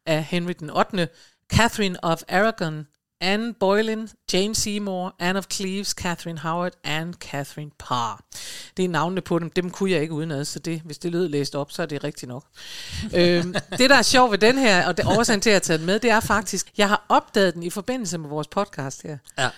af 0.05 0.23
Henry 0.23 0.53
den 0.59 0.69
8., 0.69 1.07
Catherine 1.53 2.03
of 2.03 2.21
Aragon, 2.27 2.87
Anne 3.21 3.53
Boylan, 3.53 4.09
Jane 4.33 4.55
Seymour, 4.55 5.15
Anne 5.19 5.39
of 5.39 5.45
Cleves, 5.51 5.89
Catherine 5.89 6.39
Howard 6.39 6.71
and 6.83 7.13
Catherine 7.13 7.71
Parr. 7.79 8.21
Det 8.77 8.85
er 8.85 8.89
navnene 8.89 9.21
på 9.21 9.39
dem. 9.39 9.49
Dem 9.49 9.69
kunne 9.69 9.91
jeg 9.91 10.01
ikke 10.01 10.13
udenad, 10.13 10.45
så 10.45 10.59
det, 10.59 10.81
hvis 10.85 10.97
det 10.97 11.11
lød 11.11 11.27
læst 11.27 11.55
op, 11.55 11.71
så 11.71 11.81
er 11.81 11.85
det 11.85 12.03
rigtigt 12.03 12.29
nok. 12.29 12.45
øhm, 13.17 13.55
det, 13.77 13.89
der 13.89 13.95
er 13.95 14.01
sjovt 14.01 14.31
ved 14.31 14.37
den 14.37 14.57
her, 14.57 14.87
og 14.87 14.97
det 14.97 15.05
årsagen 15.05 15.41
til, 15.41 15.49
at 15.49 15.53
jeg 15.53 15.55
har 15.55 15.59
taget 15.59 15.79
den 15.79 15.85
med, 15.85 15.99
det 15.99 16.09
er 16.09 16.19
faktisk, 16.19 16.71
jeg 16.77 16.89
har 16.89 17.05
opdaget 17.09 17.53
den 17.53 17.63
i 17.63 17.69
forbindelse 17.69 18.17
med 18.17 18.29
vores 18.29 18.47
podcast 18.47 19.03
her. 19.03 19.17
Ja. 19.37 19.49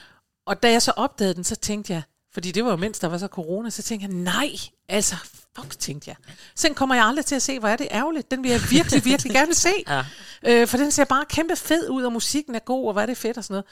Og 0.47 0.63
da 0.63 0.71
jeg 0.71 0.81
så 0.81 0.91
opdagede 0.91 1.33
den, 1.33 1.43
så 1.43 1.55
tænkte 1.55 1.93
jeg, 1.93 2.01
fordi 2.33 2.51
det 2.51 2.65
var 2.65 2.71
jo 2.71 2.77
mens 2.77 2.99
der 2.99 3.07
var 3.07 3.17
så 3.17 3.27
corona, 3.27 3.69
så 3.69 3.81
tænkte 3.81 4.07
jeg, 4.07 4.15
nej, 4.15 4.49
altså, 4.89 5.15
fuck, 5.55 5.79
tænkte 5.79 6.09
jeg. 6.09 6.15
Sen 6.55 6.73
kommer 6.73 6.95
jeg 6.95 7.05
aldrig 7.05 7.25
til 7.25 7.35
at 7.35 7.41
se, 7.41 7.59
hvor 7.59 7.67
er 7.67 7.75
det 7.75 7.87
ærgerligt. 7.91 8.31
Den 8.31 8.43
vil 8.43 8.51
jeg 8.51 8.61
virkelig, 8.69 9.05
virkelig 9.11 9.33
gerne 9.33 9.53
se. 9.53 9.69
ja. 9.87 10.03
øh, 10.43 10.67
for 10.67 10.77
den 10.77 10.91
ser 10.91 11.03
bare 11.05 11.25
kæmpe 11.29 11.55
fed 11.55 11.89
ud, 11.89 12.03
og 12.03 12.11
musikken 12.11 12.55
er 12.55 12.59
god, 12.59 12.87
og 12.87 12.93
hvad 12.93 13.03
er 13.03 13.07
det 13.07 13.17
fedt 13.17 13.37
og 13.37 13.43
sådan 13.43 13.53
noget. 13.53 13.65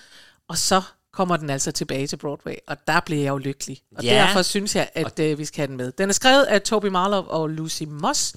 Og 0.47 0.58
så 0.58 0.82
kommer 1.13 1.38
den 1.38 1.50
altså 1.50 1.71
tilbage 1.71 2.08
til 2.08 2.17
Broadway, 2.17 2.56
og 2.67 2.88
der 2.88 3.00
bliver 3.00 3.21
jeg 3.21 3.30
jo 3.30 3.38
lykkelig. 3.38 3.82
Og 3.97 4.04
ja. 4.04 4.13
derfor 4.13 4.41
synes 4.41 4.76
jeg, 4.76 4.89
at 4.95 5.19
øh, 5.19 5.38
vi 5.38 5.45
skal 5.45 5.58
have 5.58 5.67
den 5.67 5.78
med. 5.78 5.91
Den 5.91 6.10
er 6.10 6.13
skrevet 6.13 6.43
af 6.43 6.62
Toby 6.62 6.86
Marlow 6.86 7.24
og 7.24 7.50
Lucy 7.50 7.84
Moss, 7.84 8.34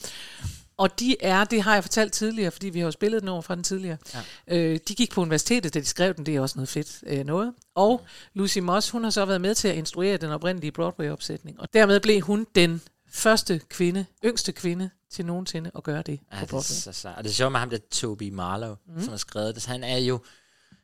og 0.77 1.01
de 1.01 1.17
er, 1.21 1.45
det 1.45 1.63
har 1.63 1.75
jeg 1.75 1.85
fortalt 1.85 2.13
tidligere, 2.13 2.51
fordi 2.51 2.69
vi 2.69 2.79
har 2.79 2.87
jo 2.87 2.91
spillet 2.91 3.21
den 3.21 3.29
over 3.29 3.43
fra 3.43 3.55
den 3.55 3.65
tidligere, 3.65 3.97
ja. 4.15 4.57
øh, 4.57 4.79
de 4.89 4.95
gik 4.95 5.11
på 5.11 5.21
universitetet, 5.21 5.75
da 5.75 5.81
de 5.81 5.85
skrev 5.85 6.15
den, 6.15 6.27
det 6.27 6.37
er 6.37 6.41
også 6.41 6.59
noget 6.59 6.69
fedt 6.69 6.99
øh, 7.07 7.27
noget. 7.27 7.53
Og. 7.75 8.07
Lucy 8.35 8.59
Moss, 8.59 8.91
hun 8.91 9.05
har 9.05 9.11
så 9.11 9.25
været 9.25 9.41
med 9.41 9.55
til 9.55 9.69
at 9.69 9.77
instruere 9.77 10.17
den 10.17 10.31
oprindelige 10.31 10.73
Broadway-opsætning, 10.73 11.61
og 11.61 11.69
dermed 11.73 12.01
blev 12.01 12.21
hun 12.21 12.47
den 12.55 12.83
første 13.13 13.61
kvinde, 13.69 14.07
yngste 14.25 14.53
kvinde, 14.53 14.91
til 15.11 15.27
nogensinde 15.27 15.71
at 15.77 15.83
gøre 15.83 16.03
det 16.03 16.21
ja, 16.33 16.41
på 16.41 16.47
Broadway. 16.47 16.69
Det 16.69 16.87
er 16.87 16.93
så, 16.93 17.01
så. 17.01 17.09
Og 17.17 17.25
det 17.25 17.31
er 17.31 17.35
sjovt 17.35 17.53
med 17.53 17.61
ham 17.61 17.71
der 17.71 17.79
Toby 17.91 18.31
Marlowe, 18.31 18.77
mm. 18.87 19.01
som 19.01 19.11
har 19.11 19.17
skrevet 19.17 19.55
det. 19.55 19.67
Han 19.67 19.85
er 19.85 19.99
jo, 19.99 20.21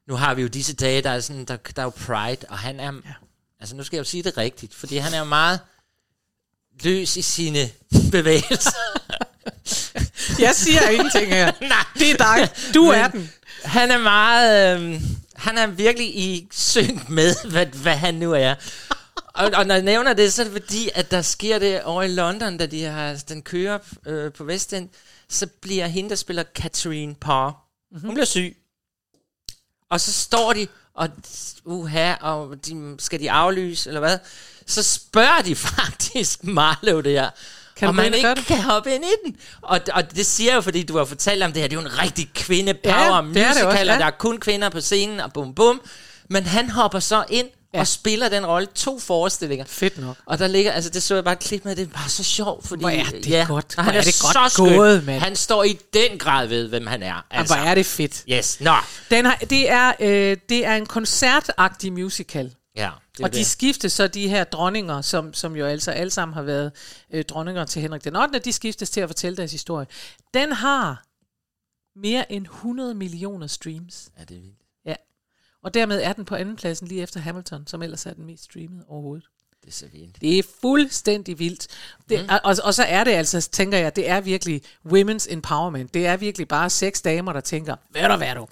nu 0.08 0.14
har 0.14 0.34
vi 0.34 0.42
jo 0.42 0.48
disse 0.48 0.74
dage, 0.74 1.02
der 1.02 1.10
er, 1.10 1.20
sådan, 1.20 1.44
der, 1.44 1.56
der 1.56 1.82
er 1.82 1.86
jo 1.86 1.90
Pride, 1.90 2.46
og 2.48 2.58
han 2.58 2.80
er, 2.80 2.92
ja. 2.92 3.14
altså 3.60 3.76
nu 3.76 3.82
skal 3.82 3.96
jeg 3.96 4.00
jo 4.00 4.10
sige 4.10 4.22
det 4.22 4.36
rigtigt, 4.36 4.74
fordi 4.74 4.96
han 4.96 5.14
er 5.14 5.18
jo 5.18 5.24
meget 5.24 5.60
løs 6.82 7.16
i 7.16 7.22
sine 7.22 7.70
bevægelser. 8.12 8.70
Jeg 10.40 10.54
siger 10.54 10.88
ingenting 10.88 11.26
her. 11.26 11.52
Nej. 11.60 11.84
Det 11.94 12.10
er 12.10 12.16
dig. 12.16 12.74
Du 12.74 12.84
er 12.84 13.08
den. 13.08 13.30
Han 13.64 13.90
er 13.90 13.98
meget... 13.98 14.80
Øh, 14.80 15.00
han 15.34 15.58
er 15.58 15.66
virkelig 15.66 16.16
i 16.18 16.48
synk 16.50 17.08
med, 17.08 17.50
hvad, 17.50 17.66
hvad 17.66 17.96
han 17.96 18.14
nu 18.14 18.32
er. 18.32 18.54
Og, 19.34 19.50
og 19.54 19.66
når 19.66 19.74
jeg 19.74 19.84
nævner 19.84 20.12
det, 20.12 20.32
så 20.32 20.42
er 20.42 20.44
det 20.44 20.52
fordi, 20.52 20.90
at 20.94 21.10
der 21.10 21.22
sker 21.22 21.58
det 21.58 21.82
over 21.82 22.02
i 22.02 22.08
London, 22.08 22.58
da 22.58 22.66
de 22.66 22.82
har, 22.82 23.22
den 23.28 23.42
kører 23.42 23.78
øh, 24.06 24.32
på 24.32 24.44
Vestend, 24.44 24.88
så 25.28 25.46
bliver 25.46 25.86
hende, 25.86 26.10
der 26.10 26.16
spiller 26.16 26.44
Catherine 26.54 27.14
Parr, 27.14 27.48
mm-hmm. 27.50 28.00
hun 28.00 28.08
mhm. 28.08 28.14
bliver 28.14 28.26
syg. 28.26 28.56
Og 29.90 30.00
så 30.00 30.12
står 30.12 30.52
de, 30.52 30.66
og 30.94 31.08
uha, 31.64 32.14
og 32.14 32.66
de, 32.66 32.96
skal 32.98 33.20
de 33.20 33.30
aflyse, 33.30 33.90
eller 33.90 34.00
hvad? 34.00 34.18
Så 34.66 34.82
spørger 34.82 35.42
de 35.42 35.56
faktisk 35.76 36.44
Marlow 36.44 37.00
der, 37.00 37.30
kan 37.80 37.88
og 37.88 37.94
man 37.94 38.14
ikke 38.14 38.28
det? 38.28 38.46
kan 38.46 38.62
hoppe 38.62 38.94
ind 38.94 39.04
i 39.04 39.14
den. 39.24 39.36
Og, 39.62 39.80
og 39.92 40.16
det 40.16 40.26
siger 40.26 40.50
jeg 40.50 40.56
jo, 40.56 40.60
fordi 40.60 40.82
du 40.82 40.96
har 40.96 41.04
fortalt 41.04 41.42
om 41.42 41.52
det 41.52 41.62
her, 41.62 41.68
det 41.68 41.76
er 41.76 41.80
jo 41.82 41.86
en 41.88 41.98
rigtig 42.02 42.30
kvinde-power-musical, 42.34 43.54
det 43.54 43.86
ja. 43.86 43.92
og 43.92 43.98
der 43.98 44.06
er 44.06 44.10
kun 44.10 44.38
kvinder 44.38 44.68
på 44.68 44.80
scenen, 44.80 45.20
og 45.20 45.32
bum 45.32 45.54
bum. 45.54 45.80
Men 46.30 46.46
han 46.46 46.70
hopper 46.70 47.00
så 47.00 47.24
ind 47.28 47.46
ja. 47.74 47.80
og 47.80 47.86
spiller 47.86 48.28
den 48.28 48.46
rolle 48.46 48.68
to 48.74 48.98
forestillinger. 48.98 49.64
Fedt 49.68 49.98
nok. 49.98 50.16
Og 50.26 50.38
der 50.38 50.46
ligger, 50.46 50.72
altså 50.72 50.90
det 50.90 51.02
så 51.02 51.14
jeg 51.14 51.24
bare 51.24 51.32
et 51.32 51.38
klip 51.38 51.64
med, 51.64 51.76
det 51.76 51.82
er 51.82 51.86
bare 51.86 52.08
så 52.08 52.24
sjovt, 52.24 52.68
fordi... 52.68 52.82
Hvor 52.82 52.90
er 52.90 53.04
det 53.04 53.26
ja, 53.26 53.44
godt, 53.48 53.74
hvor 53.74 53.82
han 53.82 53.94
er, 53.94 53.98
er 53.98 54.02
det 54.02 54.20
godt 54.34 54.52
så 54.52 54.62
gået, 54.62 55.06
mand. 55.06 55.20
Han 55.20 55.36
står 55.36 55.64
i 55.64 55.78
den 55.94 56.18
grad 56.18 56.46
ved, 56.46 56.68
hvem 56.68 56.86
han 56.86 57.02
er. 57.02 57.14
Altså. 57.14 57.24
Og 57.30 57.46
hvor 57.46 57.54
altså. 57.54 57.70
er 57.70 57.74
det 57.74 57.86
fedt. 57.86 58.24
Yes, 58.28 58.60
nå. 58.60 58.74
Den 59.10 59.24
har, 59.24 59.36
det, 59.50 59.70
er, 59.70 59.92
øh, 60.00 60.36
det 60.48 60.66
er 60.66 60.76
en 60.76 60.86
koncertagtig 60.86 61.92
musical. 61.92 62.50
Ja, 62.80 62.90
det 63.16 63.24
og 63.24 63.30
det. 63.30 63.38
de 63.38 63.44
skiftes 63.44 63.92
så 63.92 64.08
de 64.08 64.28
her 64.28 64.44
dronninger, 64.44 65.00
som, 65.00 65.34
som 65.34 65.56
jo 65.56 65.66
altså 65.66 65.90
alle 65.90 66.10
sammen 66.10 66.34
har 66.34 66.42
været 66.42 66.72
øh, 67.10 67.24
dronninger 67.24 67.64
til 67.64 67.82
Henrik 67.82 68.04
den 68.04 68.16
8., 68.16 68.38
de 68.38 68.52
skiftes 68.52 68.90
til 68.90 69.00
at 69.00 69.08
fortælle 69.08 69.36
deres 69.36 69.52
historie. 69.52 69.86
Den 70.34 70.52
har 70.52 71.04
mere 71.96 72.32
end 72.32 72.44
100 72.44 72.94
millioner 72.94 73.46
streams. 73.46 74.10
Ja, 74.18 74.24
det 74.24 74.36
er 74.36 74.40
vildt. 74.40 74.60
Ja, 74.84 74.94
og 75.62 75.74
dermed 75.74 76.02
er 76.02 76.12
den 76.12 76.24
på 76.24 76.34
andenpladsen 76.34 76.88
lige 76.88 77.02
efter 77.02 77.20
Hamilton, 77.20 77.66
som 77.66 77.82
ellers 77.82 78.06
er 78.06 78.14
den 78.14 78.26
mest 78.26 78.44
streamede 78.44 78.84
overhovedet 78.88 79.28
er 79.70 79.74
så 79.74 79.86
vildt. 79.92 80.20
Det 80.20 80.38
er 80.38 80.42
fuldstændig 80.60 81.38
vildt. 81.38 81.66
Det, 82.08 82.22
mm. 82.22 82.28
og, 82.44 82.56
og 82.64 82.74
så 82.74 82.82
er 82.82 83.04
det 83.04 83.10
altså, 83.10 83.40
tænker 83.40 83.78
jeg, 83.78 83.96
det 83.96 84.08
er 84.08 84.20
virkelig 84.20 84.62
women's 84.86 85.32
empowerment. 85.32 85.94
Det 85.94 86.06
er 86.06 86.16
virkelig 86.16 86.48
bare 86.48 86.70
seks 86.70 87.02
damer, 87.02 87.32
der 87.32 87.40
tænker, 87.40 87.76
hvad 87.90 88.08
du, 88.08 88.16
hvad 88.16 88.34
du. 88.34 88.46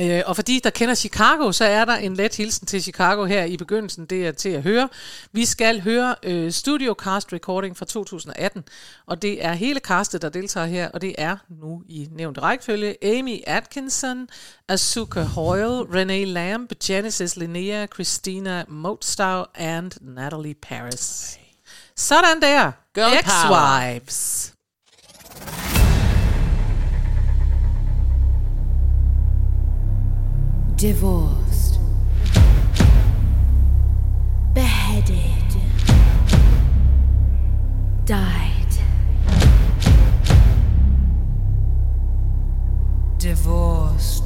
Øh, 0.00 0.22
og 0.26 0.36
fordi 0.36 0.60
der 0.64 0.70
kender 0.70 0.94
Chicago, 0.94 1.52
så 1.52 1.64
er 1.64 1.84
der 1.84 1.96
en 1.96 2.14
let 2.14 2.36
hilsen 2.36 2.66
til 2.66 2.82
Chicago 2.82 3.24
her 3.24 3.44
i 3.44 3.56
begyndelsen, 3.56 4.06
det 4.06 4.26
er 4.26 4.32
til 4.32 4.48
at 4.48 4.62
høre. 4.62 4.88
Vi 5.32 5.44
skal 5.44 5.80
høre 5.80 6.14
øh, 6.22 6.52
Studio 6.52 6.94
Cast 6.98 7.32
Recording 7.32 7.76
fra 7.76 7.84
2018, 7.84 8.64
og 9.06 9.22
det 9.22 9.44
er 9.44 9.52
hele 9.52 9.80
castet, 9.80 10.22
der 10.22 10.28
deltager 10.28 10.66
her, 10.66 10.88
og 10.88 11.02
det 11.02 11.14
er 11.18 11.36
nu 11.48 11.82
i 11.88 12.08
nævnt 12.12 12.38
rækkefølge 12.38 13.18
Amy 13.18 13.40
Atkinson, 13.46 14.28
Asuka 14.68 15.24
Hoyle, 15.24 15.86
Renee 15.86 16.26
Lamb, 16.26 16.66
Genesis 16.80 17.36
Linnea, 17.36 17.88
Christina 17.88 18.66
Motstow 18.68 19.46
and 19.54 19.96
Natalie 20.02 20.54
Paris. 20.54 21.38
Sådan 21.94 22.40
der. 22.40 22.72
Girl 22.92 23.12
Ex-wives. 23.12 24.52
Divorced. 30.76 31.78
Beheaded. 34.52 35.54
Died. 38.04 38.72
Divorced. 43.18 44.25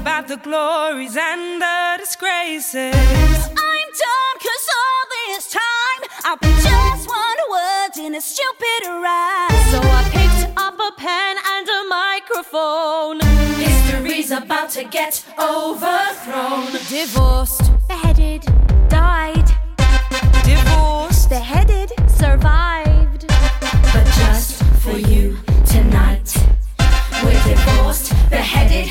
about 0.00 0.28
the 0.28 0.36
glories 0.38 1.16
and 1.16 1.60
the 1.60 1.96
disgraces. 1.98 2.94
I'm 2.94 3.88
done 4.06 4.36
cause 4.46 4.66
all 4.80 5.02
this 5.16 5.50
time 5.50 6.00
I 6.24 6.36
put 6.40 6.56
just 6.62 7.06
one 7.06 7.40
word 7.50 8.06
in 8.06 8.14
a 8.14 8.20
stupid 8.20 8.82
rhyme. 8.86 9.60
So 9.70 9.78
I 9.82 10.02
picked 10.10 10.58
up 10.58 10.74
a 10.74 10.92
pen 10.96 11.36
and 11.54 11.68
a 11.68 11.82
microphone. 11.88 13.20
History's 13.60 14.30
about 14.30 14.70
to 14.70 14.84
get 14.84 15.22
overthrown. 15.38 16.72
Divorced, 16.88 17.70
beheaded, 17.88 18.46
died. 18.88 19.48
Divorced, 20.44 21.28
beheaded, 21.28 21.92
survived. 22.08 23.26
But 23.92 24.06
just 24.20 24.62
for 24.82 24.96
you 24.96 25.36
tonight, 25.66 26.34
we're 27.22 27.42
divorced, 27.44 28.10
beheaded, 28.30 28.88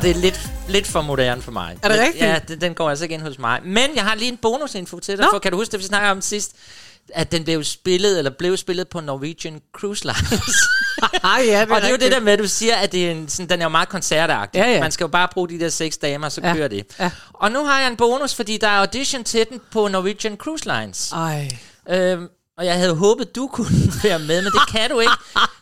Og 0.00 0.04
det 0.04 0.10
er 0.16 0.20
lidt, 0.20 0.40
lidt 0.68 0.86
for 0.86 1.02
moderne 1.02 1.42
for 1.42 1.52
mig. 1.52 1.78
Er 1.82 1.88
det 1.88 1.96
Men- 1.98 2.06
rigtigt? 2.06 2.24
Ja, 2.24 2.38
den, 2.48 2.60
den 2.60 2.74
går 2.74 2.90
altså 2.90 3.04
ikke 3.04 3.14
ind 3.14 3.22
hos 3.22 3.38
mig. 3.38 3.60
Men 3.64 3.90
jeg 3.94 4.02
har 4.04 4.14
lige 4.14 4.28
en 4.32 4.36
bonusinfo 4.36 4.98
til 5.00 5.16
dig, 5.18 5.24
Nå. 5.24 5.30
for 5.32 5.38
kan 5.38 5.50
du 5.52 5.58
huske 5.58 5.72
det, 5.72 5.80
vi 5.80 5.84
snakkede 5.84 6.10
om 6.10 6.20
sidst? 6.20 6.52
At 7.14 7.32
den 7.32 7.44
blev 7.44 7.64
spillet, 7.64 8.18
eller 8.18 8.30
blev 8.30 8.56
spillet 8.56 8.88
på 8.88 9.00
Norwegian 9.00 9.60
Cruise 9.72 10.04
Lines. 10.04 10.54
Ah, 11.22 11.46
ja, 11.46 11.60
det 11.60 11.70
og 11.70 11.76
det 11.80 11.86
er 11.86 11.90
jo 11.90 11.96
det 11.96 12.12
der 12.12 12.20
med, 12.20 12.32
at 12.32 12.38
du 12.38 12.48
siger, 12.48 12.74
at 12.76 12.92
det 12.92 13.06
er 13.06 13.10
en, 13.10 13.28
sådan, 13.28 13.48
den 13.48 13.60
er 13.60 13.64
jo 13.64 13.68
meget 13.68 13.88
koncertagtig. 13.88 14.58
Ja, 14.58 14.72
ja. 14.72 14.80
Man 14.80 14.90
skal 14.90 15.04
jo 15.04 15.08
bare 15.08 15.28
bruge 15.32 15.48
de 15.48 15.60
der 15.60 15.68
seks 15.68 15.98
damer, 15.98 16.28
så 16.28 16.40
Ja, 16.44 16.54
kører 16.54 16.68
det. 16.68 16.86
ja. 17.00 17.10
Og 17.32 17.52
nu 17.52 17.64
har 17.64 17.80
jeg 17.80 17.88
en 17.90 17.96
bonus, 17.96 18.34
fordi 18.34 18.56
der 18.56 18.66
er 18.68 18.78
audition 18.80 19.24
til 19.24 19.46
den 19.50 19.60
på 19.72 19.88
Norwegian 19.88 20.36
Cruise 20.36 20.64
Lines. 20.66 21.12
Ej. 21.12 21.48
Øhm, 21.90 22.28
og 22.60 22.66
jeg 22.66 22.74
havde 22.74 22.94
håbet, 22.96 23.34
du 23.36 23.46
kunne 23.52 23.68
være 24.02 24.18
med, 24.18 24.42
men 24.42 24.52
det 24.52 24.68
kan 24.68 24.90
du 24.90 25.00
ikke. 25.00 25.12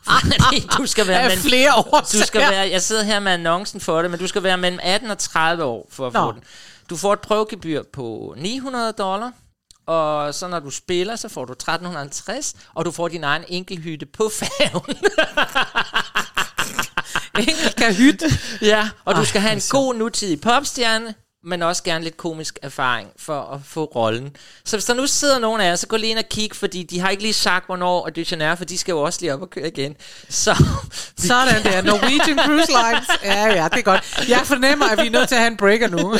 Fordi 0.04 0.66
du 0.78 0.86
skal 0.86 1.06
være 1.06 1.28
mellem- 1.28 1.42
flere 1.48 1.72
Du 1.76 1.84
årsager. 1.96 2.24
skal 2.24 2.40
være, 2.40 2.68
jeg 2.70 2.82
sidder 2.82 3.02
her 3.02 3.20
med 3.20 3.32
annoncen 3.32 3.80
for 3.80 4.02
det, 4.02 4.10
men 4.10 4.20
du 4.20 4.26
skal 4.26 4.42
være 4.42 4.56
mellem 4.58 4.80
18 4.82 5.10
og 5.10 5.18
30 5.18 5.64
år 5.64 5.88
for 5.92 6.06
at 6.06 6.12
Nå. 6.12 6.20
få 6.20 6.32
den. 6.32 6.40
Du 6.90 6.96
får 6.96 7.12
et 7.12 7.20
prøvegebyr 7.20 7.82
på 7.92 8.34
900 8.36 8.92
dollar, 8.92 9.32
og 9.86 10.34
så 10.34 10.48
når 10.48 10.60
du 10.60 10.70
spiller, 10.70 11.16
så 11.16 11.28
får 11.28 11.44
du 11.44 11.52
1350, 11.52 12.54
og 12.74 12.84
du 12.84 12.90
får 12.90 13.08
din 13.08 13.24
egen 13.24 13.44
enkelhytte 13.48 14.06
på 14.06 14.30
færgen. 14.38 14.96
Enkelkahyt. 17.38 18.22
ja, 18.62 18.88
og 19.04 19.14
du 19.14 19.20
Ej, 19.20 19.24
skal 19.26 19.40
have 19.40 19.52
en 19.54 19.62
god 19.70 19.94
nutidig 19.94 20.40
popstjerne, 20.40 21.14
men 21.44 21.62
også 21.62 21.82
gerne 21.82 22.04
lidt 22.04 22.16
komisk 22.16 22.58
erfaring 22.62 23.08
for 23.16 23.40
at 23.40 23.60
få 23.64 23.84
rollen. 23.84 24.36
Så 24.64 24.76
hvis 24.76 24.84
der 24.84 24.94
nu 24.94 25.06
sidder 25.06 25.38
nogen 25.38 25.60
af 25.60 25.68
jer, 25.68 25.76
så 25.76 25.86
gå 25.86 25.96
lige 25.96 26.10
ind 26.10 26.18
og 26.18 26.24
kig, 26.30 26.50
fordi 26.54 26.82
de 26.82 27.00
har 27.00 27.08
ikke 27.08 27.22
lige 27.22 27.32
sagt, 27.32 27.66
hvornår 27.66 28.04
audition 28.04 28.40
er, 28.40 28.54
for 28.54 28.64
de 28.64 28.78
skal 28.78 28.92
jo 28.92 29.00
også 29.00 29.18
lige 29.20 29.34
op 29.34 29.42
og 29.42 29.50
køre 29.50 29.68
igen. 29.68 29.96
Så 30.28 30.64
Sådan 31.28 31.62
der. 31.62 31.82
Norwegian 31.82 32.38
Cruise 32.38 32.72
Lines. 32.72 33.08
Ja, 33.22 33.46
ja, 33.46 33.68
det 33.68 33.78
er 33.78 33.82
godt. 33.82 34.28
Jeg 34.28 34.40
fornemmer, 34.44 34.86
at 34.86 34.98
vi 35.02 35.06
er 35.06 35.10
nødt 35.10 35.28
til 35.28 35.34
at 35.34 35.40
have 35.40 35.50
en 35.50 35.56
breaker 35.56 35.88
nu. 35.88 36.14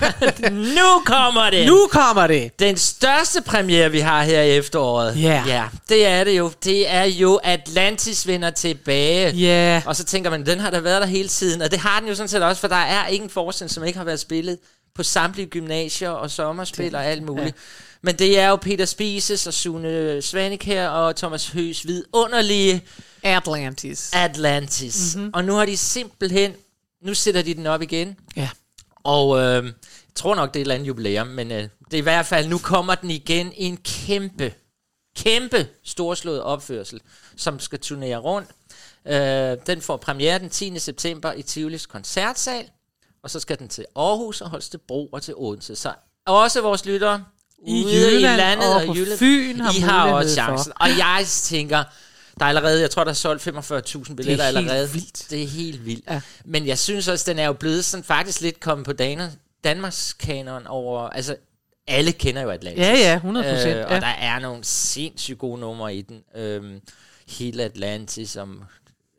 nu 0.78 1.02
kommer 1.04 1.50
det! 1.50 1.66
Nu 1.66 1.88
kommer 1.90 2.26
det! 2.26 2.58
Den 2.58 2.76
største 2.76 3.42
premiere, 3.42 3.90
vi 3.90 4.00
har 4.00 4.22
her 4.22 4.42
i 4.42 4.56
efteråret. 4.56 5.22
Ja. 5.22 5.44
ja. 5.46 5.64
det 5.88 6.06
er 6.06 6.24
det 6.24 6.38
jo. 6.38 6.50
Det 6.64 6.90
er 6.90 7.04
jo 7.04 7.40
Atlantis 7.44 8.26
vender 8.26 8.50
tilbage. 8.50 9.30
Ja. 9.30 9.82
Og 9.86 9.96
så 9.96 10.04
tænker 10.04 10.30
man, 10.30 10.46
den 10.46 10.60
har 10.60 10.70
da 10.70 10.80
været 10.80 11.02
der 11.02 11.08
hele 11.08 11.28
tiden. 11.28 11.62
Og 11.62 11.70
det 11.70 11.78
har 11.78 12.00
den 12.00 12.08
jo 12.08 12.14
sådan 12.14 12.28
set 12.28 12.42
også, 12.42 12.60
for 12.60 12.68
der 12.68 12.76
er 12.76 13.06
ingen 13.06 13.30
forestilling, 13.30 13.70
som 13.70 13.84
ikke 13.84 13.98
har 13.98 14.04
været 14.04 14.20
spillet 14.20 14.58
på 14.94 15.02
samtlige 15.02 15.46
gymnasier 15.46 16.10
og 16.10 16.30
sommerspil 16.30 16.94
og 16.94 17.06
alt 17.06 17.22
muligt. 17.22 17.46
Ja. 17.46 17.52
Men 18.02 18.14
det 18.14 18.38
er 18.38 18.48
jo 18.48 18.56
Peter 18.56 18.84
Spises 18.84 19.46
og 19.46 19.54
Sune 19.54 20.22
Svanik 20.22 20.64
her 20.64 20.88
og 20.88 21.16
Thomas 21.16 21.48
Høs 21.48 21.86
vidunderlige 21.86 22.82
Atlantis. 23.22 24.10
Atlantis. 24.12 25.14
Mhm. 25.14 25.22
Mm-hmm. 25.22 25.34
Og 25.34 25.44
nu 25.44 25.52
har 25.52 25.64
de 25.64 25.76
simpelthen, 25.76 26.52
nu 27.02 27.14
sætter 27.14 27.42
de 27.42 27.54
den 27.54 27.66
op 27.66 27.82
igen. 27.82 28.16
Ja. 28.36 28.48
Og 29.08 29.38
øh, 29.38 29.64
jeg 29.64 29.72
tror 30.14 30.34
nok, 30.34 30.54
det 30.54 30.56
er 30.56 30.60
et 30.60 30.64
eller 30.64 30.74
andet 30.74 30.88
jubilæum, 30.88 31.26
men 31.26 31.52
øh, 31.52 31.62
det 31.62 31.94
er 31.94 31.98
i 31.98 32.00
hvert 32.00 32.26
fald, 32.26 32.48
nu 32.48 32.58
kommer 32.58 32.94
den 32.94 33.10
igen 33.10 33.52
i 33.52 33.64
en 33.64 33.76
kæmpe, 33.76 34.54
kæmpe 35.16 35.68
storslået 35.84 36.42
opførsel, 36.42 37.00
som 37.36 37.60
skal 37.60 37.78
turnere 37.80 38.16
rundt. 38.16 38.48
Øh, 39.06 39.66
den 39.66 39.80
får 39.80 39.96
premiere 39.96 40.38
den 40.38 40.50
10. 40.50 40.78
september 40.78 41.32
i 41.32 41.42
Tivolis 41.42 41.86
koncertsal, 41.86 42.64
og 43.22 43.30
så 43.30 43.40
skal 43.40 43.58
den 43.58 43.68
til 43.68 43.84
Aarhus 43.96 44.40
og 44.40 44.50
Holstebro 44.50 45.08
og 45.12 45.22
til 45.22 45.34
Odense. 45.36 45.76
Så 45.76 45.92
også 46.26 46.60
vores 46.60 46.84
lyttere 46.84 47.24
I 47.66 47.84
ude 47.84 47.94
Jylland 47.94 48.34
i 48.34 48.40
landet 48.40 48.74
og 48.74 48.88
og, 48.88 48.96
Jylland, 48.96 49.18
Fyn 49.18 49.60
har 49.60 49.72
I 49.78 49.80
har 49.80 50.12
også 50.12 50.28
for. 50.28 50.34
chancen. 50.34 50.72
Og 50.80 50.88
jeg 50.88 51.24
tænker, 51.26 51.84
der 52.38 52.44
er 52.44 52.48
allerede, 52.48 52.80
jeg 52.80 52.90
tror, 52.90 53.04
der 53.04 53.10
er 53.10 53.14
solgt 53.14 53.46
45.000 53.48 54.14
billetter 54.14 54.44
helt 54.44 54.56
allerede. 54.56 54.90
vildt. 54.92 55.26
Det 55.30 55.42
er 55.42 55.46
helt 55.46 55.84
vildt. 55.86 56.04
Ja. 56.10 56.20
Men 56.44 56.66
jeg 56.66 56.78
synes 56.78 57.08
også, 57.08 57.30
den 57.30 57.38
er 57.38 57.46
jo 57.46 57.52
blevet 57.52 57.84
sådan 57.84 58.04
faktisk 58.04 58.40
lidt 58.40 58.60
kommet 58.60 58.84
på 58.84 58.92
Daner, 58.92 59.30
Danmarks 59.64 60.12
kanon 60.12 60.66
over, 60.66 61.00
altså 61.08 61.36
alle 61.86 62.12
kender 62.12 62.42
jo 62.42 62.50
Atlantis. 62.50 62.80
Ja, 62.80 62.92
ja, 62.92 63.18
100%, 63.18 63.26
Øh, 63.26 63.86
og 63.86 63.92
ja. 63.92 64.00
der 64.00 64.06
er 64.06 64.38
nogle 64.38 64.64
sindssygt 64.64 65.38
gode 65.38 65.60
numre 65.60 65.94
i 65.94 66.02
den. 66.02 66.22
Øhm, 66.36 66.80
hele 67.28 67.62
Atlantis 67.62 68.36
om... 68.36 68.62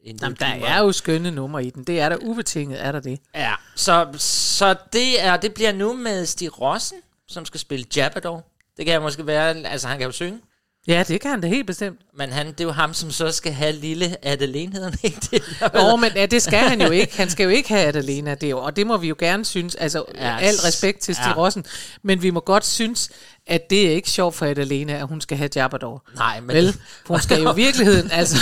Jamen, 0.06 0.38
der 0.40 0.46
er 0.46 0.80
jo 0.80 0.92
skønne 0.92 1.32
numre 1.32 1.66
i 1.66 1.70
den. 1.70 1.84
Det 1.84 2.00
er 2.00 2.10
der 2.10 2.18
ubetinget, 2.22 2.86
er 2.86 2.92
der 2.92 3.00
det. 3.00 3.20
Ja, 3.36 3.54
så, 3.76 4.08
så 4.18 4.76
det, 4.94 5.24
er, 5.24 5.38
det 5.38 5.54
bliver 5.54 5.72
nu 5.72 5.94
med 5.94 6.26
Stig 6.26 6.62
Rossen, 6.62 6.98
som 7.28 7.46
skal 7.46 7.60
spille 7.60 7.86
Jabador. 7.96 8.46
Det 8.78 8.86
kan 8.86 8.94
jeg 8.94 9.02
måske 9.02 9.28
være, 9.28 9.58
altså 9.68 9.88
han 9.88 9.98
kan 9.98 10.06
jo 10.06 10.12
synge. 10.12 10.40
Ja, 10.88 11.04
det 11.08 11.22
kan 11.22 11.32
han 11.32 11.42
da 11.42 11.48
helt 11.48 11.68
bestemt. 11.68 12.00
Men 12.18 12.32
han, 12.32 12.48
det 12.48 12.60
er 12.60 12.64
jo 12.64 12.72
ham, 12.72 12.94
som 12.94 13.12
så 13.12 13.32
skal 13.32 13.52
have 13.52 13.72
lille 13.72 14.26
Adeline, 14.26 14.74
hedder 14.74 14.90
han 14.90 15.00
ikke 15.04 15.28
det? 15.32 15.44
Nå, 15.74 15.96
men 15.96 16.12
ja, 16.16 16.26
det 16.26 16.42
skal 16.42 16.60
han 16.60 16.82
jo 16.82 16.90
ikke. 16.90 17.18
Han 17.18 17.30
skal 17.30 17.44
jo 17.44 17.50
ikke 17.50 17.70
have 17.70 17.88
Adelena, 17.88 18.36
det 18.36 18.44
er 18.44 18.50
jo, 18.50 18.60
og 18.60 18.76
det 18.76 18.88
må 18.88 18.98
vi 18.98 19.08
jo 19.08 19.16
gerne 19.20 19.46
synes, 19.46 19.76
altså 19.76 20.04
Ja, 20.16 20.38
al 20.38 20.56
respekt 20.56 21.00
til 21.00 21.16
Stig 21.16 21.26
ja. 21.26 21.34
Rossen, 21.34 21.66
men 22.04 22.22
vi 22.22 22.30
må 22.30 22.40
godt 22.40 22.66
synes, 22.66 23.10
at 23.50 23.70
det 23.70 23.88
er 23.88 23.92
ikke 23.92 24.10
sjovt 24.10 24.36
for 24.36 24.46
Adelena, 24.46 24.94
at 24.94 25.08
hun 25.08 25.22
skal 25.22 25.38
have 25.38 25.50
Jabador. 25.56 26.04
Nej, 26.16 26.40
men... 26.40 26.56
Vel, 26.56 26.74
for 27.06 27.14
hun 27.14 27.22
skal 27.22 27.42
jo 27.42 27.52
i 27.52 27.56
virkeligheden, 27.56 28.12
altså... 28.22 28.38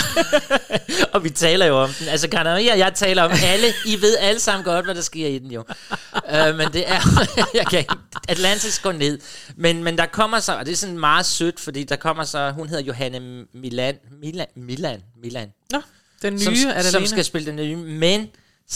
og 1.12 1.24
vi 1.24 1.30
taler 1.30 1.66
jo 1.66 1.76
om 1.76 1.90
den. 1.98 2.08
Altså, 2.08 2.28
Kanari 2.28 2.68
og 2.68 2.78
jeg 2.78 2.92
taler 2.94 3.22
om 3.22 3.30
alle. 3.44 3.66
I 3.86 4.00
ved 4.00 4.16
alle 4.20 4.40
sammen 4.40 4.64
godt, 4.64 4.84
hvad 4.84 4.94
der 4.94 5.00
sker 5.00 5.26
i 5.26 5.38
den 5.38 5.50
jo. 5.50 5.60
uh, 5.60 6.56
men 6.56 6.72
det 6.72 6.90
er... 6.90 7.00
jeg 7.54 7.66
kan 7.66 7.78
ikke, 7.78 7.94
Atlantis 8.28 8.78
går 8.78 8.92
ned. 8.92 9.18
Men, 9.56 9.84
men 9.84 9.98
der 9.98 10.06
kommer 10.06 10.40
så... 10.40 10.56
Og 10.56 10.66
det 10.66 10.72
er 10.72 10.76
sådan 10.76 10.98
meget 10.98 11.26
sødt, 11.26 11.60
fordi 11.60 11.84
der 11.84 11.96
kommer 11.96 12.24
så... 12.24 12.50
Hun 12.50 12.68
hedder 12.68 12.84
Johanne 12.84 13.44
Milan. 13.54 13.94
Milan? 14.20 14.46
Milan? 14.56 15.00
Milan. 15.22 15.48
Nå, 15.72 15.80
den 16.22 16.32
nye 16.32 16.40
som, 16.40 16.54
Adelena. 16.54 16.82
Som 16.82 17.06
skal 17.06 17.24
spille 17.24 17.46
den 17.46 17.56
nye. 17.56 17.76
Men... 17.76 18.28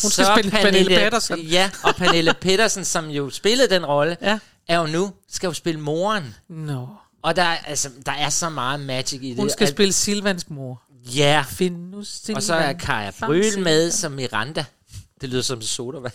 Hun 0.03 0.11
skal 0.11 0.27
spille 0.37 0.51
Pernille 0.51 0.97
Pettersen. 0.97 1.39
Ja, 1.39 1.71
og 1.83 1.95
Pernille 1.95 2.35
Pettersen, 2.41 2.85
som 2.85 3.09
jo 3.09 3.31
spillede 3.31 3.75
den 3.75 3.87
rolle, 3.87 4.17
Ja. 4.23 4.39
Er 4.69 4.79
jo 4.79 4.87
nu, 4.87 5.13
skal 5.29 5.47
jo 5.47 5.53
spille 5.53 5.81
moren. 5.81 6.35
Nå. 6.49 6.89
Og 7.23 7.37
der, 7.37 7.43
er- 7.43 7.57
altså, 7.59 7.91
der 8.07 8.13
er 8.13 8.29
så 8.29 8.49
meget 8.49 8.81
magic 8.81 9.21
i 9.23 9.29
det. 9.29 9.37
Hun 9.37 9.51
skal 9.51 9.65
at- 9.67 9.71
spille 9.73 9.93
Silvans 9.93 10.51
mor. 10.51 10.83
Ja. 11.17 11.45
Find 11.49 11.91
nu 11.91 12.05
Silvan. 12.05 12.37
Og 12.37 12.43
så 12.43 12.55
er 12.55 12.73
Kaja 12.73 13.11
Bryl 13.21 13.59
med 13.63 13.91
som 13.91 14.13
Miranda. 14.13 14.65
Det 15.21 15.29
lyder 15.31 15.43
som 15.43 15.63
sodavand. 15.63 16.15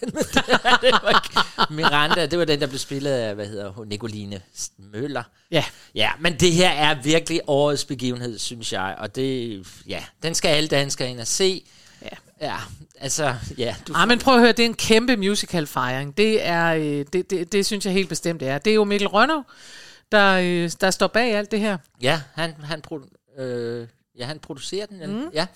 det 0.82 0.88
ikke. 0.88 1.74
Miranda, 1.74 2.26
det 2.26 2.40
var 2.40 2.46
den, 2.46 2.60
der 2.62 2.68
blev 2.68 2.80
spillet 2.80 3.12
af, 3.12 3.36
hvad 3.36 3.48
hedder 3.48 3.70
hun, 3.72 3.88
Nicoline 3.88 4.42
Møller. 4.78 5.24
Ja. 5.52 5.64
Ja, 5.96 6.12
men 6.20 6.40
det 6.40 6.52
her 6.52 6.70
er 6.70 7.02
virkelig 7.04 7.42
årets 7.48 7.86
begivenhed, 7.86 8.40
synes 8.40 8.74
jeg. 8.74 8.96
Og 8.98 9.16
det, 9.16 9.64
ja, 9.88 10.04
den 10.24 10.36
skal 10.36 10.50
alle 10.50 10.68
danskere 10.68 11.10
ind 11.10 11.20
og 11.20 11.28
se. 11.28 11.64
Ja. 12.42 12.56
Altså, 13.00 13.36
ja. 13.58 13.76
Du 13.88 13.94
Ah, 13.96 14.08
men 14.08 14.20
prøv 14.20 14.34
at 14.34 14.40
høre, 14.40 14.52
det 14.52 14.60
er 14.60 14.66
en 14.66 14.74
kæmpe 14.74 15.16
musical 15.18 15.68
fejring. 15.68 16.18
Det 16.18 16.48
er, 16.48 16.74
øh, 16.74 17.06
det, 17.14 17.30
det, 17.30 17.52
det 17.52 17.66
synes 17.66 17.86
jeg 17.86 17.94
helt 17.94 18.10
bestemt 18.10 18.40
det 18.40 18.48
er. 18.48 18.58
Det 18.58 18.72
er 18.72 18.76
jo 18.76 18.84
Mikkel 18.84 19.08
Rønnow, 19.08 19.42
der, 20.12 20.34
øh, 20.44 20.72
der 20.82 20.92
står 20.92 21.08
bag 21.08 21.36
alt 21.36 21.52
det 21.52 21.60
her. 21.60 21.78
Ja, 22.02 22.22
han, 22.36 22.54
han, 22.64 22.82
produ- 22.92 23.42
øh, 23.42 23.88
ja, 24.20 24.26
han 24.26 24.40
producerer 24.40 24.86
den. 24.86 25.12
Mm. 25.16 25.30
Ja. 25.34 25.48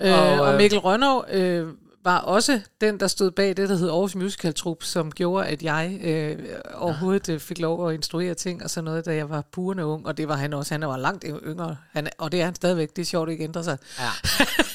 Øh, 0.00 0.12
og, 0.12 0.28
Og, 0.32 0.40
og 0.40 0.52
øh, 0.52 0.56
Mikkel 0.58 0.78
Rønnow 0.78 1.22
øh, 1.30 1.68
var 2.04 2.18
også 2.18 2.60
den, 2.80 3.00
der 3.00 3.06
stod 3.06 3.30
bag 3.30 3.48
det, 3.56 3.68
der 3.68 3.76
hed 3.76 3.88
Aarhus 3.90 4.14
Musical 4.14 4.54
Troupe, 4.54 4.84
som 4.86 5.12
gjorde, 5.12 5.46
at 5.46 5.62
jeg 5.62 5.98
øh, 6.02 6.38
overhovedet 6.74 7.28
øh, 7.28 7.40
fik 7.40 7.58
lov 7.58 7.88
at 7.88 7.94
instruere 7.94 8.34
ting 8.34 8.64
og 8.64 8.70
sådan 8.70 8.84
noget, 8.84 9.04
da 9.06 9.14
jeg 9.14 9.30
var 9.30 9.44
purende 9.52 9.86
ung. 9.86 10.06
Og 10.06 10.16
det 10.16 10.28
var 10.28 10.36
han 10.36 10.52
også. 10.52 10.74
Han 10.74 10.80
var 10.80 10.96
langt 10.96 11.24
yngre. 11.46 11.76
Han, 11.92 12.08
og 12.18 12.32
det 12.32 12.40
er 12.40 12.44
han 12.44 12.54
stadigvæk. 12.54 12.96
Det 12.96 13.02
er 13.02 13.06
sjovt, 13.06 13.26
det 13.26 13.32
ikke 13.32 13.44
ændrer 13.44 13.62
sig. 13.62 13.78
Ja. 13.98 14.04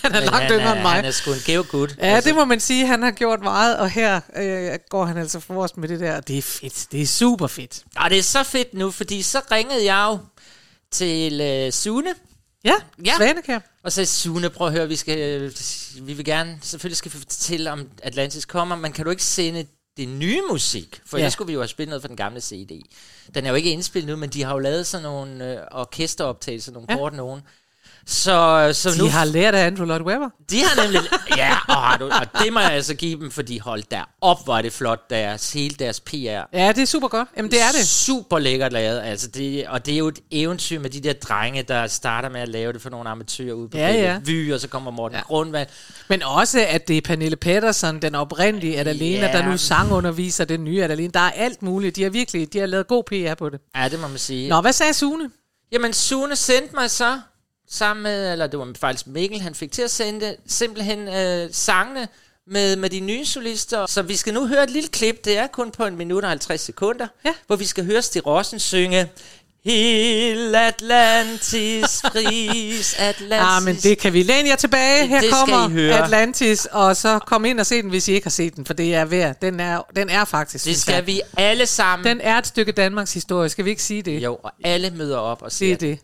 han 0.04 0.12
er 0.12 0.20
Men 0.20 0.24
langt 0.24 0.34
han 0.34 0.52
yngre 0.52 0.70
er- 0.70 0.74
end 0.74 0.82
mig. 0.82 0.92
han 0.92 1.06
er 1.06 1.12
sgu 1.12 1.32
en 1.32 1.40
geogud. 1.46 1.88
Ja, 1.98 2.06
altså. 2.06 2.28
det 2.30 2.36
må 2.38 2.46
man 2.46 2.60
sige. 2.60 2.86
Han 2.88 3.04
har 3.04 3.12
gjort 3.12 3.42
meget, 3.44 3.78
og 3.78 3.90
her 3.90 4.22
øh, 4.38 4.80
går 4.90 5.06
han 5.06 5.18
altså 5.18 5.40
forrest 5.40 5.78
med 5.78 5.88
det 5.88 6.00
der. 6.00 6.20
Det 6.22 6.38
er 6.38 6.42
fedt. 6.42 6.88
Det 6.92 7.02
er 7.02 7.08
super 7.08 7.48
fedt. 7.48 7.84
Og 7.96 8.10
det 8.10 8.18
er 8.20 8.24
så 8.24 8.44
fedt 8.44 8.74
nu, 8.74 8.92
fordi 8.92 9.22
så 9.22 9.42
ringede 9.52 9.86
jeg 9.94 10.08
jo 10.12 10.18
til 10.92 11.42
øh, 11.42 11.72
Sune. 11.72 12.10
Ja, 12.66 12.74
ja. 13.06 13.14
Svanekær. 13.18 13.60
Og 13.84 13.92
så 13.92 14.06
Sune, 14.06 14.50
prøv 14.50 14.68
at 14.68 14.74
høre, 14.74 14.88
vi, 14.88 14.96
skal, 14.96 15.42
øh, 15.42 15.52
vi 16.08 16.14
vil 16.14 16.26
gerne, 16.26 16.60
selvfølgelig 16.62 16.98
skal 16.98 17.14
vi 17.14 17.18
fortælle 17.18 17.72
om 17.72 17.90
Atlantis 18.04 18.46
kommer, 18.46 18.76
men 18.76 18.92
kan 18.92 19.06
du 19.06 19.12
ikke 19.12 19.24
sende 19.24 19.66
det 19.98 20.08
nye 20.08 20.42
musik? 20.50 21.02
For 21.06 21.18
Ja. 21.18 21.24
ja. 21.24 21.30
skulle 21.30 21.48
vi 21.48 21.54
jo 21.54 21.60
have 21.60 21.68
spillet 21.68 21.90
noget 21.90 22.02
fra 22.02 22.08
den 22.08 22.18
gamle 22.18 22.42
CD. 22.42 22.82
Den 23.36 23.46
er 23.46 23.50
jo 23.50 23.56
ikke 23.56 23.72
indspillet 23.72 24.10
nu, 24.10 24.16
men 24.16 24.30
de 24.30 24.44
har 24.44 24.54
jo 24.54 24.60
lavet 24.60 24.88
sådan 24.88 25.04
nogle 25.04 25.54
øh, 25.54 25.68
orkesteroptagelser, 25.72 26.72
nogle 26.72 26.88
ja. 26.90 26.98
kort 26.98 27.14
nogen. 27.14 27.42
Så, 28.08 28.70
så 28.74 28.92
De 28.92 28.98
nu 28.98 29.06
har 29.08 29.26
lært 29.26 29.56
af 29.56 29.66
Andrew 29.66 29.86
Lloyd 29.86 30.02
Webber. 30.02 30.30
de 30.52 30.60
har 30.64 30.82
nemlig... 30.84 31.02
Ja, 31.38 31.58
og, 31.70 32.08
og 32.22 32.44
det 32.44 32.54
må 32.54 32.60
jeg 32.60 32.72
altså 32.72 32.94
give 32.94 33.20
dem, 33.20 33.32
fordi 33.32 33.58
hold 33.58 33.84
der 33.92 34.02
op, 34.22 34.48
var 34.48 34.62
det 34.62 34.74
flot, 34.74 35.10
deres, 35.10 35.54
hele 35.54 35.76
deres 35.76 36.00
PR. 36.00 36.16
Ja, 36.54 36.68
det 36.76 36.78
er 36.78 36.86
super 36.86 37.08
godt. 37.08 37.30
Jamen, 37.38 37.52
det 37.52 37.62
er 37.62 37.72
det. 37.78 37.88
Super 37.88 38.40
lækkert 38.40 38.74
lavet, 38.74 39.02
altså 39.02 39.28
det, 39.28 39.68
og 39.68 39.86
det 39.86 39.94
er 39.94 39.98
jo 39.98 40.08
et 40.08 40.20
eventyr 40.32 40.80
med 40.80 40.90
de 40.90 41.00
der 41.00 41.14
drenge, 41.14 41.64
der 41.64 41.88
starter 41.88 42.30
med 42.30 42.42
at 42.42 42.50
lave 42.50 42.74
det 42.74 42.82
for 42.82 42.90
nogle 42.90 43.10
amatører 43.10 43.54
ude 43.54 43.70
på 43.70 43.78
Ja, 43.78 43.92
ja. 43.94 44.20
Vy, 44.26 44.54
og 44.54 44.60
så 44.60 44.68
kommer 44.68 44.92
Morten 44.92 45.16
ja. 45.18 45.22
Grundvald. 45.24 45.68
Men 46.10 46.24
også, 46.24 46.66
at 46.70 46.88
det 46.88 46.98
er 46.98 47.02
Pernille 47.02 47.36
Pettersson, 47.36 48.02
den 48.02 48.16
oprindelige 48.16 48.80
Adalena, 48.80 49.26
Ja. 49.26 49.32
der 49.38 49.46
nu 49.50 49.58
sangunderviser 49.58 50.46
den 50.46 50.64
nye 50.64 50.84
Adalena. 50.84 51.10
Der 51.14 51.20
er 51.20 51.32
alt 51.32 51.62
muligt. 51.64 51.96
De 51.96 52.04
har 52.04 52.10
virkelig 52.10 52.54
de 52.54 52.60
har 52.60 52.66
lavet 52.66 52.88
god 52.88 53.04
PR 53.04 53.36
på 53.36 53.50
det. 53.50 53.60
Ja, 53.76 53.90
det 53.90 54.00
må 54.00 54.08
man 54.08 54.18
sige. 54.18 54.50
Nå, 54.50 54.62
hvad 54.62 54.74
sagde 54.74 54.94
Sune? 54.94 55.30
Jamen, 55.72 55.94
Sune 55.94 56.36
sendte 56.36 56.76
mig 56.76 56.92
så, 56.92 57.20
sammen 57.70 58.04
med, 58.04 58.32
eller 58.32 58.48
det 58.48 58.60
var 58.60 58.74
faktisk 58.80 59.08
Mikkel, 59.08 59.42
han 59.42 59.56
fik 59.56 59.72
til 59.72 59.82
at 59.82 59.92
sende 59.92 60.36
simpelthen 60.48 61.08
øh, 61.08 61.50
sangene 61.52 62.08
med, 62.48 62.76
med 62.76 62.90
de 62.90 63.00
nye 63.00 63.26
solister. 63.26 63.86
Så 63.86 64.02
vi 64.02 64.16
skal 64.16 64.34
nu 64.34 64.48
høre 64.48 64.64
et 64.64 64.70
lille 64.70 64.90
klip, 64.90 65.26
det 65.26 65.38
er 65.38 65.48
kun 65.48 65.72
på 65.72 65.86
en 65.86 65.96
minut 65.96 66.24
og 66.24 66.30
50 66.30 66.62
sekunder, 66.62 67.08
ja. 67.26 67.34
hvor 67.48 67.56
vi 67.56 67.66
skal 67.66 67.86
høre 67.86 68.02
Stig 68.02 68.26
Rossen 68.26 68.60
synge 68.60 69.10
Hele 69.66 70.68
Atlantis, 70.68 72.02
fris 72.02 72.96
Atlantis. 73.00 73.48
Ah, 73.48 73.64
men 73.64 73.76
det 73.76 73.98
kan 73.98 74.14
vi 74.14 74.24
læne 74.24 74.50
jer 74.50 74.56
tilbage. 74.56 75.08
Her 75.08 75.22
Det 75.22 75.30
kommer. 75.30 76.04
Atlantis, 76.04 76.68
og 76.72 76.96
så 76.96 77.20
kom 77.20 77.46
ind 77.46 77.60
og 77.60 77.66
se 77.66 77.82
den, 77.82 77.90
hvis 77.90 78.08
I 78.08 78.12
ikke 78.12 78.26
har 78.26 78.30
set 78.30 78.56
den, 78.56 78.66
for 78.66 78.74
det 78.74 78.96
er 78.96 79.06
værd. 79.06 79.36
Den 79.42 79.60
er, 79.60 79.82
den 79.96 80.10
er 80.10 80.26
faktisk. 80.26 80.66
Det 80.66 80.78
skal 80.78 80.94
jeg. 80.94 81.08
vi 81.08 81.22
alle 81.38 81.66
sammen. 81.66 82.08
Den 82.08 82.22
er 82.22 82.38
et 82.38 82.48
stykke 82.48 82.72
Danmarks 82.72 83.14
historie, 83.14 83.50
skal 83.50 83.66
vi 83.66 83.70
ikke 83.70 83.84
sige 83.84 84.02
det? 84.02 84.24
Jo, 84.24 84.40
og 84.44 84.52
alle 84.64 84.90
møder 84.90 85.18
op 85.18 85.42
og 85.42 85.46
Det 85.46 85.58
ser 85.58 85.74
er 85.74 85.78
det. 85.78 86.00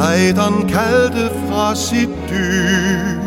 Poseidon 0.00 0.68
kaldte 0.68 1.30
fra 1.48 1.74
sit 1.74 2.08
dyb 2.28 3.20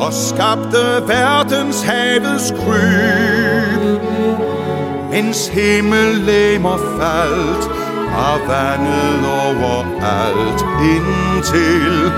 og 0.00 0.12
skabte 0.12 0.84
verdens 1.06 1.82
havets 1.82 2.50
kryb. 2.50 4.00
Mens 5.10 5.48
himmellegemer 5.48 6.78
faldt, 6.98 7.70
Og 8.14 8.40
vandet 8.48 9.26
overalt, 9.26 10.60
indtil 10.94 12.12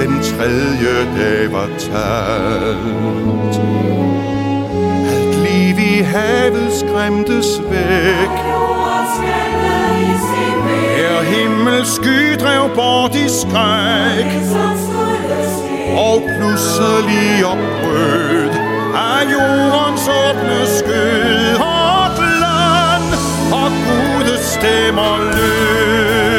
den 0.00 0.22
tredje 0.22 0.94
dag 1.18 1.52
var 1.52 1.68
talt. 1.78 3.56
Alt 5.12 5.34
liv 5.44 5.78
i 5.78 6.00
havet 6.00 6.72
skræmtes 6.72 7.62
væk, 7.70 8.34
her 11.12 11.22
himmelsky 11.22 12.36
drev 12.42 12.74
bort 12.74 13.14
i 13.14 13.28
skræk. 13.40 14.30
Og 15.96 16.22
pludselig 16.36 17.44
opbrød 17.44 18.50
Af 18.94 19.22
jordens 19.32 20.08
åbne 20.08 20.66
skød. 20.78 21.56
Og 21.56 22.08
land 22.42 23.08
Og 23.52 23.70
Gudes 23.86 24.44
stemmer 24.44 25.18
lød 25.36 26.31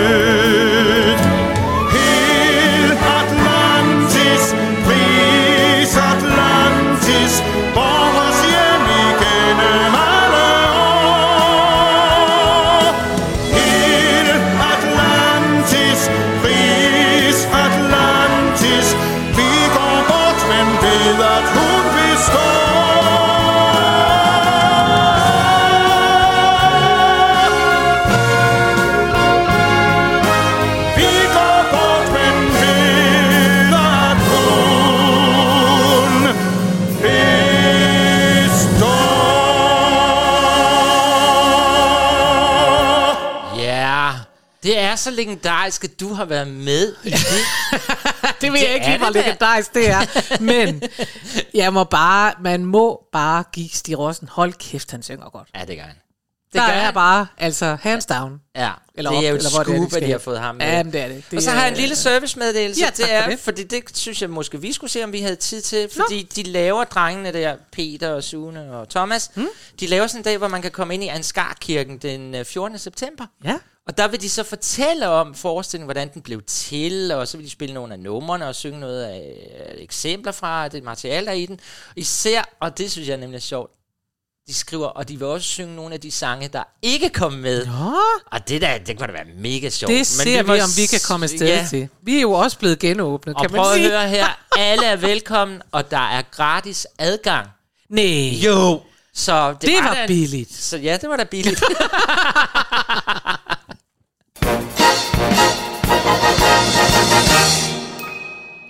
det 44.63 44.79
er 44.79 44.95
så 44.95 45.11
legendarisk, 45.11 45.83
at 45.83 45.99
du 45.99 46.13
har 46.13 46.25
været 46.25 46.47
med 46.47 46.95
i 47.03 47.09
det. 47.09 47.19
Det 48.41 48.51
vil 48.51 48.59
Det 48.61 48.67
jeg 48.67 48.73
ikke 48.73 48.85
give, 48.85 48.97
hvor 48.97 49.09
legendarisk 49.09 49.73
det 49.73 49.89
er. 49.89 50.01
Men 50.41 50.81
jeg 51.53 51.73
må 51.73 51.83
bare, 51.83 52.33
man 52.41 52.65
må 52.65 53.03
bare 53.11 53.43
give 53.53 53.69
Stig 53.69 53.99
Rossen, 53.99 54.27
hold 54.27 54.53
kæft, 54.53 54.91
han 54.91 55.03
synger 55.03 55.29
godt. 55.29 55.47
Ja, 55.55 55.65
det 55.65 55.77
gør 55.77 55.83
han. 55.83 55.95
Det 56.53 56.61
gør 56.61 56.67
der 56.67 56.73
er 56.73 56.79
han. 56.85 56.93
bare, 56.93 57.27
altså 57.37 57.77
hands 57.81 58.05
down. 58.05 58.41
Ja, 58.55 58.71
Eller 58.95 59.09
det 59.11 59.17
op, 59.17 59.23
er 59.23 59.29
jo 59.29 59.35
et 59.35 59.41
hvor 59.51 59.63
det 59.63 59.75
er, 59.75 59.79
de 59.79 59.89
scoop, 59.89 60.01
at 60.01 60.07
de 60.07 60.11
har 60.11 60.19
fået 60.19 60.39
ham 60.39 60.55
med. 60.55 60.65
Ja, 60.65 60.83
men 60.83 60.93
det 60.93 61.01
er 61.01 61.07
det. 61.07 61.23
Det 61.31 61.37
og 61.37 61.43
så 61.43 61.51
har 61.51 61.61
jeg 61.61 61.71
en 61.71 61.77
lille 61.77 61.95
servicemeddelelse. 61.95 62.81
Ja, 62.81 62.87
det 62.87 62.95
for 62.97 63.03
er, 63.13 63.29
det. 63.29 63.39
fordi 63.39 63.63
det 63.63 63.83
synes 63.93 64.21
jeg 64.21 64.29
måske, 64.29 64.61
vi 64.61 64.73
skulle 64.73 64.91
se, 64.91 65.03
om 65.03 65.13
vi 65.13 65.19
havde 65.21 65.35
tid 65.35 65.61
til. 65.61 65.89
Fordi 65.95 66.23
de 66.35 66.43
laver 66.43 66.83
drengene 66.83 67.33
der, 67.33 67.55
Peter 67.71 68.09
og 68.13 68.23
Sune 68.23 68.71
og 68.75 68.89
Thomas, 68.89 69.31
Hmm? 69.35 69.47
de 69.79 69.87
laver 69.87 70.07
sådan 70.07 70.19
en 70.19 70.23
dag, 70.23 70.37
hvor 70.37 70.47
man 70.47 70.61
kan 70.61 70.71
komme 70.71 70.93
ind 70.93 71.03
i 71.03 71.07
Ansgarkirken 71.07 71.97
den 71.97 72.35
øh, 72.35 72.45
14. 72.45 72.79
september. 72.79 73.25
Ja. 73.43 73.55
Og 73.87 73.97
der 73.97 74.07
vil 74.07 74.21
de 74.21 74.29
så 74.29 74.43
fortælle 74.43 75.07
om 75.09 75.35
forestillingen, 75.35 75.85
hvordan 75.87 76.13
den 76.13 76.21
blev 76.21 76.41
til, 76.47 77.11
og 77.11 77.27
så 77.27 77.37
vil 77.37 77.45
de 77.45 77.51
spille 77.51 77.73
nogle 77.75 77.93
af 77.93 77.99
numrene 77.99 78.47
og 78.47 78.55
synge 78.55 78.79
noget 78.79 79.03
af 79.03 79.35
eksempler 79.77 80.31
fra 80.31 80.67
det 80.67 80.83
materiale, 80.83 81.25
der 81.25 81.31
er 81.31 81.35
i 81.35 81.45
den. 81.45 81.59
Især, 81.95 82.43
og 82.59 82.77
det 82.77 82.91
synes 82.91 83.07
jeg 83.07 83.17
nemlig 83.17 83.37
er 83.37 83.41
sjovt, 83.41 83.71
de 84.47 84.53
skriver, 84.53 84.87
og 84.87 85.09
de 85.09 85.17
vil 85.17 85.27
også 85.27 85.47
synge 85.47 85.75
nogle 85.75 85.93
af 85.93 86.01
de 86.01 86.11
sange, 86.11 86.47
der 86.47 86.63
ikke 86.81 87.09
kom 87.09 87.33
med. 87.33 87.65
Nå. 87.65 87.95
Og 88.31 88.47
det 88.47 88.61
der, 88.61 88.77
det 88.77 88.97
kunne 88.97 89.07
da 89.07 89.11
være 89.13 89.25
mega 89.37 89.69
sjovt. 89.69 89.89
Det 89.91 90.07
ser 90.07 90.41
vi, 90.43 90.47
må 90.47 90.53
om 90.53 90.69
vi 90.77 90.85
kan 90.85 90.99
komme 91.07 91.23
afsted 91.23 91.69
til. 91.69 91.89
Vi 92.01 92.17
er 92.17 92.21
jo 92.21 92.31
også 92.31 92.59
blevet 92.59 92.79
genåbnet, 92.79 93.35
Og 93.35 93.41
kan 93.41 93.51
man 93.51 93.59
prøv 93.61 93.71
at 93.71 93.75
sige. 93.77 93.89
høre 93.89 94.07
her, 94.09 94.25
alle 94.57 94.85
er 94.85 94.95
velkommen, 94.95 95.61
og 95.71 95.91
der 95.91 95.97
er 96.11 96.21
gratis 96.31 96.87
adgang. 96.99 97.47
Nej. 97.89 98.29
Jo. 98.45 98.81
Så 99.15 99.51
det, 99.51 99.61
Det 99.61 99.73
var 99.83 99.93
da- 99.93 100.07
billigt. 100.07 100.53
Så 100.53 100.77
ja, 100.77 100.97
det 101.01 101.09
var 101.09 101.17
da 101.17 101.23
billigt. 101.23 101.63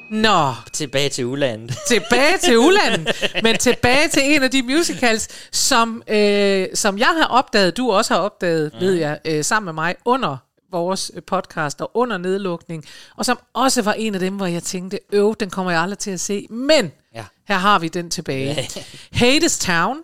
Nå. 0.10 0.54
Tilbage 0.74 1.10
til 1.10 1.26
udlandet. 1.26 1.78
tilbage 1.88 2.38
til 2.44 2.58
udlandet, 2.58 3.32
men 3.44 3.58
tilbage 3.58 4.08
til 4.08 4.22
en 4.36 4.44
af 4.44 4.52
de 4.52 4.64
musicals, 4.64 5.28
som, 5.52 6.04
øh, 6.08 6.68
som 6.74 6.98
jeg 6.98 7.08
har 7.08 7.28
opdaget, 7.30 7.78
du 7.78 7.92
også 7.92 8.14
har 8.14 8.22
opdaget, 8.22 8.72
mm. 8.74 8.80
ved 8.80 8.94
jeg, 8.94 9.20
øh, 9.26 9.44
sammen 9.44 9.66
med 9.66 9.74
mig, 9.74 9.96
under 10.06 10.38
vores 10.72 11.12
øh, 11.16 11.22
podcaster 11.28 11.98
under 11.98 12.18
nedlukning, 12.18 12.84
og 13.18 13.26
som 13.26 13.40
også 13.54 13.82
var 13.82 13.94
en 13.94 14.14
af 14.14 14.20
dem, 14.20 14.34
hvor 14.36 14.46
jeg 14.46 14.64
tænkte, 14.64 15.00
øv, 15.12 15.36
den 15.40 15.50
kommer 15.50 15.72
jeg 15.72 15.82
aldrig 15.82 16.00
til 16.00 16.12
at 16.12 16.20
se. 16.20 16.48
Men 16.50 16.92
Ja. 17.16 17.24
her 17.48 17.58
har 17.58 17.80
vi 17.80 17.88
den 17.88 18.10
tilbage. 18.10 18.70
Hades 19.14 19.60
Town, 19.60 19.98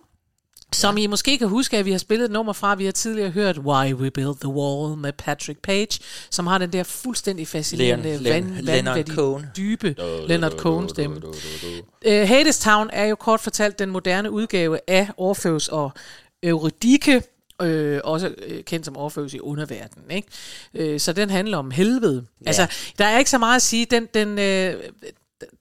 som 0.74 0.98
I 0.98 1.08
måske 1.08 1.38
kan 1.38 1.48
huske, 1.48 1.78
at 1.78 1.86
vi 1.86 1.92
har 1.92 1.98
spillet 1.98 2.26
et 2.26 2.32
nummer 2.32 2.54
fra, 2.54 2.76
vi 2.76 2.86
har 2.86 2.92
tidligere 2.92 3.30
hørt 3.30 3.58
Why 3.58 3.94
We 3.94 4.12
Built 4.12 4.40
the 4.40 4.50
Wall 4.50 4.98
med 4.98 5.14
Patrick 5.14 5.60
Page, 5.60 6.00
som 6.30 6.48
har 6.48 6.58
den 6.58 6.74
der 6.74 6.84
fuldstændig 6.84 7.48
fascinerende, 7.48 8.16
Len- 8.16 8.30
van, 8.30 8.58
Leonard 8.62 8.86
vanvittige, 8.86 9.16
Cohen. 9.16 9.46
dybe 9.58 9.96
Leonard 10.28 10.52
Cohen 10.52 10.90
stemme. 10.90 11.22
Uh, 11.28 12.12
Hades 12.12 12.60
Town 12.60 12.90
er 12.94 13.06
jo 13.06 13.16
kort 13.16 13.40
fortalt 13.40 13.80
den 13.80 13.90
moderne 13.90 14.32
udgave 14.32 14.80
af 14.88 15.10
Orpheus 15.18 15.68
og 15.68 15.92
Eurydike, 16.44 17.24
øh, 17.62 18.00
også 18.04 18.34
øh, 18.48 18.64
kendt 18.64 18.86
som 18.86 18.98
Orpheus 18.98 19.34
i 19.34 19.40
underverdenen. 19.40 20.12
Ikke? 20.12 20.28
Øh, 20.74 21.00
så 21.00 21.14
den 21.14 21.30
handler 21.30 21.58
om 21.58 21.72
helvede. 21.72 22.26
Ja. 22.42 22.48
Altså, 22.48 22.68
der 23.00 23.06
er 23.06 23.18
ikke 23.20 23.30
så 23.30 23.38
meget 23.38 23.56
at 23.56 23.62
sige. 23.62 23.86
Den, 23.86 24.08
den, 24.14 24.40
øh, 24.40 24.74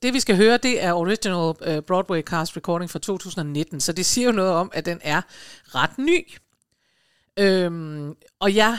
det 0.02 0.14
vi 0.14 0.20
skal 0.20 0.36
høre, 0.36 0.56
det 0.56 0.84
er 0.84 0.92
original 0.92 1.54
øh, 1.62 1.82
Broadway 1.82 2.22
cast 2.22 2.56
recording 2.56 2.90
fra 2.90 2.98
2019, 2.98 3.80
så 3.80 3.92
det 3.92 4.06
siger 4.06 4.26
jo 4.26 4.32
noget 4.32 4.52
om, 4.52 4.70
at 4.74 4.86
den 4.86 5.00
er 5.02 5.22
ret 5.74 5.98
ny. 5.98 6.26
Øhm, 7.38 8.14
og 8.40 8.54
jeg, 8.54 8.78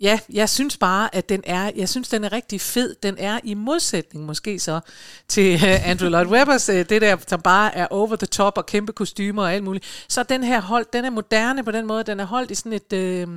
ja, 0.00 0.20
jeg 0.32 0.48
synes 0.48 0.76
bare, 0.76 1.14
at 1.14 1.28
den 1.28 1.42
er, 1.44 1.70
jeg 1.76 1.88
synes, 1.88 2.08
den 2.08 2.24
er 2.24 2.32
rigtig 2.32 2.60
fed. 2.60 2.96
Den 3.02 3.18
er 3.18 3.40
i 3.44 3.54
modsætning 3.54 4.26
måske 4.26 4.58
så 4.58 4.80
til 5.28 5.54
uh, 5.54 5.88
Andrew 5.90 6.08
Lloyd 6.08 6.26
Webbers, 6.26 6.68
uh, 6.68 6.74
det 6.74 7.02
der, 7.02 7.16
som 7.26 7.42
bare 7.42 7.74
er 7.74 7.86
over 7.90 8.16
the 8.16 8.26
top 8.26 8.58
og 8.58 8.66
kæmpe 8.66 8.92
kostymer 8.92 9.42
og 9.42 9.52
alt 9.52 9.64
muligt. 9.64 10.04
Så 10.08 10.22
den 10.22 10.44
her 10.44 10.60
hold, 10.60 10.86
den 10.92 11.04
er 11.04 11.10
moderne 11.10 11.64
på 11.64 11.70
den 11.70 11.86
måde, 11.86 12.04
den 12.04 12.20
er 12.20 12.24
holdt 12.24 12.50
i 12.50 12.54
sådan 12.54 12.72
et... 12.72 12.92
Øh, 12.92 13.28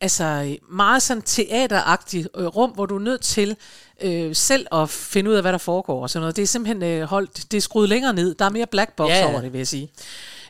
altså 0.00 0.56
meget 0.70 1.02
sådan 1.02 1.22
teateragtigt 1.22 2.28
øh, 2.36 2.46
rum, 2.46 2.70
hvor 2.70 2.86
du 2.86 2.94
er 2.96 3.00
nødt 3.00 3.20
til 3.20 3.56
øh, 4.02 4.34
selv 4.36 4.66
at 4.72 4.90
finde 4.90 5.30
ud 5.30 5.34
af, 5.34 5.42
hvad 5.42 5.52
der 5.52 5.58
foregår 5.58 6.02
og 6.02 6.10
sådan 6.10 6.22
noget. 6.22 6.36
Det 6.36 6.42
er 6.42 6.46
simpelthen 6.46 6.82
øh, 6.82 7.02
holdt, 7.02 7.52
det 7.52 7.56
er 7.56 7.60
skruet 7.60 7.88
længere 7.88 8.12
ned. 8.12 8.34
Der 8.34 8.44
er 8.44 8.50
mere 8.50 8.66
black 8.66 8.92
box 8.96 9.08
Ja, 9.08 9.18
ja. 9.18 9.30
over 9.30 9.40
det, 9.40 9.52
vil 9.52 9.58
jeg 9.58 9.68
sige. 9.68 9.92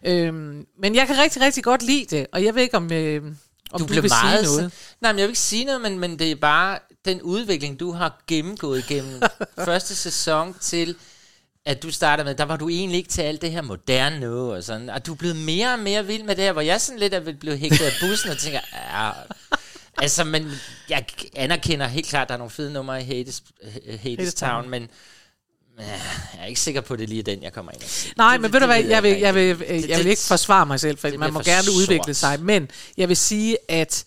Øhm, 0.05 0.66
men 0.80 0.94
jeg 0.94 1.07
kan 1.07 1.18
rigtig, 1.18 1.42
rigtig 1.42 1.64
godt 1.64 1.82
lide 1.82 2.16
det, 2.16 2.26
og 2.32 2.44
jeg 2.44 2.55
ved 2.55 2.62
ikke, 2.62 2.76
om, 2.76 2.92
øh, 2.92 3.22
om 3.72 3.80
du, 3.80 3.86
blev 3.86 4.03
vil 4.03 4.11
meget 4.22 4.46
sige 4.46 4.57
noget. 4.57 4.72
Nej, 5.01 5.12
men 5.12 5.18
jeg 5.18 5.24
vil 5.26 5.30
ikke 5.30 5.40
sige 5.40 5.64
noget, 5.64 5.80
men, 5.80 5.99
men 5.99 6.18
det 6.18 6.30
er 6.30 6.36
bare 6.36 6.78
den 7.05 7.22
udvikling, 7.22 7.80
du 7.80 7.92
har 7.92 8.22
gennemgået 8.26 8.84
gennem 8.86 9.22
første 9.64 9.94
sæson 9.94 10.55
til, 10.61 10.96
at 11.68 11.82
du 11.82 11.90
startede 11.92 12.24
med, 12.24 12.34
der 12.34 12.44
var 12.44 12.56
du 12.56 12.68
egentlig 12.68 12.98
ikke 12.98 13.10
til 13.10 13.22
alt 13.22 13.42
det 13.42 13.50
her 13.50 13.62
moderne 13.62 14.20
noget, 14.20 14.56
og 14.56 14.64
sådan, 14.64 14.90
og 14.90 15.06
du 15.06 15.12
er 15.12 15.16
blevet 15.16 15.36
mere 15.36 15.72
og 15.72 15.78
mere 15.78 16.06
vild 16.06 16.22
med 16.22 16.36
det 16.36 16.44
her, 16.44 16.52
hvor 16.52 16.60
jeg 16.62 16.80
sådan 16.80 16.98
lidt 16.98 17.14
er 17.14 17.32
blevet 17.40 17.58
hægtet 17.58 17.84
af 17.84 17.92
bussen, 18.00 18.30
og 18.30 18.38
tænker, 18.38 18.60
ja, 18.92 19.10
altså, 19.98 20.24
men 20.24 20.50
jeg 20.88 21.04
anerkender 21.36 21.86
helt 21.86 22.06
klart, 22.06 22.22
at 22.22 22.28
der 22.28 22.34
er 22.34 22.38
nogle 22.38 22.50
fede 22.50 22.72
numre 22.72 23.00
i 23.00 23.04
Hades, 23.04 23.42
Hades 24.02 24.34
Town, 24.34 24.68
men 24.70 24.88
ja, 25.78 25.84
jeg 26.34 26.42
er 26.42 26.46
ikke 26.46 26.60
sikker 26.60 26.80
på, 26.80 26.94
at 26.94 27.00
det 27.00 27.08
lige 27.08 27.18
er 27.18 27.22
den, 27.24 27.42
jeg 27.42 27.52
kommer 27.52 27.72
ind 27.72 27.82
og. 27.82 27.88
Nej, 28.16 28.32
Det- 28.32 28.40
men 28.40 28.44
det- 28.48 28.52
ved 28.52 28.60
du 28.60 28.66
hvad, 28.66 28.84
jeg 28.84 29.02
vil, 29.02 29.18
jeg 29.18 29.34
vil, 29.34 29.56
rigtigt. 29.56 29.82
Det- 29.82 29.88
jeg 29.90 29.98
vil 29.98 30.06
ikke 30.06 30.22
forsvare 30.22 30.66
mig 30.66 30.80
selv, 30.80 30.98
for 30.98 31.08
man 31.18 31.32
må 31.32 31.40
gerne 31.40 31.68
udvikle 31.82 32.14
sig, 32.14 32.40
men 32.40 32.68
jeg 32.96 33.08
vil 33.08 33.16
sige, 33.16 33.56
at 33.68 34.04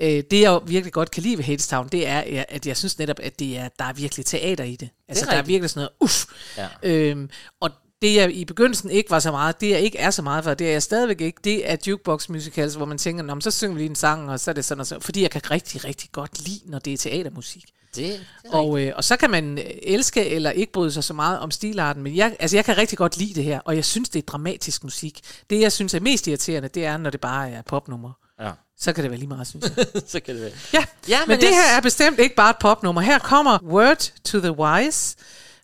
øh, 0.00 0.22
det 0.30 0.40
jeg 0.40 0.60
virkelig 0.66 0.92
godt 0.92 1.10
kan 1.10 1.22
lide 1.22 1.36
ved 1.36 1.44
Hadestown, 1.44 1.88
det 1.88 2.06
er, 2.06 2.44
at 2.48 2.66
jeg 2.66 2.76
synes 2.76 2.98
netop, 2.98 3.16
at 3.22 3.38
det 3.38 3.58
er, 3.58 3.68
der 3.78 3.84
er 3.84 3.92
virkelig 3.92 4.26
teater 4.26 4.64
i 4.64 4.76
det. 4.76 4.88
Altså, 5.08 5.24
der 5.24 5.30
er 5.30 5.36
rigtigt. 5.36 5.48
virkelig 5.48 5.70
sådan 5.70 5.80
noget, 5.80 5.92
uff. 6.00 6.24
Ja. 6.56 6.68
Øhm, 6.82 7.30
og 7.60 7.70
det 8.02 8.14
jeg 8.14 8.32
i 8.32 8.44
begyndelsen 8.44 8.90
ikke 8.90 9.10
var 9.10 9.18
så 9.18 9.30
meget, 9.30 9.60
det 9.60 9.70
jeg 9.70 9.80
ikke 9.80 9.98
er 9.98 10.10
så 10.10 10.22
meget 10.22 10.44
for, 10.44 10.54
det 10.54 10.66
er 10.66 10.72
jeg 10.72 10.82
stadigvæk 10.82 11.20
ikke, 11.20 11.40
det 11.44 11.70
er 11.70 11.76
jukebox 11.86 12.28
musicals, 12.28 12.74
hvor 12.74 12.84
man 12.86 12.98
tænker, 12.98 13.24
Nå, 13.24 13.40
så 13.40 13.50
synger 13.50 13.74
vi 13.74 13.80
lige 13.80 13.90
en 13.90 13.94
sang, 13.94 14.30
og 14.30 14.40
så 14.40 14.50
er 14.50 14.52
det 14.52 14.64
sådan 14.64 14.80
og 14.80 14.86
så. 14.86 15.00
Fordi 15.00 15.22
jeg 15.22 15.30
kan 15.30 15.50
rigtig, 15.50 15.84
rigtig 15.84 16.08
godt 16.12 16.46
lide, 16.46 16.60
når 16.64 16.78
det 16.78 16.92
er 16.92 16.96
teatermusik. 16.96 17.64
Det, 17.96 17.96
det 17.96 18.20
er 18.44 18.56
Og, 18.56 18.80
øh, 18.80 18.92
og 18.96 19.04
så 19.04 19.16
kan 19.16 19.30
man 19.30 19.58
øh, 19.58 19.64
elske 19.82 20.28
eller 20.28 20.50
ikke 20.50 20.72
bryde 20.72 20.92
sig 20.92 21.04
så 21.04 21.14
meget 21.14 21.38
om 21.38 21.50
stilarten, 21.50 22.02
men 22.02 22.16
jeg, 22.16 22.36
altså 22.40 22.56
jeg 22.56 22.64
kan 22.64 22.76
rigtig 22.76 22.98
godt 22.98 23.16
lide 23.16 23.34
det 23.34 23.44
her, 23.44 23.60
og 23.60 23.76
jeg 23.76 23.84
synes, 23.84 24.08
det 24.08 24.18
er 24.18 24.26
dramatisk 24.26 24.84
musik. 24.84 25.20
Det, 25.50 25.60
jeg 25.60 25.72
synes 25.72 25.94
er 25.94 26.00
mest 26.00 26.26
irriterende, 26.26 26.68
det 26.68 26.84
er, 26.84 26.96
når 26.96 27.10
det 27.10 27.20
bare 27.20 27.50
er 27.50 27.62
popnummer. 27.62 28.12
Ja. 28.40 28.50
Så 28.78 28.92
kan 28.92 29.02
det 29.02 29.10
være 29.10 29.18
lige 29.18 29.28
meget, 29.28 29.46
synes 29.46 29.72
jeg. 29.76 29.86
så 30.12 30.20
kan 30.20 30.34
det 30.34 30.42
være. 30.42 30.52
Ja, 30.72 30.84
Ja, 31.08 31.20
men, 31.20 31.28
men 31.28 31.40
det 31.40 31.46
jeg 31.46 31.54
her 31.54 31.76
er 31.76 31.80
bestemt 31.80 32.18
ikke 32.18 32.34
bare 32.34 32.50
et 32.50 32.56
popnummer. 32.60 33.00
Her 33.02 33.18
kommer 33.18 33.58
Word 33.62 34.12
to 34.24 34.38
the 34.40 34.52
Wise 34.52 35.16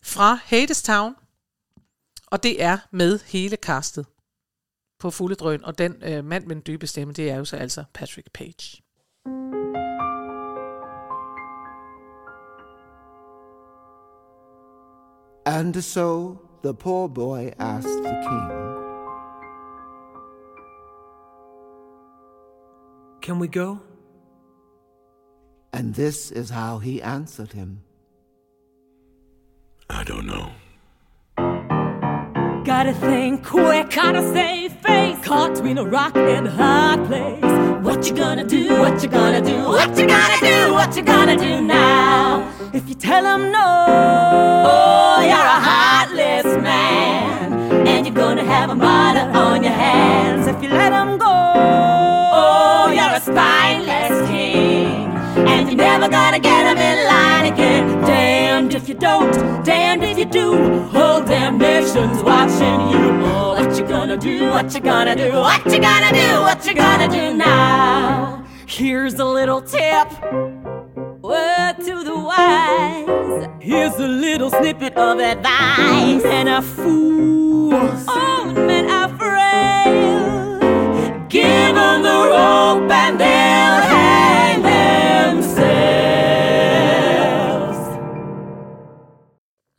fra 0.03 0.39
Hadestown, 0.45 1.15
og 2.27 2.43
det 2.43 2.63
er 2.63 2.77
med 2.91 3.19
hele 3.25 3.55
castet 3.55 4.05
på 4.99 5.11
fulde 5.11 5.35
drøn, 5.35 5.65
og 5.65 5.77
den 5.77 5.95
øh, 6.01 6.25
mand 6.25 6.45
med 6.45 6.55
den 6.55 6.63
dybe 6.67 6.87
stemme, 6.87 7.13
det 7.13 7.29
er 7.29 7.35
jo 7.35 7.45
så 7.45 7.55
altså 7.55 7.83
Patrick 7.93 8.31
Page. 8.33 8.83
And 15.45 15.81
so 15.81 16.37
the 16.63 16.73
poor 16.73 17.07
boy 17.09 17.51
asked 17.59 18.03
the 18.03 18.15
king, 18.29 18.62
Can 23.23 23.39
we 23.39 23.47
go? 23.47 23.79
and 25.73 25.95
this 25.95 26.31
is 26.31 26.51
how 26.51 26.77
he 26.77 27.01
answered 27.01 27.51
him. 27.51 27.81
I 29.89 30.03
don't 30.03 30.27
know. 30.27 30.51
Gotta 32.63 32.93
think 32.93 33.45
quick, 33.45 33.89
gotta 33.89 34.21
save 34.33 34.71
face. 34.73 35.17
Caught 35.25 35.55
between 35.55 35.77
a 35.77 35.83
rock 35.83 36.15
and 36.15 36.47
a 36.47 36.51
hard 36.51 37.05
place. 37.07 37.83
What 37.83 38.07
you 38.07 38.15
gonna 38.15 38.45
do? 38.45 38.69
What 38.79 39.03
you 39.03 39.09
gonna 39.09 39.41
do? 39.41 39.57
What 39.65 39.97
you 39.97 40.07
gonna 40.07 40.39
do? 40.39 40.73
What 40.73 40.95
you 40.95 41.03
gonna 41.03 41.35
do 41.35 41.61
now? 41.61 42.49
If 42.73 42.87
you 42.87 42.95
tell 42.95 43.23
them 43.23 43.51
no, 43.51 43.85
oh, 44.67 45.21
you're 45.21 45.49
a 45.57 45.59
heartless 45.69 46.45
man. 46.63 47.87
And 47.87 48.05
you're 48.05 48.15
gonna 48.15 48.45
have 48.45 48.69
a 48.69 48.75
murder 48.75 49.25
on 49.37 49.63
your 49.63 49.73
hands. 49.73 50.47
If 50.47 50.63
you 50.63 50.69
let 50.69 50.91
them 50.91 51.17
go, 51.17 51.92
you're 52.93 53.15
a 53.15 53.19
spineless 53.19 54.29
king. 54.29 55.11
And 55.47 55.67
you're 55.67 55.77
never 55.77 56.07
gonna 56.07 56.39
get 56.39 56.63
them 56.63 56.77
in 56.77 57.05
line 57.07 57.51
again. 57.51 58.01
Damned 58.01 58.75
if 58.75 58.87
you 58.87 58.95
don't, 58.95 59.33
damned 59.65 60.03
if 60.03 60.17
you 60.17 60.25
do. 60.25 60.87
Whole 60.89 61.23
damn 61.23 61.57
nation's 61.57 62.21
watching 62.23 62.89
you. 62.89 63.25
Oh, 63.25 63.55
what 63.57 63.77
you 63.77 63.85
gonna 63.85 64.17
do? 64.17 64.49
What 64.49 64.73
you 64.73 64.79
gonna 64.79 65.15
do? 65.15 65.31
What 65.31 65.65
you 65.65 65.79
gonna 65.79 66.11
do? 66.11 66.41
What 66.41 66.65
you 66.67 66.75
gonna 66.75 67.07
do 67.07 67.33
now? 67.33 68.45
Here's 68.67 69.15
a 69.15 69.25
little 69.25 69.61
tip. 69.61 70.07
Word 71.21 71.75
to 71.85 72.03
the 72.03 72.15
wise. 72.15 73.47
Here's 73.59 73.95
a 73.95 74.07
little 74.07 74.49
snippet 74.49 74.95
of 74.95 75.19
advice. 75.19 76.23
And 76.25 76.49
a 76.49 76.61
fool. 76.61 77.73
Oh, 77.73 78.53
frail. 78.53 78.82
Give 81.33 81.73
them 81.79 82.03
the 82.03 82.19
rope 82.33 82.93
and 82.93 83.19
they'll 83.19 83.81
hang 83.81 84.63
themselves. 84.63 85.67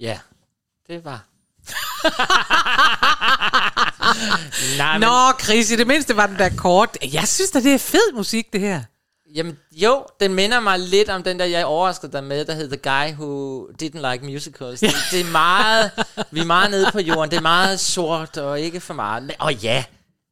Ja, 0.01 0.19
det 0.89 1.05
var... 1.05 1.25
Nej, 4.79 4.99
Nå, 4.99 5.33
Chris, 5.43 5.71
i 5.71 5.77
det 5.77 5.87
mindste 5.87 6.17
var 6.17 6.27
den 6.27 6.39
der 6.39 6.51
kort. 6.57 6.99
Jeg 7.13 7.29
synes 7.29 7.51
da, 7.51 7.61
det 7.61 7.75
er 7.75 7.79
fed 7.79 8.13
musik, 8.15 8.53
det 8.53 8.61
her. 8.61 8.83
Jamen, 9.35 9.59
jo, 9.73 10.07
den 10.21 10.35
minder 10.35 10.61
mig 10.61 10.79
lidt 10.79 11.09
om 11.09 11.23
den 11.23 11.39
der, 11.39 11.45
jeg 11.45 11.65
overraskede 11.65 12.13
dig 12.13 12.25
med, 12.25 12.45
der 12.45 12.55
hed 12.55 12.69
The 12.69 12.77
Guy 12.77 13.13
Who 13.13 13.63
Didn't 13.83 14.11
Like 14.11 14.25
Musicals. 14.25 14.81
Det, 14.81 14.95
det 15.11 15.21
er 15.21 15.33
meget, 15.33 15.91
vi 16.31 16.41
er 16.41 16.45
meget 16.45 16.71
nede 16.71 16.89
på 16.93 17.01
jorden, 17.01 17.31
det 17.31 17.37
er 17.37 17.43
meget 17.43 17.81
sort 17.81 18.37
og 18.37 18.61
ikke 18.61 18.81
for 18.81 18.95
meget. 18.95 19.23
Men, 19.23 19.33
og 19.39 19.55
ja, 19.55 19.85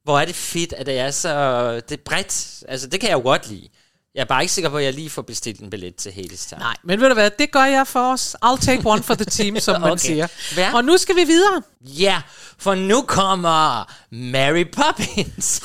hvor 0.04 0.20
er 0.20 0.24
det 0.24 0.34
fedt, 0.34 0.72
at 0.72 0.86
det 0.86 0.98
er 0.98 1.10
så, 1.10 1.74
det 1.88 1.92
er 1.98 2.02
bredt. 2.04 2.62
Altså, 2.68 2.86
det 2.86 3.00
kan 3.00 3.08
jeg 3.10 3.16
jo 3.16 3.22
godt 3.22 3.48
lide. 3.48 3.68
Jeg 4.14 4.20
er 4.20 4.24
bare 4.24 4.42
ikke 4.42 4.52
sikker 4.52 4.70
på, 4.70 4.76
at 4.76 4.84
jeg 4.84 4.92
lige 4.94 5.10
får 5.10 5.22
bestilt 5.22 5.60
en 5.60 5.70
billet 5.70 5.96
til 5.96 6.12
Hades. 6.12 6.52
Nej, 6.58 6.74
men 6.84 7.00
ved 7.00 7.08
du 7.08 7.14
hvad, 7.14 7.30
det 7.38 7.50
gør 7.52 7.64
jeg 7.64 7.86
for 7.86 8.12
os. 8.12 8.36
I'll 8.44 8.64
take 8.66 8.82
one 8.84 9.02
for 9.02 9.14
the 9.14 9.24
team, 9.24 9.60
som 9.60 9.80
man 9.80 9.90
Okay. 9.90 10.00
siger. 10.00 10.26
Hvad? 10.54 10.72
Og 10.74 10.84
nu 10.84 10.96
skal 10.96 11.16
vi 11.16 11.24
videre. 11.24 11.62
Ja, 11.80 12.22
for 12.58 12.74
nu 12.74 13.02
kommer 13.02 13.90
Mary 14.10 14.64
Poppins. 14.72 15.60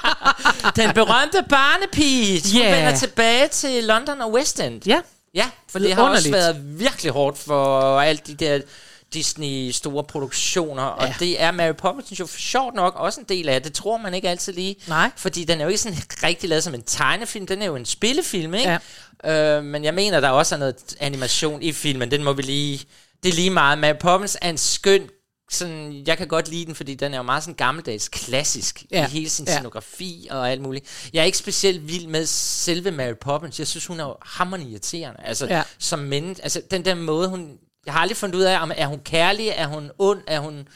Den 0.76 0.92
berømte 0.94 1.44
barnepige, 1.50 2.40
som 2.40 2.58
Ja. 2.60 2.76
vender 2.76 2.98
tilbage 2.98 3.48
til 3.48 3.84
London 3.84 4.20
og 4.20 4.32
West 4.32 4.60
End. 4.60 4.82
Ja. 4.86 5.00
Ja, 5.34 5.50
for 5.70 5.78
det 5.78 5.94
har 5.94 6.02
også 6.02 6.08
Underligt. 6.10 6.32
været 6.32 6.78
virkelig 6.80 7.12
hårdt 7.12 7.38
for 7.38 8.00
alt 8.00 8.26
de 8.26 8.34
der 8.34 8.60
Disney 9.16 9.70
store 9.70 10.04
produktioner, 10.04 10.82
og 10.82 11.06
Ja. 11.06 11.14
det 11.20 11.40
er 11.42 11.50
Mary 11.50 11.72
Poppins 11.78 12.20
jo 12.20 12.26
for 12.26 12.38
sjovt 12.38 12.74
nok 12.74 12.94
også 12.96 13.20
en 13.20 13.26
del 13.28 13.48
af. 13.48 13.62
Det 13.62 13.74
tror 13.74 13.96
man 13.96 14.14
ikke 14.14 14.28
altid 14.28 14.52
lige. 14.52 14.76
Nej. 14.88 15.10
Fordi 15.16 15.44
den 15.44 15.60
er 15.60 15.64
jo 15.64 15.68
ikke 15.68 15.80
sådan 15.80 15.98
rigtig 16.28 16.48
lavet 16.48 16.64
som 16.64 16.74
en 16.74 16.82
tegnefilm, 16.82 17.46
den 17.46 17.62
er 17.62 17.66
jo 17.66 17.76
en 17.76 17.86
spillefilm, 17.86 18.54
ikke? 18.54 18.78
Ja. 19.24 19.58
Øh, 19.58 19.64
men 19.64 19.84
jeg 19.84 19.94
mener, 19.94 20.20
der 20.20 20.28
også 20.28 20.54
er 20.54 20.58
noget 20.58 20.96
animation 21.00 21.62
i 21.62 21.72
filmen, 21.72 22.10
den 22.10 22.24
må 22.24 22.32
vi 22.32 22.42
lige... 22.42 22.84
Det 23.22 23.28
er 23.28 23.34
lige 23.36 23.50
meget. 23.50 23.78
Mary 23.78 23.94
Poppins 24.00 24.36
er 24.42 24.50
en 24.50 24.58
skøn 24.58 25.08
sådan, 25.50 26.02
jeg 26.06 26.18
kan 26.18 26.28
godt 26.28 26.48
lide 26.48 26.66
den, 26.66 26.74
fordi 26.74 26.94
den 26.94 27.12
er 27.14 27.16
jo 27.16 27.22
meget 27.22 27.42
sådan 27.42 27.54
gammeldags 27.54 28.08
klassisk 28.08 28.84
Ja, 28.90 29.06
i 29.06 29.10
hele 29.10 29.28
sin 29.30 29.46
ja. 29.46 29.52
scenografi 29.56 30.28
og 30.30 30.50
alt 30.50 30.60
muligt. 30.62 31.08
Jeg 31.12 31.20
er 31.20 31.24
ikke 31.24 31.38
specielt 31.38 31.88
vild 31.88 32.06
med 32.06 32.26
selve 32.26 32.90
Mary 32.90 33.12
Poppins. 33.20 33.58
Jeg 33.58 33.66
synes, 33.66 33.86
hun 33.86 34.00
er 34.00 34.04
jo 34.04 34.14
hammerende 34.22 34.70
irriterende. 34.70 35.20
Altså, 35.24 35.46
Ja. 35.46 35.62
som 35.78 35.98
menneske, 35.98 36.42
altså 36.44 36.62
den 36.70 36.84
der 36.84 36.94
måde, 36.94 37.28
hun... 37.28 37.50
Jeg 37.86 37.94
har 37.94 38.00
aldrig 38.00 38.16
fundet 38.16 38.36
ud 38.38 38.42
af, 38.42 38.62
om 38.62 38.72
er 38.76 38.86
hun 38.86 39.00
kærlig, 39.04 39.48
er 39.48 39.66
hun 39.66 39.90
ond, 39.98 40.22
er 40.26 40.40
hun... 40.40 40.68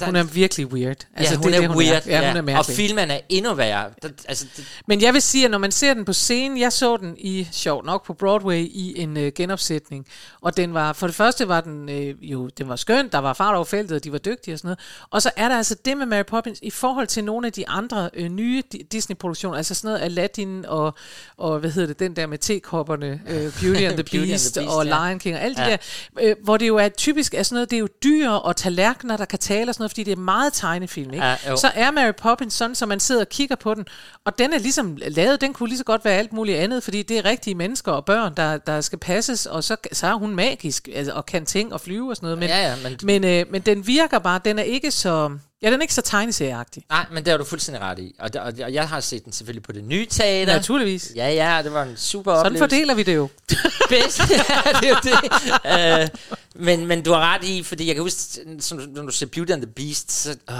Der, 0.00 0.06
Hun 0.06 0.16
er 0.16 0.22
virkelig 0.22 0.66
weird. 0.66 1.06
Altså, 1.16 1.34
ja, 1.34 1.38
hun 1.38 1.52
det 1.52 1.56
er, 1.56 1.60
det, 1.68 1.76
weird. 1.76 2.06
Ja, 2.06 2.32
hun 2.32 2.48
er 2.48 2.58
og 2.58 2.66
filmen 2.66 3.10
er 3.10 3.20
endnu 3.28 3.54
værre. 3.54 3.90
Der, 4.02 4.08
altså, 4.28 4.46
det, 4.56 4.64
Men 4.86 5.02
jeg 5.02 5.14
vil 5.14 5.22
sige, 5.22 5.44
at 5.44 5.50
når 5.50 5.58
man 5.58 5.72
ser 5.72 5.94
den 5.94 6.04
på 6.04 6.12
scenen, 6.12 6.58
jeg 6.60 6.72
så 6.72 6.96
den 6.96 7.14
i, 7.18 7.48
sjovt 7.52 7.86
nok, 7.86 8.06
på 8.06 8.14
Broadway 8.14 8.56
i 8.58 8.94
en 9.00 9.16
øh, 9.16 9.32
genopsætning, 9.34 10.06
og 10.40 10.56
den 10.56 10.74
var, 10.74 10.92
for 10.92 11.06
det 11.06 11.16
første 11.16 11.48
var 11.48 11.60
den 11.60 11.88
øh, 11.88 12.14
jo, 12.32 12.48
den 12.48 12.68
var 12.68 12.76
skøn, 12.76 13.08
der 13.08 13.18
var 13.18 13.32
fart 13.32 13.54
over 13.54 13.64
feltet, 13.64 13.96
og 13.96 14.04
de 14.04 14.12
var 14.12 14.18
dygtige 14.18 14.54
og 14.54 14.58
sådan 14.58 14.66
noget, 14.68 14.78
og 15.10 15.22
så 15.22 15.30
er 15.36 15.48
der 15.48 15.56
altså 15.56 15.76
det 15.84 15.96
med 15.96 16.06
Mary 16.06 16.22
Poppins, 16.28 16.58
i 16.62 16.70
forhold 16.70 17.06
til 17.06 17.24
nogle 17.24 17.46
af 17.46 17.52
de 17.52 17.68
andre 17.68 18.10
øh, 18.14 18.28
nye 18.28 18.62
Di- 18.74 18.86
Disney-produktioner, 18.92 19.56
altså 19.56 19.74
sådan 19.74 19.88
noget 19.88 20.04
Aladdin 20.04 20.64
og, 20.66 20.94
og 21.36 21.58
hvad 21.58 21.70
hedder 21.70 21.86
det, 21.88 21.98
den 21.98 22.16
der 22.16 22.26
med 22.26 22.38
tekopperne, 22.38 23.20
øh, 23.28 23.52
Beauty 23.60 23.82
and 23.82 23.94
the 23.94 24.04
Beauty 24.04 24.16
and 24.16 24.24
the 24.24 24.32
Beast, 24.32 24.54
Beast, 24.54 24.70
og 24.70 24.86
ja. 24.86 25.06
Lion 25.08 25.18
King, 25.18 25.36
og 25.36 25.42
de 25.42 25.54
Ja. 25.64 25.70
der, 25.70 25.76
øh, 26.20 26.36
hvor 26.42 26.56
det 26.56 26.68
jo 26.68 26.76
er 26.76 26.88
typisk 26.88 27.34
er 27.34 27.42
sådan 27.42 27.54
noget, 27.54 27.70
det 27.70 27.76
er 27.76 27.80
jo 27.80 27.88
dyr 28.04 28.30
og 28.30 28.56
tallerkener, 28.56 29.16
der 29.16 29.24
kan 29.24 29.38
tale 29.38 29.63
og 29.68 29.74
sådan 29.74 29.82
noget, 29.82 29.90
fordi 29.90 30.02
det 30.04 30.12
er 30.12 30.16
meget 30.16 30.52
tegnefilm, 30.52 31.12
ikke? 31.14 31.26
Ja, 31.26 31.36
jo. 31.48 31.56
så 31.56 31.70
er 31.74 31.90
Mary 31.90 32.12
Poppins 32.18 32.54
sådan, 32.54 32.74
så 32.74 32.86
man 32.86 33.00
sidder 33.00 33.20
og 33.20 33.28
kigger 33.28 33.56
på 33.56 33.74
den, 33.74 33.84
og 34.24 34.38
den 34.38 34.52
er 34.52 34.58
ligesom 34.58 34.96
lavet, 35.06 35.40
den 35.40 35.52
kunne 35.52 35.68
lige 35.68 35.78
så 35.78 35.84
godt 35.84 36.04
være 36.04 36.14
alt 36.14 36.32
muligt 36.32 36.58
andet, 36.58 36.82
fordi 36.82 37.02
det 37.02 37.18
er 37.18 37.24
rigtige 37.24 37.54
mennesker 37.54 37.92
og 37.92 38.04
børn, 38.04 38.34
der, 38.36 38.56
der 38.58 38.80
skal 38.80 38.98
passes, 38.98 39.46
og 39.46 39.64
så, 39.64 39.76
så 39.92 40.06
er 40.06 40.14
hun 40.14 40.34
magisk, 40.34 40.88
altså, 40.94 41.12
og 41.12 41.26
kan 41.26 41.46
ting 41.46 41.72
og 41.72 41.80
flyve 41.80 42.10
og 42.10 42.16
sådan 42.16 42.26
noget, 42.26 42.38
men, 42.38 42.48
Ja, 42.48 42.68
ja, 42.70 42.74
men- 42.82 42.98
men, 43.02 43.24
øh, 43.24 43.46
men 43.52 43.62
den 43.62 43.86
virker 43.86 44.18
bare, 44.18 44.40
den 44.44 44.58
er 44.58 44.62
ikke 44.62 44.90
så, 44.90 45.30
ja, 45.64 45.70
den 45.70 45.80
er 45.80 45.82
ikke 45.82 45.94
så 45.94 46.02
tegneserieagtig. 46.02 46.84
Nej, 46.90 47.06
men 47.12 47.24
det 47.24 47.30
har 47.30 47.38
du 47.38 47.44
fuldstændig 47.44 47.82
ret 47.82 47.98
i. 47.98 48.14
Og, 48.18 48.32
der, 48.32 48.40
og 48.40 48.58
jeg- 48.58 48.72
jeg 48.74 48.88
har 48.88 49.00
set 49.00 49.24
den 49.24 49.32
selvfølgelig 49.32 49.62
på 49.62 49.72
det 49.72 49.84
nye 49.84 50.06
teater. 50.06 50.52
Naturligvis. 50.54 51.12
Ja, 51.16 51.30
ja, 51.30 51.62
det 51.62 51.72
var 51.72 51.82
en 51.82 51.96
super 51.96 52.30
Sådan 52.32 52.46
oplevelse. 52.46 52.62
fordeler 52.62 52.94
vi 52.94 53.02
det 53.02 53.14
jo. 53.14 53.28
bedst. 53.88 54.18
ja, 54.20 54.70
det 54.80 54.88
er 54.88 54.88
jo 54.88 54.96
det. 55.02 56.10
Uh, 56.12 56.64
men, 56.64 56.86
men 56.86 57.02
du 57.02 57.12
har 57.12 57.34
ret 57.34 57.44
i, 57.44 57.62
fordi 57.62 57.86
jeg 57.86 57.94
kan 57.94 58.02
huske, 58.02 58.20
som, 58.60 58.78
når 58.78 59.02
du 59.02 59.10
ser 59.12 59.26
Beauty 59.26 59.52
and 59.52 59.62
the 59.62 59.72
Beast, 59.72 60.12
så... 60.12 60.36
Uh, 60.50 60.56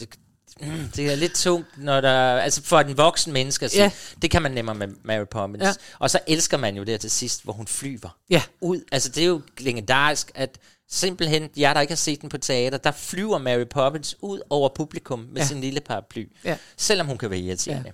det, 0.00 0.08
mm, 0.60 0.88
det 0.96 1.12
er 1.12 1.16
lidt 1.16 1.34
tungt, 1.34 1.66
når 1.76 2.00
der... 2.00 2.38
Altså 2.38 2.62
for 2.64 2.82
den 2.82 2.96
voksen 2.96 3.32
menneske 3.32 3.64
at 3.64 3.70
sige, 3.70 3.82
Ja. 3.82 3.90
det 4.22 4.30
kan 4.30 4.42
man 4.42 4.50
nemmere 4.52 4.74
med 4.74 4.88
Mary 5.04 5.24
Poppins. 5.30 5.64
Ja. 5.64 5.72
Og 5.98 6.10
så 6.10 6.18
elsker 6.26 6.56
man 6.56 6.76
jo 6.76 6.82
det 6.84 7.00
til 7.00 7.10
sidst, 7.10 7.44
hvor 7.44 7.52
hun 7.52 7.66
flyver 7.66 8.16
Ja. 8.30 8.42
ud. 8.60 8.80
Altså 8.92 9.08
det 9.08 9.22
er 9.22 9.26
jo 9.26 9.40
legendarisk, 9.58 10.30
at 10.34 10.58
simpelthen, 10.90 11.48
jer 11.56 11.74
der 11.74 11.80
ikke 11.80 11.90
har 11.90 11.96
set 11.96 12.20
den 12.22 12.28
på 12.28 12.38
teater, 12.38 12.78
der 12.78 12.90
flyver 12.96 13.38
Mary 13.38 13.64
Poppins 13.70 14.16
ud 14.20 14.40
over 14.50 14.68
publikum 14.76 15.18
med 15.32 15.42
Ja. 15.42 15.46
sin 15.48 15.60
lille 15.60 15.80
paraply. 15.80 16.24
Ja. 16.44 16.56
Selvom 16.76 17.06
hun 17.06 17.18
kan 17.18 17.30
være 17.30 17.38
irriterende. 17.38 17.92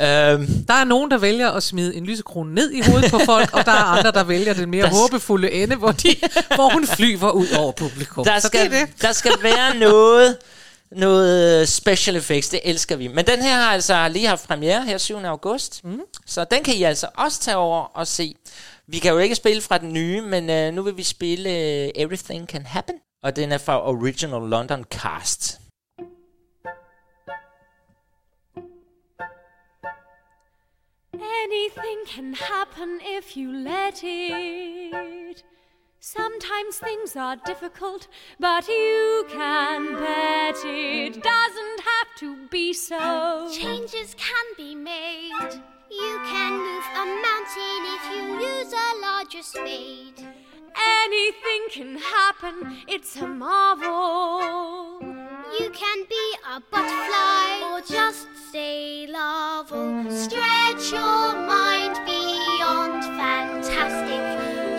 Ja. 0.00 0.32
Øhm, 0.32 0.46
Der 0.68 0.74
er 0.74 0.84
nogen, 0.84 1.10
der 1.10 1.18
vælger 1.18 1.50
at 1.50 1.62
smide 1.62 1.94
en 1.96 2.06
lysekrone 2.06 2.54
ned 2.54 2.70
i 2.72 2.80
hovedet 2.80 3.10
på 3.10 3.18
folk, 3.24 3.52
og 3.52 3.64
der 3.66 3.72
er 3.72 3.84
andre, 3.84 4.12
der 4.12 4.24
vælger 4.24 4.54
den 4.54 4.70
mere 4.70 4.86
Der 4.86 4.90
håbefulde 4.94 5.50
ende, 5.52 5.76
hvor, 5.76 5.92
de, 5.92 6.08
hvor 6.54 6.72
hun 6.72 6.86
flyver 6.86 7.30
ud 7.30 7.46
over 7.58 7.72
publikum. 7.72 8.24
Der 8.24 8.38
Så 8.38 8.46
skal, 8.46 8.70
det 8.70 8.80
er 8.80 8.86
det. 8.86 9.02
der 9.02 9.12
skal 9.12 9.32
være 9.42 9.76
noget, 9.78 10.36
noget 10.90 11.68
special 11.68 12.16
effects, 12.16 12.48
det 12.48 12.60
elsker 12.64 12.96
vi. 12.96 13.08
Men 13.08 13.26
den 13.26 13.42
her 13.42 13.54
har 13.54 13.70
altså 13.72 14.08
lige 14.08 14.26
haft 14.26 14.48
premiere 14.48 14.84
her 14.84 14.98
7. 14.98 15.16
august, 15.16 15.84
mm. 15.84 16.00
så 16.26 16.44
den 16.50 16.62
kan 16.64 16.74
I 16.74 16.82
altså 16.82 17.06
også 17.14 17.40
tage 17.40 17.56
over 17.56 17.80
og 17.96 18.06
se. 18.06 18.34
Vi 18.88 18.98
kan 18.98 19.12
jo 19.12 19.18
ikke 19.18 19.34
spille 19.34 19.62
fra 19.62 19.78
den 19.78 19.92
nye, 19.92 20.20
men 20.20 20.50
uh, 20.50 20.74
nu 20.74 20.82
vil 20.82 20.96
vi 20.96 21.02
spille 21.02 21.48
uh, 21.50 22.02
Everything 22.02 22.48
Can 22.48 22.66
Happen, 22.66 23.00
og 23.22 23.36
den 23.36 23.52
er 23.52 23.58
fra 23.58 23.88
Original 23.88 24.48
London 24.50 24.84
Cast. 24.84 25.60
Anything 31.14 32.00
can 32.14 32.34
happen 32.34 33.00
if 33.18 33.36
you 33.36 33.52
let 33.52 34.02
it. 34.02 35.44
Sometimes 36.00 36.78
things 36.78 37.16
are 37.16 37.36
difficult, 37.46 38.08
but 38.38 38.68
you 38.68 39.24
can 39.28 39.94
bet 39.94 40.56
it 40.64 41.14
doesn't 41.14 41.80
have 41.90 42.10
to 42.22 42.28
be 42.50 42.72
so. 42.72 43.48
Changes 43.62 44.14
can 44.14 44.46
be 44.56 44.74
made. 44.74 45.75
You 45.90 46.18
can 46.24 46.58
move 46.58 46.84
a 46.94 47.04
mountain 47.22 47.80
if 47.94 48.02
you 48.12 48.22
use 48.40 48.72
a 48.72 49.00
larger 49.00 49.42
spade. 49.42 50.26
Anything 50.74 51.68
can 51.70 51.96
happen, 51.96 52.78
it's 52.88 53.14
a 53.16 53.26
marvel. 53.26 54.98
You 55.60 55.70
can 55.70 56.04
be 56.08 56.34
a 56.54 56.60
butterfly 56.72 57.70
or 57.70 57.80
just 57.82 58.26
stay 58.48 59.06
larval. 59.06 60.10
Stretch 60.10 60.90
your 60.90 61.34
mind 61.46 62.00
beyond 62.04 63.04
fantastic. 63.16 64.22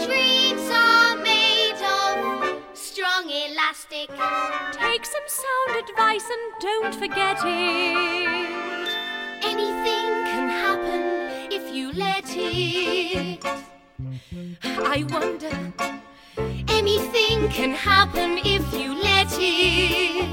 Dreams 0.05 0.69
are 0.73 1.15
made 1.15 1.81
of 1.81 2.59
strong 2.73 3.29
elastic. 3.29 4.09
Take 4.73 5.05
some 5.05 5.27
sound 5.27 5.89
advice 5.89 6.29
and 6.29 6.61
don't 6.61 6.95
forget 6.95 7.37
it. 7.45 8.89
Anything 9.43 9.96
can 10.47 10.49
happen 10.49 11.51
if 11.51 11.75
you 11.75 11.91
let 11.91 12.23
it. 12.29 13.43
I 14.63 15.03
wonder, 15.09 15.73
Anything 16.69 17.49
can 17.49 17.71
happen 17.71 18.37
if 18.45 18.63
you 18.73 18.93
let 18.95 19.27
it. 19.39 20.29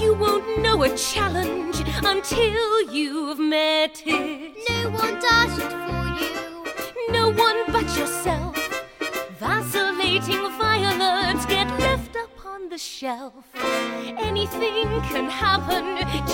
you 0.00 0.14
won't 0.14 0.60
know 0.60 0.82
a 0.82 0.96
challenge 0.96 1.76
until 2.04 2.82
you've 2.90 3.38
met 3.38 4.02
it. 4.04 4.56
No 4.70 4.90
one 4.90 5.14
does 5.20 5.52
it 5.64 5.72
for 5.86 6.06
you. 6.22 7.12
No 7.12 7.30
one 7.30 7.58
but 7.68 7.86
yourself. 7.98 8.56
Vacillating 9.38 10.50
violets 10.58 11.46
get 11.46 11.68
left 11.78 12.16
upon 12.16 12.68
the 12.70 12.78
shelf. 12.78 13.44
Anything 14.18 15.00
can 15.12 15.28
happen, 15.30 15.84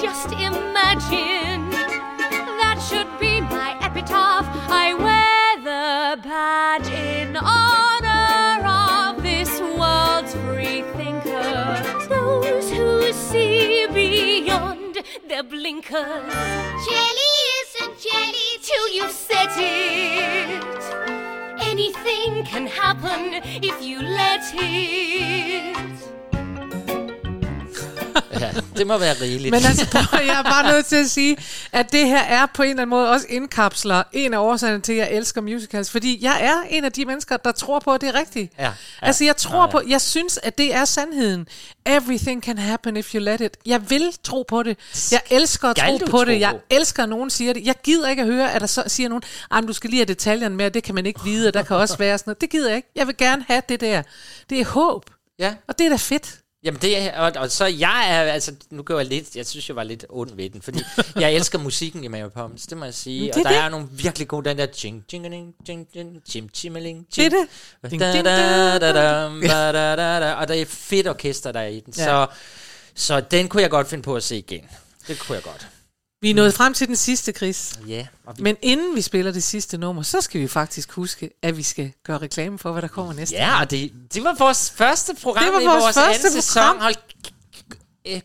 just 0.01 0.33
imagine. 0.33 2.02
Their 15.43 15.51
blinkers. 15.51 16.35
Jelly 16.87 17.33
isn't 17.63 17.99
jelly 18.01 18.59
Till 18.63 18.95
you've 18.95 19.11
set 19.11 19.51
it. 19.57 20.63
Anything 21.61 22.45
can 22.45 22.67
happen 22.67 23.41
if 23.63 23.83
you 23.83 24.01
let 24.01 24.43
it. 24.55 26.02
Ja, 28.43 28.53
det 28.77 28.87
må 28.87 28.99
være 28.99 29.15
rigeligt. 29.21 29.51
Men 29.51 29.65
altså, 29.65 29.87
prøv, 29.91 30.21
jeg 30.27 30.39
er 30.39 30.43
bare 30.43 30.73
nødt 30.73 30.87
til 30.87 30.97
at 30.97 31.11
sige, 31.11 31.37
at 31.73 31.93
det 31.93 32.07
her 32.07 32.23
er 32.23 32.47
på 32.47 32.63
en 32.63 32.69
eller 32.71 32.83
anden 32.83 32.91
måde 32.91 33.11
også 33.11 33.27
indkapsler 33.29 34.03
en 34.13 34.35
af 34.35 34.39
årsagerne 34.39 34.81
til, 34.83 34.93
at 34.93 34.99
jeg 34.99 35.13
elsker 35.13 35.41
musicals. 35.41 35.91
Fordi 35.91 36.19
jeg 36.25 36.39
er 36.41 36.55
en 36.71 36.85
af 36.85 36.93
de 36.93 37.05
mennesker, 37.05 37.37
der 37.37 37.53
tror 37.53 37.79
på, 37.79 37.93
at 37.95 38.01
det 38.01 38.09
er 38.09 38.15
rigtigt. 38.15 38.53
Ja, 38.59 38.65
ja. 38.65 38.73
Altså, 39.03 39.25
jeg 39.25 39.37
tror 39.37 39.59
Nå, 39.59 39.63
ja. 39.63 39.67
på, 39.67 39.81
jeg 39.89 40.01
synes, 40.01 40.39
at 40.43 40.59
det 40.59 40.75
er 40.75 40.85
sandheden. 40.85 41.47
Everything 41.87 42.43
can 42.43 42.59
happen 42.59 42.97
if 42.97 43.15
you 43.15 43.21
let 43.21 43.41
it. 43.41 43.57
Jeg 43.67 43.91
vil 43.91 44.13
tro 44.25 44.45
på 44.49 44.63
det. 44.63 44.79
Jeg 45.13 45.21
elsker 45.31 45.69
at 45.69 45.77
tro 45.77 45.97
på 45.97 46.11
tro 46.11 46.25
det. 46.25 46.41
Jeg 46.41 46.55
elsker, 46.71 47.03
at 47.03 47.09
nogen 47.09 47.31
siger 47.31 47.53
det. 47.53 47.67
Jeg 47.67 47.75
gider 47.85 48.09
ikke 48.09 48.23
at 48.23 48.29
høre, 48.29 48.53
at 48.53 48.61
der 48.61 48.67
så 48.67 48.83
siger 48.87 49.09
nogen, 49.09 49.23
at 49.51 49.65
du 49.69 49.73
skal 49.73 49.91
lige 49.91 50.01
have 50.01 50.07
detaljerne 50.07 50.57
med, 50.57 50.67
og 50.67 50.75
det 50.75 50.83
kan 50.83 50.95
man 50.95 51.07
ikke 51.07 51.21
vide, 51.25 51.49
og 51.49 51.55
der 51.55 51.63
kan 51.63 51.77
også 51.77 51.99
være 51.99 52.19
sådan 52.19 52.31
noget. 52.31 52.41
Det 52.41 52.51
gider 52.51 52.69
jeg 52.69 52.77
ikke. 52.77 52.89
Jeg 52.97 53.07
vil 53.07 53.17
gerne 53.17 53.45
have 53.49 53.63
det 53.69 53.81
der. 53.81 54.03
Det 54.51 54.61
er 54.61 54.65
håb. 54.65 55.11
Ja. 55.39 55.55
Og 55.69 55.79
det 55.79 55.87
er 55.87 55.91
da 55.91 55.97
fedt. 55.97 56.42
Jamen 56.65 56.81
det 56.81 57.13
og, 57.13 57.33
og 57.37 57.51
så 57.51 57.65
jeg 57.67 58.07
er, 58.11 58.33
altså 58.33 58.55
nu 58.71 58.83
går 58.83 58.97
jeg 58.99 59.07
lidt, 59.07 59.37
jeg 59.37 59.47
synes 59.47 59.69
jeg 59.69 59.77
var 59.77 59.83
lidt 59.83 60.07
ond 60.09 60.31
ved 60.37 60.51
den, 60.51 60.63
fordi 60.63 60.83
jeg 61.17 61.33
elsker 61.35 61.59
musikken 61.59 62.05
i 62.05 62.09
Mary 62.09 62.31
Poppins, 62.35 62.67
det 62.67 62.79
må 62.79 62.85
jeg 62.85 62.95
sige, 62.95 63.27
Det 63.27 63.35
og 63.35 63.39
er 63.41 63.43
der 63.43 63.51
det. 63.51 63.59
er 63.59 63.69
nogle 63.69 63.89
virkelig 63.91 64.29
gode, 64.29 64.49
den 64.49 64.59
der 64.59 64.67
jing, 64.85 65.05
jingeling, 65.13 65.55
jing, 65.69 65.87
jing, 65.97 66.23
jim, 66.35 66.49
chimmeling, 66.55 67.07
Det 67.17 67.27
er 67.27 67.31
det. 67.31 67.47
Da, 68.01 68.23
da, 68.23 68.23
da, 68.23 68.79
da, 68.79 68.93
da. 68.93 69.73
da, 69.97 70.21
da, 70.21 70.33
og 70.35 70.49
der 70.49 70.55
er 70.55 70.65
fedt 70.69 71.09
orkester, 71.09 71.53
der 71.53 71.61
er 71.61 71.67
i 71.67 71.81
den, 71.81 71.95
Ja. 71.97 72.05
så, 72.05 72.27
så 72.95 73.21
den 73.21 73.49
kunne 73.49 73.63
jeg 73.63 73.71
godt 73.71 73.89
finde 73.89 74.03
på 74.03 74.17
at 74.17 74.23
se 74.23 74.39
igen, 74.39 74.65
det 75.09 75.19
kunne 75.19 75.35
jeg 75.35 75.43
godt. 75.43 75.67
Vi 76.23 76.31
er 76.31 76.35
nået 76.35 76.55
frem 76.55 76.75
til 76.75 76.87
den 76.89 76.97
sidste, 76.97 77.33
Chris. 77.33 77.73
Ja, 77.89 78.07
og 78.27 78.35
vi, 78.37 78.43
Men 78.43 78.57
inden 78.63 78.97
vi 78.97 79.01
spiller 79.03 79.33
det 79.33 79.43
sidste 79.43 79.79
nummer, 79.79 80.03
så 80.03 80.21
skal 80.21 80.41
vi 80.41 80.49
faktisk 80.49 80.93
huske, 80.93 81.31
at 81.43 81.57
vi 81.57 81.63
skal 81.63 81.93
gøre 82.07 82.19
reklame 82.19 82.59
for, 82.59 82.73
hvad 82.73 82.83
der 82.83 82.89
kommer 82.89 83.13
næste 83.13 83.35
ja, 83.35 83.61
og 83.61 83.71
det, 83.71 83.93
det 84.15 84.25
var 84.25 84.35
vores 84.39 84.71
første 84.77 85.15
program 85.23 85.45
Det 85.45 85.53
var 85.53 85.61
i 85.61 85.65
vores 85.65 85.83
vores 85.83 85.95
første 85.97 86.27
anden 86.29 86.43
sæson, 86.43 86.63
program. 86.63 86.81
hold 86.81 86.95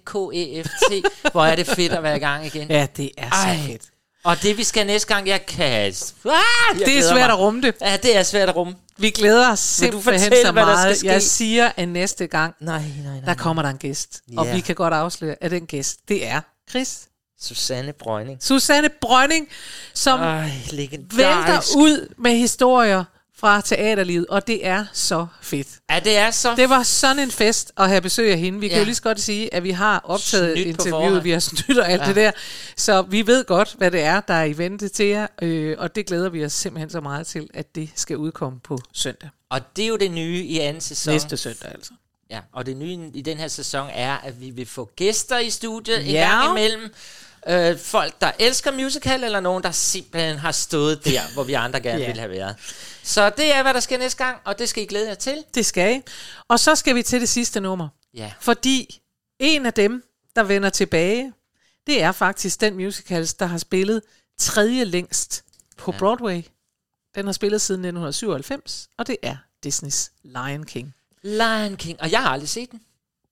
K-E-F-T, 0.05 1.03
hvor 1.31 1.45
er 1.45 1.55
det 1.55 1.67
fedt 1.67 1.91
at 1.93 2.03
være 2.03 2.17
i 2.17 2.19
gang 2.19 2.45
igen. 2.45 2.67
Ja, 2.71 2.87
det 2.97 3.11
er 3.17 3.29
så 3.29 3.47
Ej. 3.47 3.57
fedt. 3.67 3.81
Og 4.23 4.41
det 4.41 4.57
vi 4.57 4.63
skal 4.63 4.85
næste 4.87 5.13
gang, 5.13 5.27
jeg 5.27 5.45
kan... 5.45 5.65
Ah, 5.65 5.91
jeg 6.25 6.85
det 6.85 6.97
er 6.97 7.01
svært 7.01 7.13
mig. 7.13 7.23
at 7.29 7.39
rumme 7.39 7.61
det. 7.61 7.75
Ja, 7.81 7.97
det 7.97 8.17
er 8.17 8.23
svært 8.23 8.49
at 8.49 8.55
rumme. 8.55 8.75
Vi 8.97 9.09
glæder 9.09 9.51
os 9.51 9.59
simpelthen 9.59 10.13
fortælle, 10.19 10.45
så 10.45 10.51
meget. 10.51 11.03
Jeg 11.03 11.21
siger, 11.23 11.71
at 11.77 11.89
næste 11.89 12.27
gang, 12.27 12.55
nej, 12.61 12.81
nej, 13.03 13.13
nej, 13.13 13.19
der 13.25 13.33
kommer 13.33 13.61
der 13.63 13.69
en 13.69 13.77
gæst. 13.77 14.21
Og 14.37 14.45
Ja. 14.45 14.55
vi 14.55 14.59
kan 14.61 14.75
godt 14.75 14.93
afsløre, 14.93 15.35
at 15.41 15.51
den 15.51 15.65
gæst, 15.65 15.97
det 16.07 16.25
er 16.27 16.41
Chris. 16.69 17.06
Susanne 17.41 17.93
Brøgning. 17.93 18.43
Susanne 18.43 18.89
Brønning, 19.01 19.47
som 19.93 20.19
Ej, 20.19 20.51
vælter 21.11 21.61
ud 21.77 22.13
med 22.17 22.31
historier 22.37 23.03
fra 23.39 23.61
teaterlivet, 23.61 24.25
og 24.27 24.47
det 24.47 24.65
er 24.67 24.85
så 24.93 25.27
fedt. 25.41 25.67
Ja, 25.89 25.99
det 25.99 26.17
er 26.17 26.31
så... 26.31 26.55
Det 26.55 26.69
var 26.69 26.83
sådan 26.83 27.19
en 27.19 27.31
fest 27.31 27.71
at 27.77 27.89
have 27.89 28.01
besøg 28.01 28.31
af 28.31 28.37
hende. 28.39 28.59
Vi 28.59 28.67
kan 28.67 28.75
Ja. 28.75 28.79
jo 28.79 28.85
lige 28.85 28.95
så 28.95 29.01
godt 29.01 29.19
sige, 29.21 29.53
at 29.53 29.63
vi 29.63 29.71
har 29.71 30.01
optaget 30.03 30.53
Snydt 30.57 30.67
interviewet, 30.67 31.23
vi 31.23 31.31
har 31.31 31.39
snydt 31.39 31.79
og 31.79 31.89
alt 31.91 32.01
Ja. 32.01 32.07
det 32.07 32.15
der. 32.15 32.31
Så 32.77 33.01
vi 33.01 33.27
ved 33.27 33.45
godt, 33.45 33.75
hvad 33.77 33.91
det 33.91 34.01
er, 34.01 34.19
der 34.19 34.33
er 34.33 34.43
i 34.43 34.57
vente 34.57 34.89
til 34.89 35.05
jer, 35.05 35.27
øh, 35.41 35.75
og 35.79 35.95
det 35.95 36.05
glæder 36.05 36.29
vi 36.29 36.45
os 36.45 36.53
simpelthen 36.53 36.89
så 36.89 37.01
meget 37.01 37.27
til, 37.27 37.49
at 37.53 37.75
det 37.75 37.89
skal 37.95 38.17
udkomme 38.17 38.59
på 38.59 38.79
søndag. 38.93 39.29
Og 39.49 39.61
det 39.75 39.83
er 39.83 39.87
jo 39.87 39.97
det 39.97 40.11
nye 40.11 40.43
i 40.43 40.59
anden 40.59 40.81
sæson. 40.81 41.13
Næste 41.13 41.37
søndag 41.37 41.71
altså. 41.71 41.91
Ja, 42.31 42.39
og 42.53 42.65
det 42.65 42.77
nye 42.77 43.09
i 43.13 43.21
den 43.21 43.37
her 43.37 43.47
sæson 43.47 43.89
er, 43.93 44.17
at 44.17 44.41
vi 44.41 44.49
vil 44.49 44.65
få 44.65 44.89
gæster 44.95 45.39
i 45.39 45.49
studiet 45.49 45.99
en 45.99 46.05
Ja. 46.11 46.29
gang 46.43 46.59
imellem. 46.59 46.93
Øh, 47.49 47.77
folk, 47.79 48.21
der 48.21 48.31
elsker 48.39 48.71
musical, 48.71 49.23
eller 49.23 49.39
nogen, 49.39 49.63
der 49.63 49.71
simpelthen 49.71 50.37
har 50.37 50.51
stået 50.51 51.05
der, 51.05 51.21
hvor 51.33 51.43
vi 51.43 51.53
andre 51.53 51.79
gerne 51.81 51.99
Ja. 51.99 52.05
ville 52.07 52.19
have 52.19 52.31
været. 52.31 52.55
Så 53.03 53.29
det 53.29 53.53
er, 53.55 53.61
hvad 53.63 53.73
der 53.73 53.79
sker 53.79 53.97
næste 53.97 54.23
gang, 54.23 54.37
og 54.45 54.59
det 54.59 54.69
skal 54.69 54.83
I 54.83 54.85
glæde 54.85 55.07
jer 55.07 55.15
til. 55.15 55.43
Det 55.55 55.65
skal 55.65 55.95
I. 55.97 56.01
Og 56.47 56.59
så 56.59 56.75
skal 56.75 56.95
vi 56.95 57.03
til 57.03 57.21
det 57.21 57.29
sidste 57.29 57.59
nummer. 57.59 57.87
Ja. 58.13 58.33
Fordi 58.39 59.01
en 59.39 59.65
af 59.65 59.73
dem, 59.73 60.03
der 60.35 60.43
vender 60.43 60.69
tilbage, 60.69 61.33
det 61.87 62.01
er 62.03 62.11
faktisk 62.11 62.61
den 62.61 62.75
musical, 62.75 63.27
der 63.39 63.45
har 63.45 63.57
spillet 63.57 64.01
tredje 64.39 64.83
længst 64.83 65.43
på 65.77 65.91
ja. 65.91 65.97
Broadway. 65.97 66.41
Den 67.15 67.25
har 67.25 67.33
spillet 67.33 67.61
siden 67.61 67.79
1997, 67.81 68.89
og 68.97 69.07
det 69.07 69.17
er 69.21 69.35
Disneys 69.63 70.11
Lion 70.23 70.63
King. 70.63 70.93
Lion 71.23 71.75
King, 71.77 72.01
og 72.01 72.11
jeg 72.11 72.21
har 72.21 72.29
aldrig 72.29 72.49
set 72.49 72.71
den. 72.71 72.79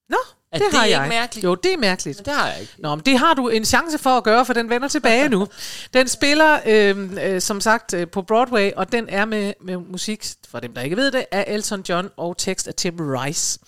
Nå, 0.08 0.16
Er 0.56 0.64
det, 0.64 0.72
det 0.72 0.78
har 0.78 0.86
ikke 0.86 0.98
jeg. 0.98 1.08
mærkeligt? 1.08 1.44
Jo, 1.44 1.54
det 1.54 1.72
er 1.72 1.76
mærkeligt. 1.78 2.18
Men 2.18 2.24
det 2.24 2.34
har 2.34 2.48
jeg 2.48 2.60
ikke. 2.60 2.72
Nå, 2.78 2.94
men 2.94 3.04
det 3.06 3.18
har 3.18 3.34
du 3.34 3.48
en 3.48 3.64
chance 3.64 3.98
for 3.98 4.10
at 4.10 4.24
gøre, 4.24 4.44
for 4.44 4.52
den 4.52 4.70
vender 4.70 4.88
tilbage 4.88 5.28
nu. 5.28 5.48
Den 5.94 6.08
spiller, 6.08 6.58
øh, 6.66 7.10
øh, 7.24 7.40
som 7.40 7.60
sagt, 7.60 7.94
øh, 7.94 8.08
på 8.08 8.22
Broadway, 8.22 8.70
og 8.76 8.92
den 8.92 9.08
er 9.08 9.24
med, 9.24 9.52
med 9.64 9.76
musik, 9.76 10.26
for 10.50 10.60
dem 10.60 10.74
der 10.74 10.82
ikke 10.82 10.96
ved 10.96 11.10
det, 11.12 11.24
af 11.32 11.44
Elton 11.48 11.84
John 11.88 12.08
og 12.16 12.38
tekst 12.38 12.68
af 12.68 12.74
Tim 12.74 12.94
Rice. 13.00 13.58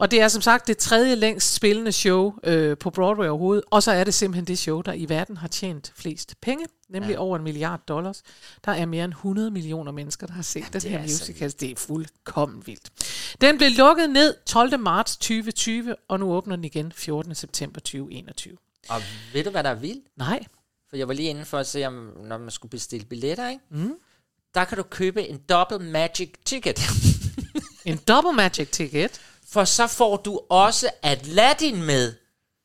Og 0.00 0.10
det 0.10 0.20
er 0.20 0.28
som 0.28 0.42
sagt 0.42 0.66
det 0.66 0.78
tredje 0.78 1.14
længst 1.14 1.54
spillende 1.54 1.92
show 1.92 2.34
øh, 2.44 2.78
på 2.78 2.90
Broadway 2.90 3.26
overhovedet, 3.26 3.64
og 3.70 3.82
så 3.82 3.92
er 3.92 4.04
det 4.04 4.14
simpelthen 4.14 4.44
det 4.44 4.58
show, 4.58 4.80
der 4.80 4.92
i 4.92 5.08
verden 5.08 5.36
har 5.36 5.48
tjent 5.48 5.92
flest 5.96 6.34
penge, 6.40 6.66
nemlig 6.88 7.10
ja. 7.10 7.18
over 7.18 7.36
en 7.36 7.44
milliard 7.44 7.80
dollars. 7.88 8.22
Der 8.64 8.72
er 8.72 8.86
mere 8.86 9.04
end 9.04 9.12
100 9.12 9.50
millioner 9.50 9.92
mennesker, 9.92 10.26
der 10.26 10.34
har 10.34 10.42
set 10.42 10.60
ja, 10.74 10.78
den 10.78 10.90
her 10.90 10.98
er 10.98 11.06
så 11.06 11.22
musical. 11.22 11.54
Det 11.60 11.70
er 11.70 11.76
fuldkommen 11.76 12.66
vildt. 12.66 12.90
Den 13.40 13.58
blev 13.58 13.70
lukket 13.70 14.10
ned 14.10 14.34
12. 14.46 14.78
marts 14.78 15.16
2020, 15.16 15.96
og 16.08 16.20
nu 16.20 16.32
åbner 16.32 16.56
den 16.56 16.64
igen 16.64 16.92
14. 16.92 17.34
september 17.34 17.80
2021. 17.80 18.56
Og 18.88 19.02
ved 19.32 19.44
du, 19.44 19.50
hvad 19.50 19.64
der 19.64 19.70
er 19.70 19.74
vildt? 19.74 20.04
Nej. 20.16 20.44
For 20.90 20.96
jeg 20.96 21.08
var 21.08 21.14
lige 21.14 21.28
inde 21.28 21.44
for 21.44 21.58
at 21.58 21.66
se, 21.66 21.86
om, 21.86 22.16
når 22.24 22.38
man 22.38 22.50
skulle 22.50 22.70
bestille 22.70 23.06
billetter, 23.06 23.48
ikke? 23.48 23.64
Mm. 23.70 23.94
Der 24.54 24.64
kan 24.64 24.76
du 24.76 24.82
købe 24.82 25.28
en 25.28 25.38
double 25.38 25.90
magic 25.90 26.32
ticket. 26.44 26.80
En 27.84 27.96
double 28.08 28.32
magic 28.32 28.68
ticket? 28.70 29.20
For 29.52 29.64
så 29.64 29.86
får 29.86 30.16
du 30.16 30.40
også 30.48 30.90
Aladdin 31.02 31.82
med. 31.82 32.12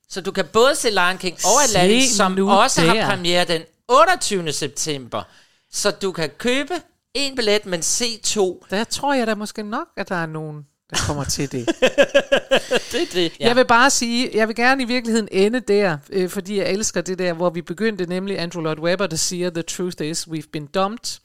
Så 0.10 0.22
du 0.22 0.32
kan 0.32 0.46
både 0.54 0.76
se 0.76 0.90
Lion 0.90 1.18
King 1.18 1.36
og 1.36 1.70
Se 1.70 1.78
Aladdin, 1.78 2.10
som 2.10 2.48
også 2.48 2.82
der. 2.82 3.02
har 3.02 3.10
premiere 3.10 3.46
den 3.46 3.62
28. 3.88 4.52
september. 4.52 5.24
Så 5.72 5.92
du 5.92 6.12
kan 6.12 6.30
købe 6.38 6.74
en 7.14 7.36
billet, 7.36 7.66
men 7.66 7.82
se 7.82 8.18
to. 8.18 8.66
Der 8.70 8.84
tror 8.84 9.14
jeg 9.14 9.28
da 9.28 9.36
måske 9.36 9.64
nok, 9.64 9.88
at 9.98 10.10
der 10.10 10.16
er 10.16 10.26
nogen, 10.26 10.66
der 10.90 10.98
kommer 11.08 11.24
til 11.24 11.52
det. 11.52 11.68
det 12.92 13.02
er 13.02 13.06
det. 13.14 13.32
Ja. 13.40 13.48
Jeg 13.48 13.56
vil 13.56 13.66
bare 13.66 13.90
sige, 13.90 14.30
jeg 14.34 14.48
vil 14.48 14.56
gerne 14.56 14.84
i 14.84 14.86
virkeligheden 14.86 15.28
ende 15.32 15.60
der, 15.60 15.98
øh, 16.10 16.30
fordi 16.30 16.58
jeg 16.58 16.70
elsker 16.72 17.02
det 17.02 17.20
der, 17.20 17.34
hvor 17.34 17.50
vi 17.50 17.62
begyndte, 17.62 18.06
nemlig 18.06 18.40
Andrew 18.40 18.64
Lloyd 18.64 18.80
Webber, 18.80 19.08
der 19.08 19.16
siger, 19.16 19.50
the 19.50 19.62
truth 19.62 20.02
is, 20.02 20.28
we've 20.28 20.50
been 20.52 20.66
dumped. 20.66 21.20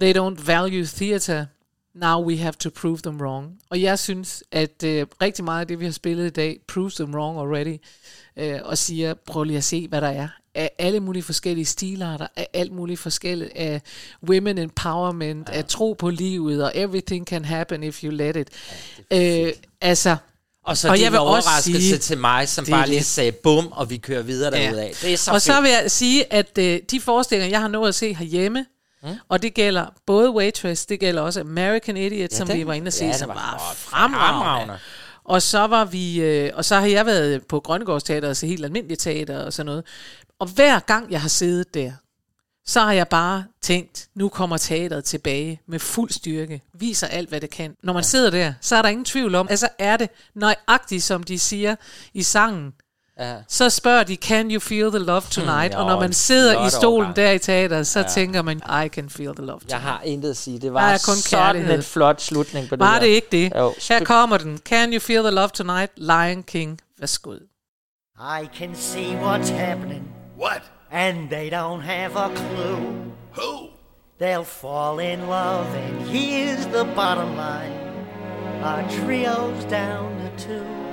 They 0.00 0.16
don't 0.16 0.46
value 0.46 0.86
theater. 0.86 1.46
Now 1.94 2.24
we 2.28 2.36
have 2.36 2.52
to 2.52 2.70
prove 2.70 2.98
them 2.98 3.20
wrong. 3.20 3.52
Og 3.70 3.82
jeg 3.82 3.98
synes, 3.98 4.42
at 4.52 4.82
øh, 4.84 5.06
rigtig 5.22 5.44
meget 5.44 5.60
af 5.60 5.66
det, 5.66 5.80
vi 5.80 5.84
har 5.84 5.92
spillet 5.92 6.26
i 6.26 6.30
dag, 6.30 6.58
proves 6.68 6.94
them 6.94 7.14
wrong 7.14 7.38
already, 7.38 7.76
øh, 8.36 8.60
og 8.64 8.78
siger, 8.78 9.14
prøv 9.26 9.44
lige 9.44 9.56
at 9.56 9.64
se, 9.64 9.88
hvad 9.88 10.00
der 10.00 10.08
er 10.08 10.28
af 10.54 10.70
alle 10.78 11.00
mulige 11.00 11.22
forskellige 11.22 11.64
stilarter, 11.64 12.26
af 12.36 12.48
alt 12.52 12.72
muligt 12.72 13.00
forskelligt, 13.00 13.50
af 13.56 13.82
women 14.28 14.58
empowerment, 14.58 15.48
ja. 15.48 15.54
af 15.58 15.64
tro 15.64 15.92
på 15.92 16.10
livet, 16.10 16.64
og 16.64 16.72
everything 16.74 17.26
can 17.26 17.44
happen 17.44 17.82
if 17.82 18.04
you 18.04 18.10
let 18.10 18.36
it. 18.36 18.48
Ja, 19.10 19.42
øh, 19.46 19.52
altså, 19.80 20.16
Og 20.64 20.76
så 20.76 20.88
og 20.88 20.96
det 20.96 21.02
jeg 21.02 21.12
vil 21.12 21.20
også 21.20 21.48
overraskelse 21.48 21.82
sige- 21.88 21.98
til 21.98 22.18
mig, 22.18 22.48
som 22.48 22.66
bare 22.70 22.86
lige 22.88 22.98
det. 22.98 23.06
sagde 23.06 23.32
bum, 23.32 23.66
og 23.72 23.90
vi 23.90 23.96
kører 23.96 24.22
videre 24.22 24.56
Ja. 24.56 24.62
derudad. 24.64 24.88
Det 25.02 25.12
er 25.12 25.16
så 25.16 25.30
og 25.30 25.40
så 25.42 25.52
fedt. 25.52 25.62
vil 25.62 25.70
jeg 25.70 25.90
sige, 25.90 26.32
at 26.32 26.58
øh, 26.58 26.80
de 26.90 27.00
forestillinger, 27.00 27.50
jeg 27.50 27.60
har 27.60 27.68
nået 27.68 27.88
at 27.88 27.94
se 27.94 28.14
herhjemme, 28.14 28.66
mm. 29.04 29.10
og 29.28 29.42
det 29.42 29.54
gælder 29.54 29.86
både 30.06 30.30
Waitress, 30.30 30.86
det 30.86 31.00
gælder 31.00 31.22
også 31.22 31.40
American 31.40 31.96
Idiot, 31.96 32.30
Ja, 32.32 32.36
som 32.36 32.46
den- 32.46 32.56
vi 32.56 32.66
var 32.66 32.72
inde 32.72 32.86
at 32.86 32.92
se, 32.92 33.04
ja, 33.04 33.12
som 33.18 33.28
var 33.28 33.34
fremragende. 33.76 34.18
Fremragende. 34.18 34.78
Og 35.24 35.42
så 35.42 35.58
var 35.66 35.84
vi, 35.84 36.20
øh, 36.20 36.50
og 36.54 36.64
så 36.64 36.76
har 36.76 36.86
jeg 36.86 37.06
været 37.06 37.46
på 37.46 37.60
Grønnegårdsteater 37.60 38.28
og 38.28 38.36
se 38.36 38.46
helt 38.46 38.64
almindeligt 38.64 39.00
teater 39.00 39.44
og 39.44 39.52
sådan 39.52 39.66
noget. 39.66 39.84
Og 40.38 40.46
hver 40.46 40.78
gang 40.80 41.10
jeg 41.10 41.20
har 41.20 41.28
siddet 41.28 41.74
der, 41.74 41.92
så 42.66 42.80
har 42.80 42.92
jeg 42.92 43.08
bare 43.08 43.44
tænkt, 43.62 44.08
nu 44.14 44.28
kommer 44.28 44.56
teateret 44.56 45.04
tilbage 45.04 45.60
med 45.68 45.78
fuld 45.78 46.10
styrke, 46.10 46.62
viser 46.74 47.06
alt, 47.06 47.28
hvad 47.28 47.40
det 47.40 47.50
kan. 47.50 47.74
Når 47.82 47.92
man 47.92 48.00
ja. 48.02 48.06
sidder 48.06 48.30
der, 48.30 48.52
så 48.60 48.76
er 48.76 48.82
der 48.82 48.88
ingen 48.88 49.04
tvivl 49.04 49.34
om, 49.34 49.46
altså 49.50 49.68
er 49.78 49.96
det 49.96 50.10
nøjagtigt, 50.34 51.02
som 51.02 51.22
de 51.22 51.38
siger 51.38 51.76
i 52.14 52.22
sangen, 52.22 52.72
Ja. 53.18 53.34
så 53.48 53.70
spørger 53.70 54.02
de, 54.04 54.16
can 54.16 54.50
you 54.50 54.60
feel 54.60 54.90
the 54.90 54.98
love 54.98 55.22
tonight? 55.30 55.74
Hmm, 55.74 55.80
og 55.84 55.86
når 55.90 56.00
man 56.00 56.12
sidder 56.12 56.66
i 56.66 56.70
stolen 56.70 56.96
overgang. 57.06 57.16
der 57.16 57.30
i 57.30 57.38
teateret, 57.38 57.86
så 57.86 57.98
Ja. 57.98 58.04
ja. 58.04 58.10
tænker 58.10 58.42
man, 58.42 58.56
I 58.84 58.88
can 58.88 59.10
feel 59.10 59.34
the 59.34 59.44
love 59.44 59.58
tonight. 59.60 59.70
Jeg 59.70 59.80
har 59.80 60.00
intet 60.04 60.30
at 60.30 60.36
sige. 60.36 60.54
Det 60.54 60.62
Der 60.62 60.70
var 60.70 60.88
er 60.88 60.98
kun 61.06 61.14
sådan 61.16 61.40
kærlighed. 61.44 61.74
en 61.74 61.82
flot 61.82 62.20
slutning 62.20 62.68
på 62.68 62.76
det 62.76 62.80
Var 62.80 62.92
der. 62.92 63.00
det 63.00 63.06
ikke 63.06 63.26
det? 63.32 63.52
Jo, 63.56 63.74
Her 63.88 64.04
kommer 64.04 64.36
den. 64.38 64.58
Can 64.58 64.92
you 64.92 65.00
feel 65.00 65.22
the 65.22 65.30
love 65.30 65.48
tonight? 65.48 65.92
Lion 65.96 66.42
King. 66.42 66.78
Værsgo. 66.98 67.32
I 68.18 68.46
can 68.58 68.74
see 68.74 69.16
what's 69.22 69.52
happening. 69.52 70.02
What? 70.40 70.62
And 70.92 71.28
they 71.30 71.50
don't 71.50 71.82
have 71.82 72.16
a 72.16 72.28
clue. 72.36 72.76
Who? 73.36 73.68
They'll 74.22 74.44
fall 74.44 75.00
in 75.00 75.18
love, 75.20 75.66
and 75.76 76.08
here's 76.08 76.64
the 76.66 76.84
bottom 76.94 77.28
line. 77.36 77.74
Our 78.64 78.82
trio's 78.90 79.64
down 79.70 80.10
to 80.20 80.46
two. 80.46 80.83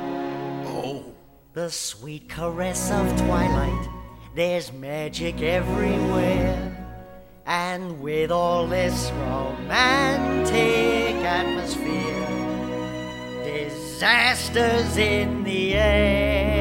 The 1.54 1.70
sweet 1.70 2.30
caress 2.30 2.90
of 2.92 3.06
twilight. 3.18 3.90
There's 4.34 4.72
magic 4.72 5.42
everywhere. 5.42 6.78
And 7.46 8.00
with 8.02 8.32
all 8.32 8.68
this 8.68 9.12
romantic 9.12 10.56
atmosphere, 11.26 11.84
disasters 13.44 14.96
in 14.96 15.44
the 15.44 15.74
air. 15.74 16.61